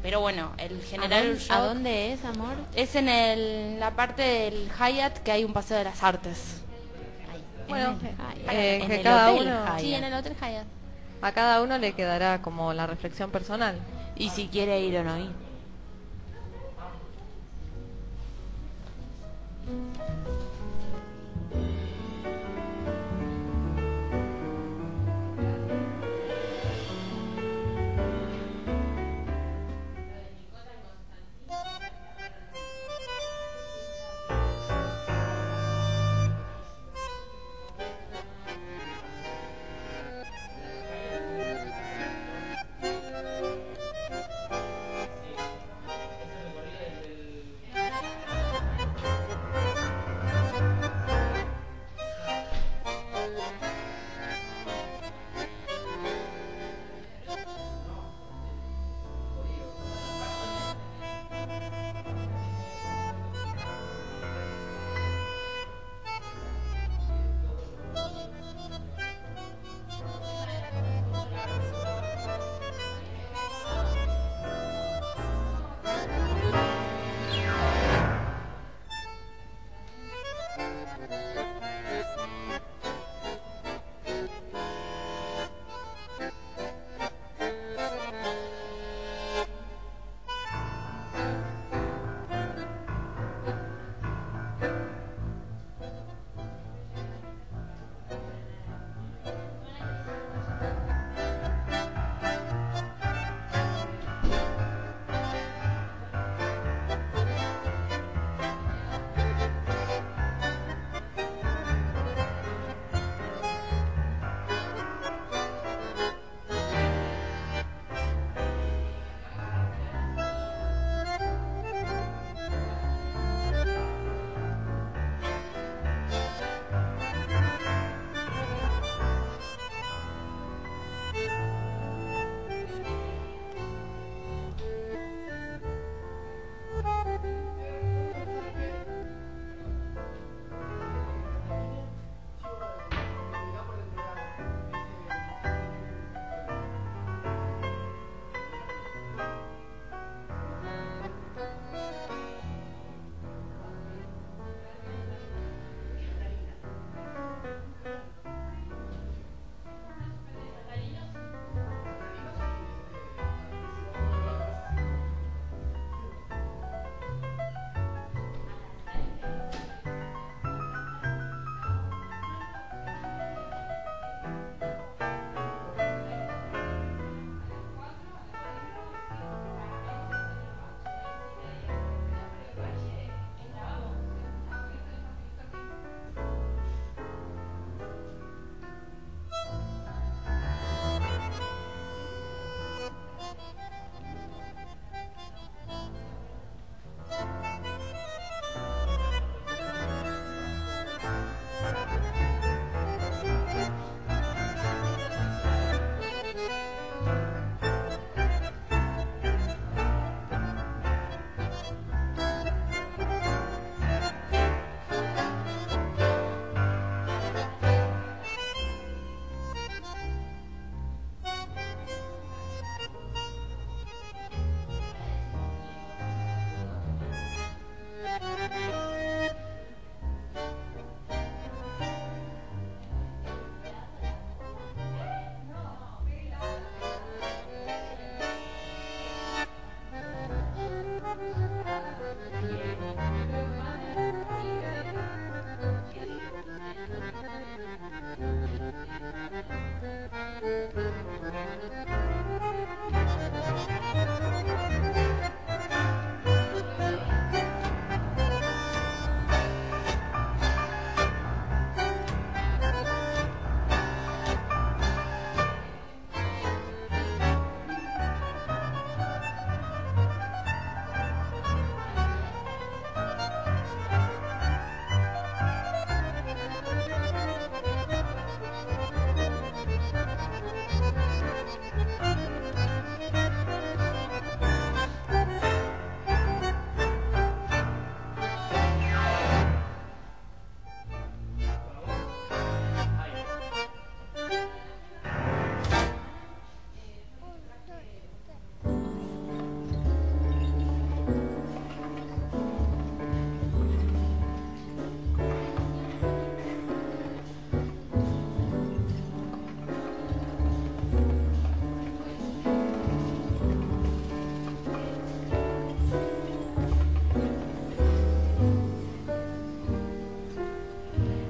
[0.00, 2.54] pero bueno, el general ¿A dónde- Shock ¿A dónde es, amor?
[2.76, 6.62] es en el- la parte del Hyatt que hay un paseo de las artes.
[7.68, 9.80] Bueno, En el eh, En que el cada hotel uno- Hyatt.
[9.80, 10.66] Sí, en el Hotel Hyatt.
[11.20, 13.76] A cada uno le quedará como la reflexión personal.
[14.14, 15.30] Y si quiere ir o no ir.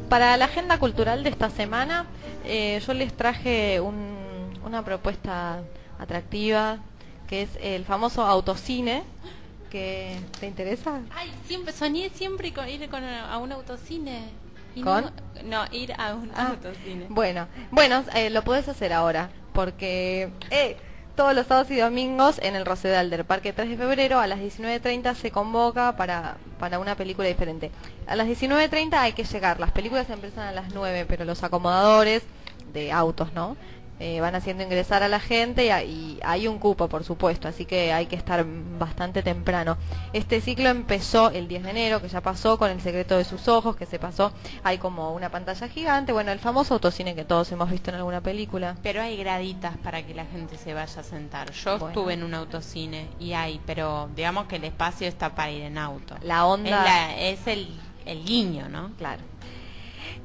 [0.08, 2.06] Para la agenda cultural de esta semana,
[2.44, 5.60] eh, yo les traje un- una propuesta
[5.98, 6.78] atractiva,
[7.26, 9.02] que es el famoso autocine,
[9.70, 11.00] que ¿te interesa?
[11.14, 14.30] Ay, siempre soñé siempre con ir con, a un autocine.
[14.74, 15.04] Y ¿Con?
[15.04, 15.10] No,
[15.44, 17.06] no, ir a un Ah, autocine.
[17.10, 20.76] Bueno, bueno, eh, lo podés hacer ahora, porque eh,
[21.18, 24.38] todos los sábados y domingos en el Rosedal del Parque 3 de Febrero a las
[24.38, 27.72] 19.30 se convoca para, para una película diferente.
[28.06, 32.22] A las 19.30 hay que llegar, las películas empiezan a las 9, pero los acomodadores
[32.72, 33.56] de autos, ¿no?
[34.00, 37.48] Eh, van haciendo ingresar a la gente y, hay- y hay un cupo, por supuesto,
[37.48, 38.46] así que hay que estar
[38.78, 39.76] bastante temprano.
[40.12, 43.48] Este ciclo empezó el 10 de enero, que ya pasó con El secreto de sus
[43.48, 47.50] ojos, que se pasó, hay como una pantalla gigante, bueno, el famoso autocine que todos
[47.50, 48.76] hemos visto en alguna película.
[48.84, 51.50] Pero hay graditas para que la gente se vaya a sentar.
[51.50, 51.88] Yo Bueno.
[51.88, 55.76] estuve en un autocine y hay, pero digamos que el espacio está para ir en
[55.76, 56.14] auto.
[56.22, 57.68] La onda- Es, la- es el,
[58.06, 58.92] el guiño, ¿no?
[58.96, 59.22] Claro.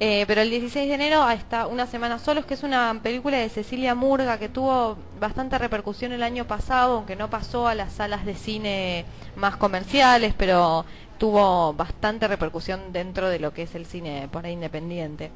[0.05, 3.47] Eh, pero el 16 de enero está Una Semana Solos, que es una película de
[3.47, 8.25] Cecilia Murga que tuvo bastante repercusión el año pasado, aunque no pasó a las salas
[8.25, 9.05] de cine
[9.37, 10.83] más comerciales, pero
[11.17, 15.31] tuvo bastante repercusión dentro de lo que es el cine por ahí independiente.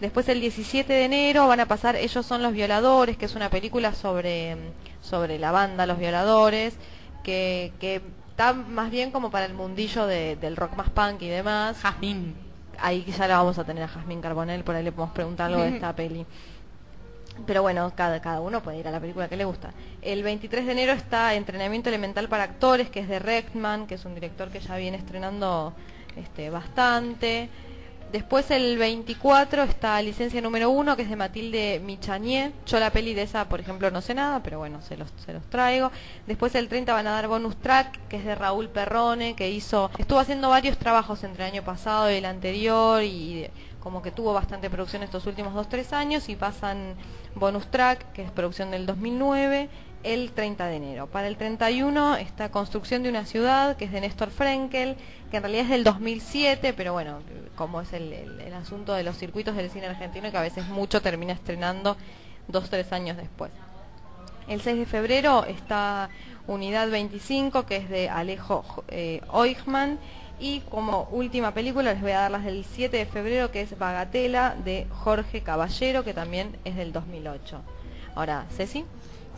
[0.00, 3.50] Después el 17 de enero van a pasar Ellos son los violadores, que es una
[3.50, 4.56] película sobre,
[5.00, 6.74] sobre la banda Los Violadores,
[7.24, 8.00] que, que
[8.30, 11.78] está más bien como para el mundillo de- del rock más punk y demás.
[11.82, 12.51] Jazmín.
[12.82, 15.62] Ahí ya la vamos a tener a Jazmín Carbonell, por ahí le podemos preguntar algo
[15.62, 16.26] de esta peli.
[17.46, 19.72] Pero bueno, cada, cada uno puede ir a la película que le gusta.
[20.02, 24.04] El 23 de enero está Entrenamiento Elemental para Actores, que es de Rechtman, que es
[24.04, 25.72] un director que ya viene estrenando
[26.16, 27.48] este, bastante.
[28.12, 32.52] Después el 24 está Licencia número 1, que es de Matilde Michanier.
[32.66, 35.32] Yo la peli de esa, por ejemplo, no sé nada, pero bueno, se los, se
[35.32, 35.90] los traigo.
[36.26, 39.90] Después el 30 van a dar Bonus Track, que es de Raúl Perrone, que hizo,
[39.96, 43.48] estuvo haciendo varios trabajos entre el año pasado y el anterior y
[43.80, 46.94] como que tuvo bastante producción estos últimos 2-3 años y pasan
[47.34, 49.70] Bonus Track, que es producción del 2009,
[50.02, 51.06] el 30 de enero.
[51.06, 54.96] Para el 31 está Construcción de una ciudad, que es de Néstor Frenkel,
[55.30, 57.20] que en realidad es del 2007, pero bueno,
[57.56, 61.32] como es el, asunto de los circuitos del cine argentino, que a veces mucho termina
[61.32, 61.96] estrenando
[62.50, 63.50] 2-3 años después.
[64.48, 66.10] El 6 de febrero está
[66.46, 69.98] Unidad 25, que es de Alejo eh, Oigman.
[70.40, 73.78] Y como última película les voy a dar las del 7 de febrero, que es
[73.78, 77.60] Bagatela, de Jorge Caballero, que también es del 2008.
[78.16, 78.84] Ahora, Ceci.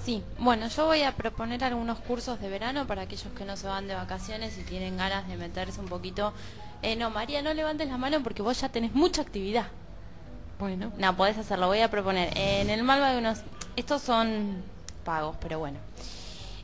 [0.05, 3.67] Sí, bueno, yo voy a proponer algunos cursos de verano para aquellos que no se
[3.67, 6.35] van de vacaciones y tienen ganas de meterse un poquito.
[6.83, 9.69] Eh, no, María, no levantes la mano porque vos ya tenés mucha actividad.
[10.59, 10.93] Bueno.
[10.99, 12.37] No, podés hacerlo, voy a proponer.
[12.37, 13.41] En el Malva de unos...
[13.77, 14.63] Estos son
[15.05, 15.79] pagos, pero bueno.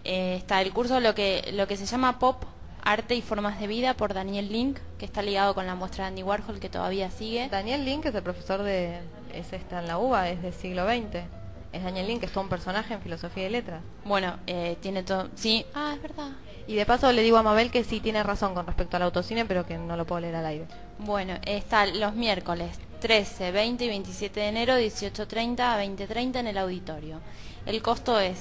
[0.04, 2.44] Eh, está el curso lo que, lo que se llama Pop,
[2.82, 6.08] Arte y Formas de Vida por Daniel Link, que está ligado con la muestra de
[6.08, 7.48] Andy Warhol que todavía sigue.
[7.48, 8.98] Daniel Link es el profesor de...
[9.32, 11.39] Es está en la UBA, es del siglo XX.
[11.72, 13.82] Es Daniel Link, que es todo un personaje en filosofía y letras.
[14.04, 15.28] Bueno, eh, tiene todo...
[15.36, 16.30] Sí, ah, es verdad.
[16.66, 19.44] Y de paso le digo a Mabel que sí tiene razón con respecto al autocine,
[19.44, 20.66] pero que no lo puedo leer al aire.
[20.98, 26.58] Bueno, está los miércoles 13, 20 y 27 de enero, 18.30 a 20.30 en el
[26.58, 27.20] auditorio.
[27.66, 28.38] El costo es.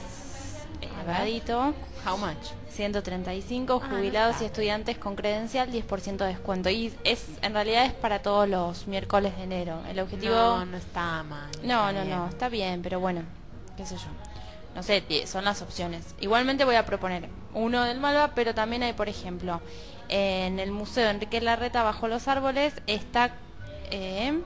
[2.06, 2.59] How much?
[2.80, 7.85] 135 Ah, jubilados no y estudiantes con credencial 10% de descuento y es en realidad
[7.85, 11.49] es para todos los miércoles de enero el objetivo No, no está mal.
[11.61, 12.10] no está no bien.
[12.18, 13.23] no está bien pero bueno
[13.76, 14.07] qué sé yo
[14.76, 18.93] no sé son las opciones igualmente voy a proponer uno del Malva pero también hay
[18.93, 19.60] por ejemplo
[20.07, 23.31] en el museo Enrique Larreta bajo los árboles está
[23.91, 24.39] eh,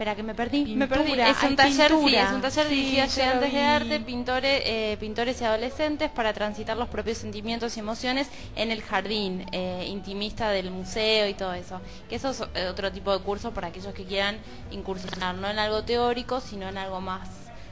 [0.00, 0.64] Espera, que me perdí.
[0.76, 1.20] me Pintura, perdí.
[1.30, 4.96] Es un taller, sí, es un taller Sí, dirigido a estudiantes de arte, pintores, eh,
[4.98, 10.48] pintores y adolescentes para transitar los propios sentimientos y emociones en el jardín eh, intimista
[10.52, 11.82] del museo y todo eso.
[12.08, 14.38] Que eso es eh, otro tipo de curso para aquellos que quieran
[14.70, 17.28] incursionar no en algo teórico, sino en algo más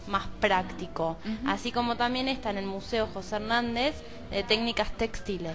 [0.06, 1.16] más práctico.
[1.46, 3.94] Así como también está en el Museo José Hernández
[4.30, 5.54] de técnicas textiles.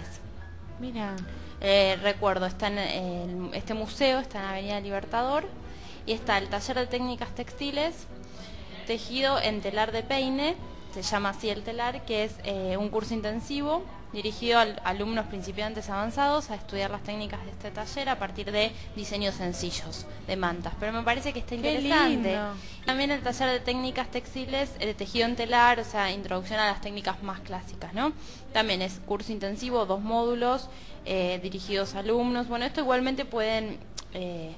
[0.80, 1.14] Mira.
[1.60, 5.48] Eh, recuerdo, está en el- este museo, está en Avenida Libertador,
[6.06, 7.94] y está el taller de técnicas textiles,
[8.86, 10.56] tejido en telar de peine,
[10.92, 13.82] se llama así el telar, que es eh, un curso intensivo
[14.14, 18.70] dirigido a alumnos principiantes avanzados a estudiar las técnicas de este taller a partir de
[18.94, 20.72] diseños sencillos de mantas.
[20.78, 22.38] Pero me parece que está interesante.
[22.86, 26.66] También el taller de técnicas textiles, eh, de tejido en telar, o sea, introducción a
[26.66, 28.12] las técnicas más clásicas, ¿no?
[28.52, 30.68] También es curso intensivo, dos módulos
[31.04, 32.46] eh, dirigidos a alumnos.
[32.46, 33.78] Bueno, esto igualmente pueden
[34.14, 34.54] eh,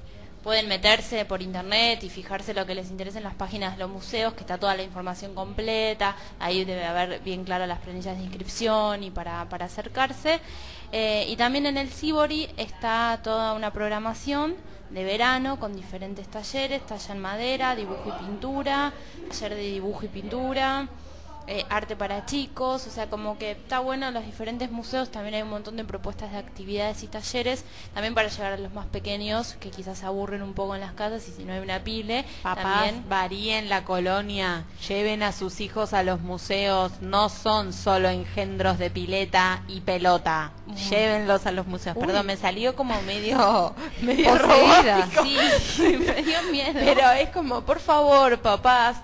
[0.47, 3.91] pueden meterse por internet y fijarse lo que les interesa en las páginas de los
[3.91, 6.15] museos, que está toda la información completa.
[6.39, 10.39] Ahí debe haber bien claras las planillas de inscripción y para, para acercarse.
[10.93, 14.55] Eh, y también en el Cibori está toda una programación
[14.89, 18.93] de verano con diferentes talleres, taller en madera, dibujo y pintura,
[19.27, 20.87] taller de dibujo y pintura,
[21.47, 25.35] eh, arte para chicos, o sea, como que está bueno en los diferentes museos, también
[25.35, 27.63] hay un montón de propuestas de actividades y talleres,
[27.93, 30.91] también para llegar a los más pequeños que quizás se aburren un poco en las
[30.91, 35.61] casas y si no hay una pile, Papás, también varíen la colonia, lleven a sus
[35.61, 40.51] hijos a los museos, no son solo engendros de pileta y pelota,
[40.89, 41.95] llévenlos a los museos.
[41.95, 42.07] Uy.
[42.07, 44.37] Perdón, me salió como medio, medio
[45.61, 46.73] sí, me dio miedo.
[46.73, 48.97] Pero es como, por favor, papás,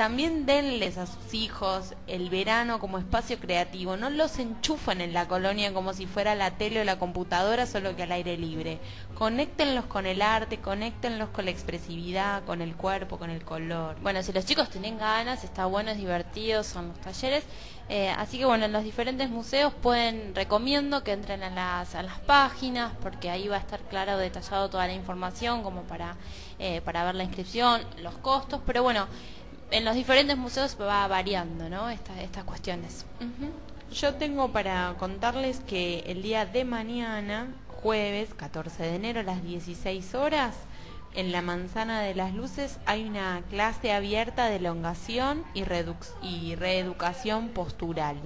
[0.00, 3.98] también denles a sus hijos el verano como espacio creativo.
[3.98, 7.94] No los enchufen en la colonia como si fuera la tele o la computadora, solo
[7.94, 8.78] que al aire libre.
[9.14, 14.00] Conéctenlos con el arte, conéctenlos con la expresividad, con el cuerpo, con el color.
[14.00, 17.44] Bueno, si los chicos tienen ganas, está bueno, es divertido, son los talleres.
[17.90, 22.02] Eh, así que bueno, en los diferentes museos pueden, recomiendo que entren a las, a
[22.02, 26.16] las páginas, porque ahí va a estar claro, detallado toda la información, como para,
[26.58, 29.08] eh, para ver la inscripción, los costos, pero bueno,
[29.70, 31.88] en los diferentes museos va variando, ¿no?
[31.90, 33.04] Estas, estas cuestiones.
[33.92, 37.48] Yo tengo para contarles que el día de mañana,
[37.82, 40.54] jueves 14 de enero a las 16 horas,
[41.14, 45.64] en la Manzana de las Luces hay una clase abierta de elongación y,
[46.22, 48.16] y reeducación postural.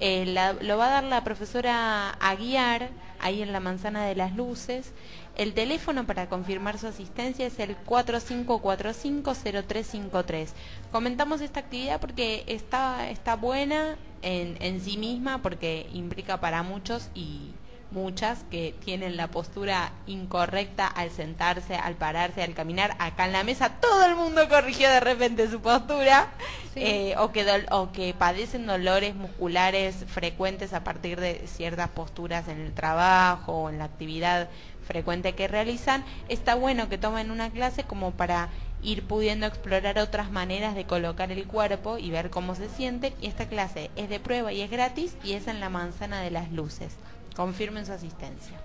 [0.00, 2.90] Eh, la- lo va a dar la profesora Aguiar
[3.20, 4.92] ahí en la Manzana de las Luces.
[5.36, 10.48] El teléfono para confirmar su asistencia es el 45450353.
[10.90, 17.10] Comentamos esta actividad porque está, está buena en, en sí misma, porque implica para muchos
[17.14, 17.50] y
[17.90, 22.94] muchas que tienen la postura incorrecta al sentarse, al pararse, al caminar.
[22.98, 26.28] Acá en la mesa todo el mundo corrigió de repente su postura
[26.74, 32.60] eh, o, que o que padecen dolores musculares frecuentes a partir de ciertas posturas en
[32.60, 34.48] el trabajo o en la actividad
[34.86, 36.04] frecuente que realizan.
[36.28, 38.48] Está bueno que tomen una clase como para
[38.82, 43.12] ir pudiendo explorar otras maneras de colocar el cuerpo y ver cómo se sienten.
[43.20, 46.30] Y esta clase es de prueba y es gratis y es en la manzana de
[46.30, 46.96] las luces.
[47.38, 48.58] Confirmen su asistencia.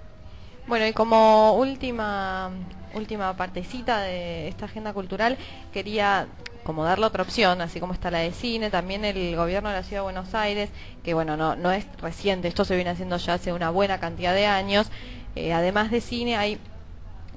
[0.66, 2.50] Bueno, y como última,
[2.96, 5.38] última partecita de esta agenda cultural,
[5.72, 6.26] quería
[6.64, 9.84] como darle otra opción, así como está la de cine, también el gobierno de la
[9.84, 10.72] Ciudad de Buenos Aires,
[11.04, 14.34] que bueno, no, no es reciente, esto se viene haciendo ya hace una buena cantidad
[14.34, 14.88] de años,
[15.36, 16.58] eh, además de cine hay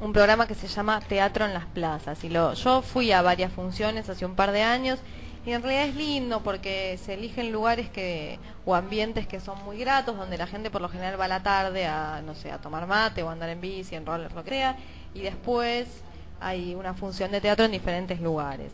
[0.00, 2.24] un programa que se llama Teatro en las Plazas.
[2.24, 5.00] Y lo, yo fui a varias funciones hace un par de años
[5.46, 9.78] y en realidad es lindo porque se eligen lugares que o ambientes que son muy
[9.78, 12.58] gratos, donde la gente por lo general va a la tarde a, no sé, a
[12.58, 14.76] tomar mate o a andar en bici, en roller, lo sea,
[15.14, 16.02] y después
[16.40, 18.72] hay una función de teatro en diferentes lugares.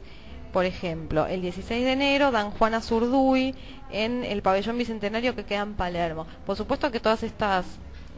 [0.51, 3.55] Por ejemplo, el 16 de enero dan Juana Zurduy
[3.91, 6.27] en el pabellón bicentenario que queda en Palermo.
[6.47, 7.67] Por supuesto que todas estas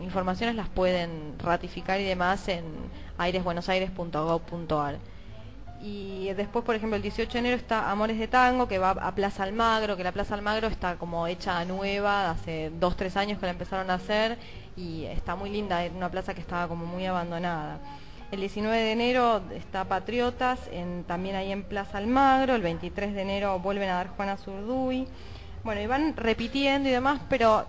[0.01, 2.65] informaciones las pueden ratificar y demás en
[3.19, 5.14] airesbuenosaires.gov.ar.
[5.86, 9.15] Y después, por ejemplo, el 18 de enero está Amores de Tango, que va a
[9.15, 13.44] Plaza Almagro, que la Plaza Almagro está como hecha nueva, hace dos, tres años que
[13.44, 14.39] la empezaron a hacer,
[14.78, 17.81] y está muy linda, era una plaza que estaba como muy abandonada.
[18.32, 20.59] El 19 de enero está Patriotas,
[21.06, 25.06] también ahí en Plaza Almagro, el 23 de enero vuelven a dar Juana Zurduy.
[25.65, 27.66] Bueno, y van repitiendo y demás, pero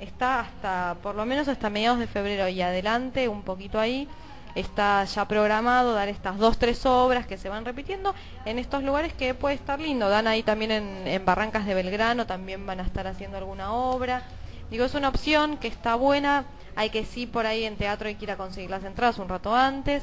[0.00, 4.08] está hasta, por lo menos hasta mediados de febrero y adelante, un poquito ahí,
[4.56, 8.14] está ya programado dar estas dos, tres obras que se van repitiendo
[8.44, 10.08] en estos lugares que puede estar lindo.
[10.08, 14.22] Dan ahí también en, en Barrancas de Belgrano, también van a estar haciendo alguna obra.
[14.70, 18.16] Digo, es una opción que está buena, hay que sí por ahí en teatro hay
[18.16, 20.02] que ir a conseguir las entradas un rato antes.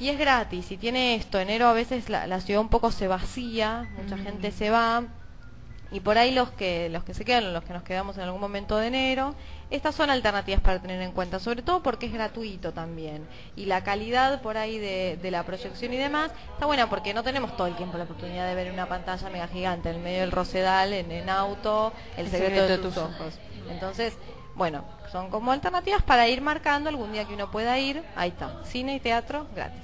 [0.00, 1.38] y es gratis y tiene esto.
[1.38, 5.04] Enero a veces la, la ciudad un poco se vacía, mucha gente se va
[5.90, 8.40] y por ahí los que los que se quedan, los que nos quedamos en algún
[8.40, 9.34] momento de enero,
[9.74, 13.26] estas son alternativas para tener en cuenta, sobre todo porque es gratuito también
[13.56, 17.24] y la calidad por ahí de, de la proyección y demás está buena porque no
[17.24, 20.30] tenemos todo el tiempo la oportunidad de ver una pantalla mega gigante en medio del
[20.30, 23.34] Rosedal, en, en auto, el, secreto, de, tus ojos.
[23.68, 24.16] Entonces,
[24.54, 28.64] bueno, son como alternativas para ir marcando algún día que uno pueda ir, ahí está,
[28.64, 29.83] cine y teatro gratis.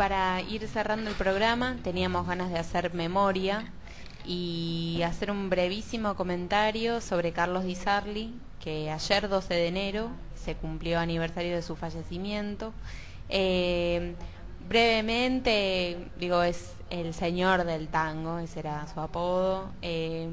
[0.00, 3.70] Para ir cerrando el programa, teníamos ganas de hacer memoria
[4.24, 10.54] y hacer un brevísimo comentario sobre Carlos Di Sarli, que ayer 12 de enero se
[10.54, 12.72] cumplió aniversario de su fallecimiento.
[13.28, 14.14] Eh,
[14.66, 19.70] brevemente, digo, es el señor del tango, ese era su apodo.
[19.82, 20.30] eh,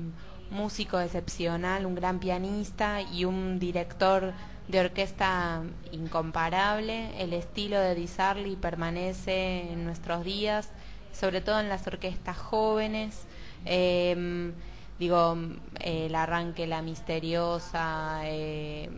[0.50, 4.32] músico excepcional, un gran pianista y un director
[4.68, 7.22] de orquesta incomparable.
[7.22, 10.70] El estilo de Di Sarli permanece en nuestros días,
[11.14, 13.26] sobre todo en las orquestas jóvenes.
[13.66, 14.52] Eh,
[15.00, 15.38] digo,
[15.80, 18.90] el arranque, la misteriosa, eh,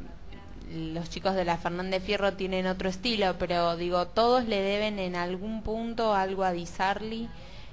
[0.71, 5.15] los chicos de la Fernández Fierro tienen otro estilo, pero digo, todos le deben en
[5.15, 7.27] algún punto algo a Di Sarli,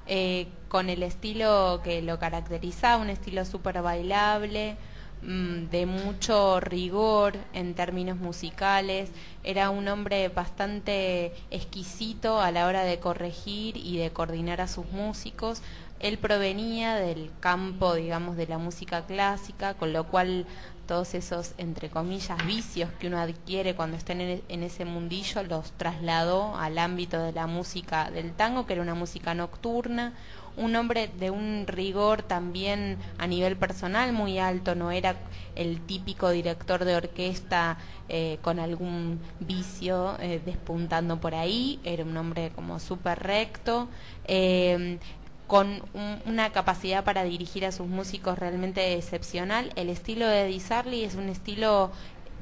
[0.06, 4.76] eh, con el estilo que lo caracterizaba, un estilo súper bailable,
[5.26, 9.10] de mucho rigor en términos musicales.
[9.42, 14.86] Era un hombre bastante exquisito a la hora de corregir y de coordinar a sus
[14.92, 15.62] músicos.
[15.98, 20.46] Él provenía del campo, digamos, de la música clásica, con lo cual
[20.86, 25.72] todos esos, entre comillas, vicios que uno adquiere cuando está en, en ese mundillo los
[25.72, 30.12] trasladó al ámbito de la música del tango, que era una música nocturna,
[30.56, 35.16] un hombre de un rigor también a nivel personal muy alto, no era
[35.54, 37.78] el típico director de orquesta
[38.08, 43.88] eh, con algún vicio eh, despuntando por ahí, era un hombre como súper recto.
[44.24, 44.98] Eh,
[45.46, 49.72] con un, una capacidad para dirigir a sus músicos realmente excepcional.
[49.76, 51.92] El estilo de Di Sarli es un estilo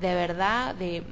[0.01, 1.03] de verdad de,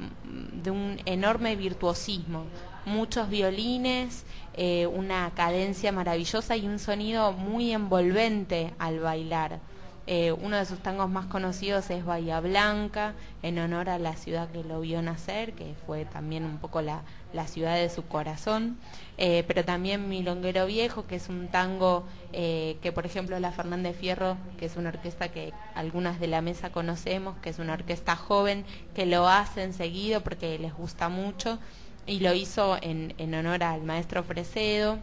[0.63, 2.45] de un enorme virtuosismo.
[2.85, 4.25] Muchos violines,
[4.55, 9.61] eh, una cadencia maravillosa y un sonido muy envolvente al bailar.
[10.07, 14.51] Eh, uno de sus tangos más conocidos es Bahía Blanca, en honor a la ciudad
[14.51, 17.03] que lo vio nacer, que fue también un poco la,
[17.33, 18.77] la ciudad de su corazón.
[19.17, 24.39] Eh, pero también Milonguero Viejo, que es un tango que, por ejemplo, la Fernández Fierro,
[24.59, 28.65] que es una orquesta que algunas de la mesa conocemos, que es una orquesta joven,
[28.95, 31.59] que lo hacen seguido porque les gusta mucho,
[32.07, 34.99] y lo hizo en, en honor al maestro Fresedo.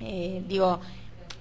[0.00, 0.80] Eh, digo,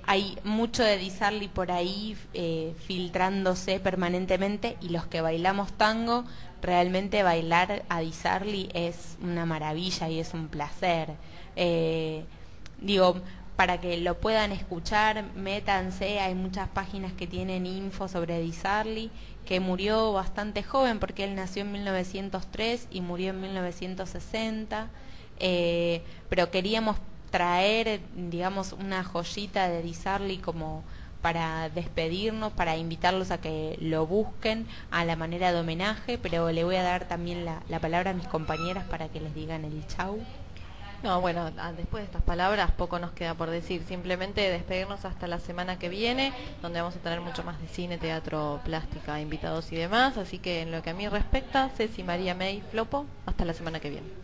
[0.06, 6.26] hay mucho de Di Sarli por ahí eh, filtrándose permanentemente y los que bailamos tango,
[6.62, 11.12] realmente bailar a Di Sarli es una maravilla y es un placer.
[11.56, 12.26] Eh,
[12.82, 13.16] digo,
[13.56, 19.10] para que lo puedan escuchar, métanse, hay muchas páginas que tienen info sobre Di Sarli,
[19.54, 24.88] que murió bastante joven porque él nació en 1903 y murió en 1960,
[25.40, 26.98] eh, pero queríamos
[27.30, 30.84] traer, digamos, una joyita de Di Sarli como
[31.22, 36.64] para despedirnos, para invitarlos a que lo busquen a la manera de homenaje, pero le
[36.64, 39.86] voy a dar también la, la palabra a mis compañeras para que les digan el
[39.86, 40.18] chau.
[41.04, 43.84] No, bueno, ah, después de estas palabras poco nos queda por decir.
[43.86, 46.32] Simplemente despedirnos hasta la semana que viene,
[46.62, 50.18] donde vamos a tener mucho más de cine, teatro, plástica, invitados y demás.
[50.18, 53.82] Así que en lo que a mí respecta, Ceci, María May, Flopo, hasta la semana
[53.82, 54.23] que viene.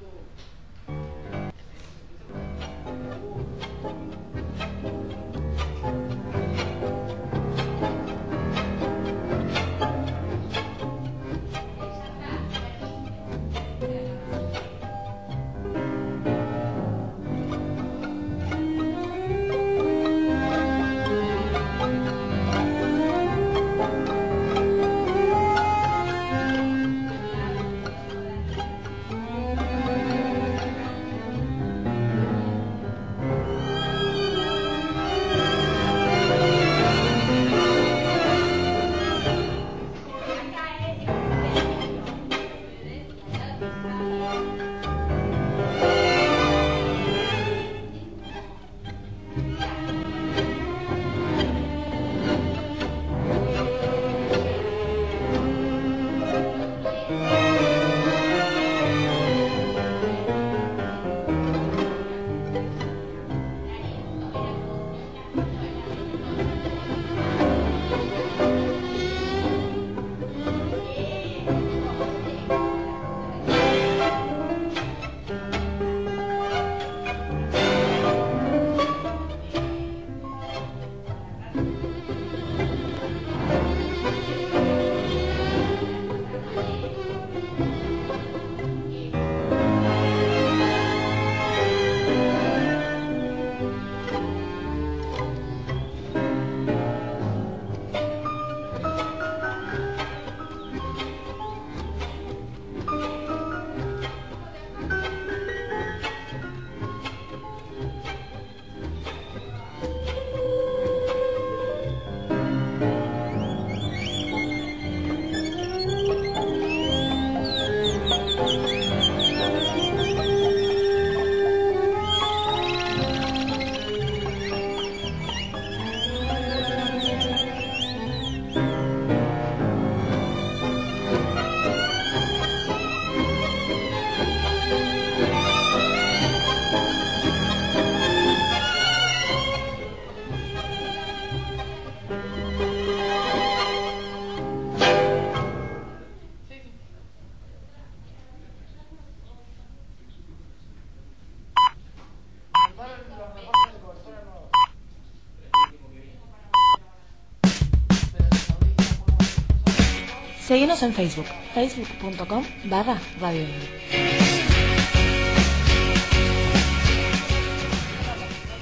[160.61, 161.25] En Facebook,
[161.55, 162.99] facebook.com barra.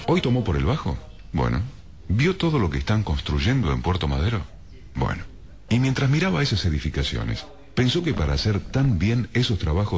[0.06, 0.96] ¿Hoy tomó por el bajo?
[1.34, 1.64] Bueno.
[2.08, 4.44] ¿Vio todo lo que están construyendo en Puerto Madero?
[4.94, 5.24] Bueno.
[5.70, 9.96] Y mientras miraba esas edificaciones, pensó que para hacer tan bien esos trabajos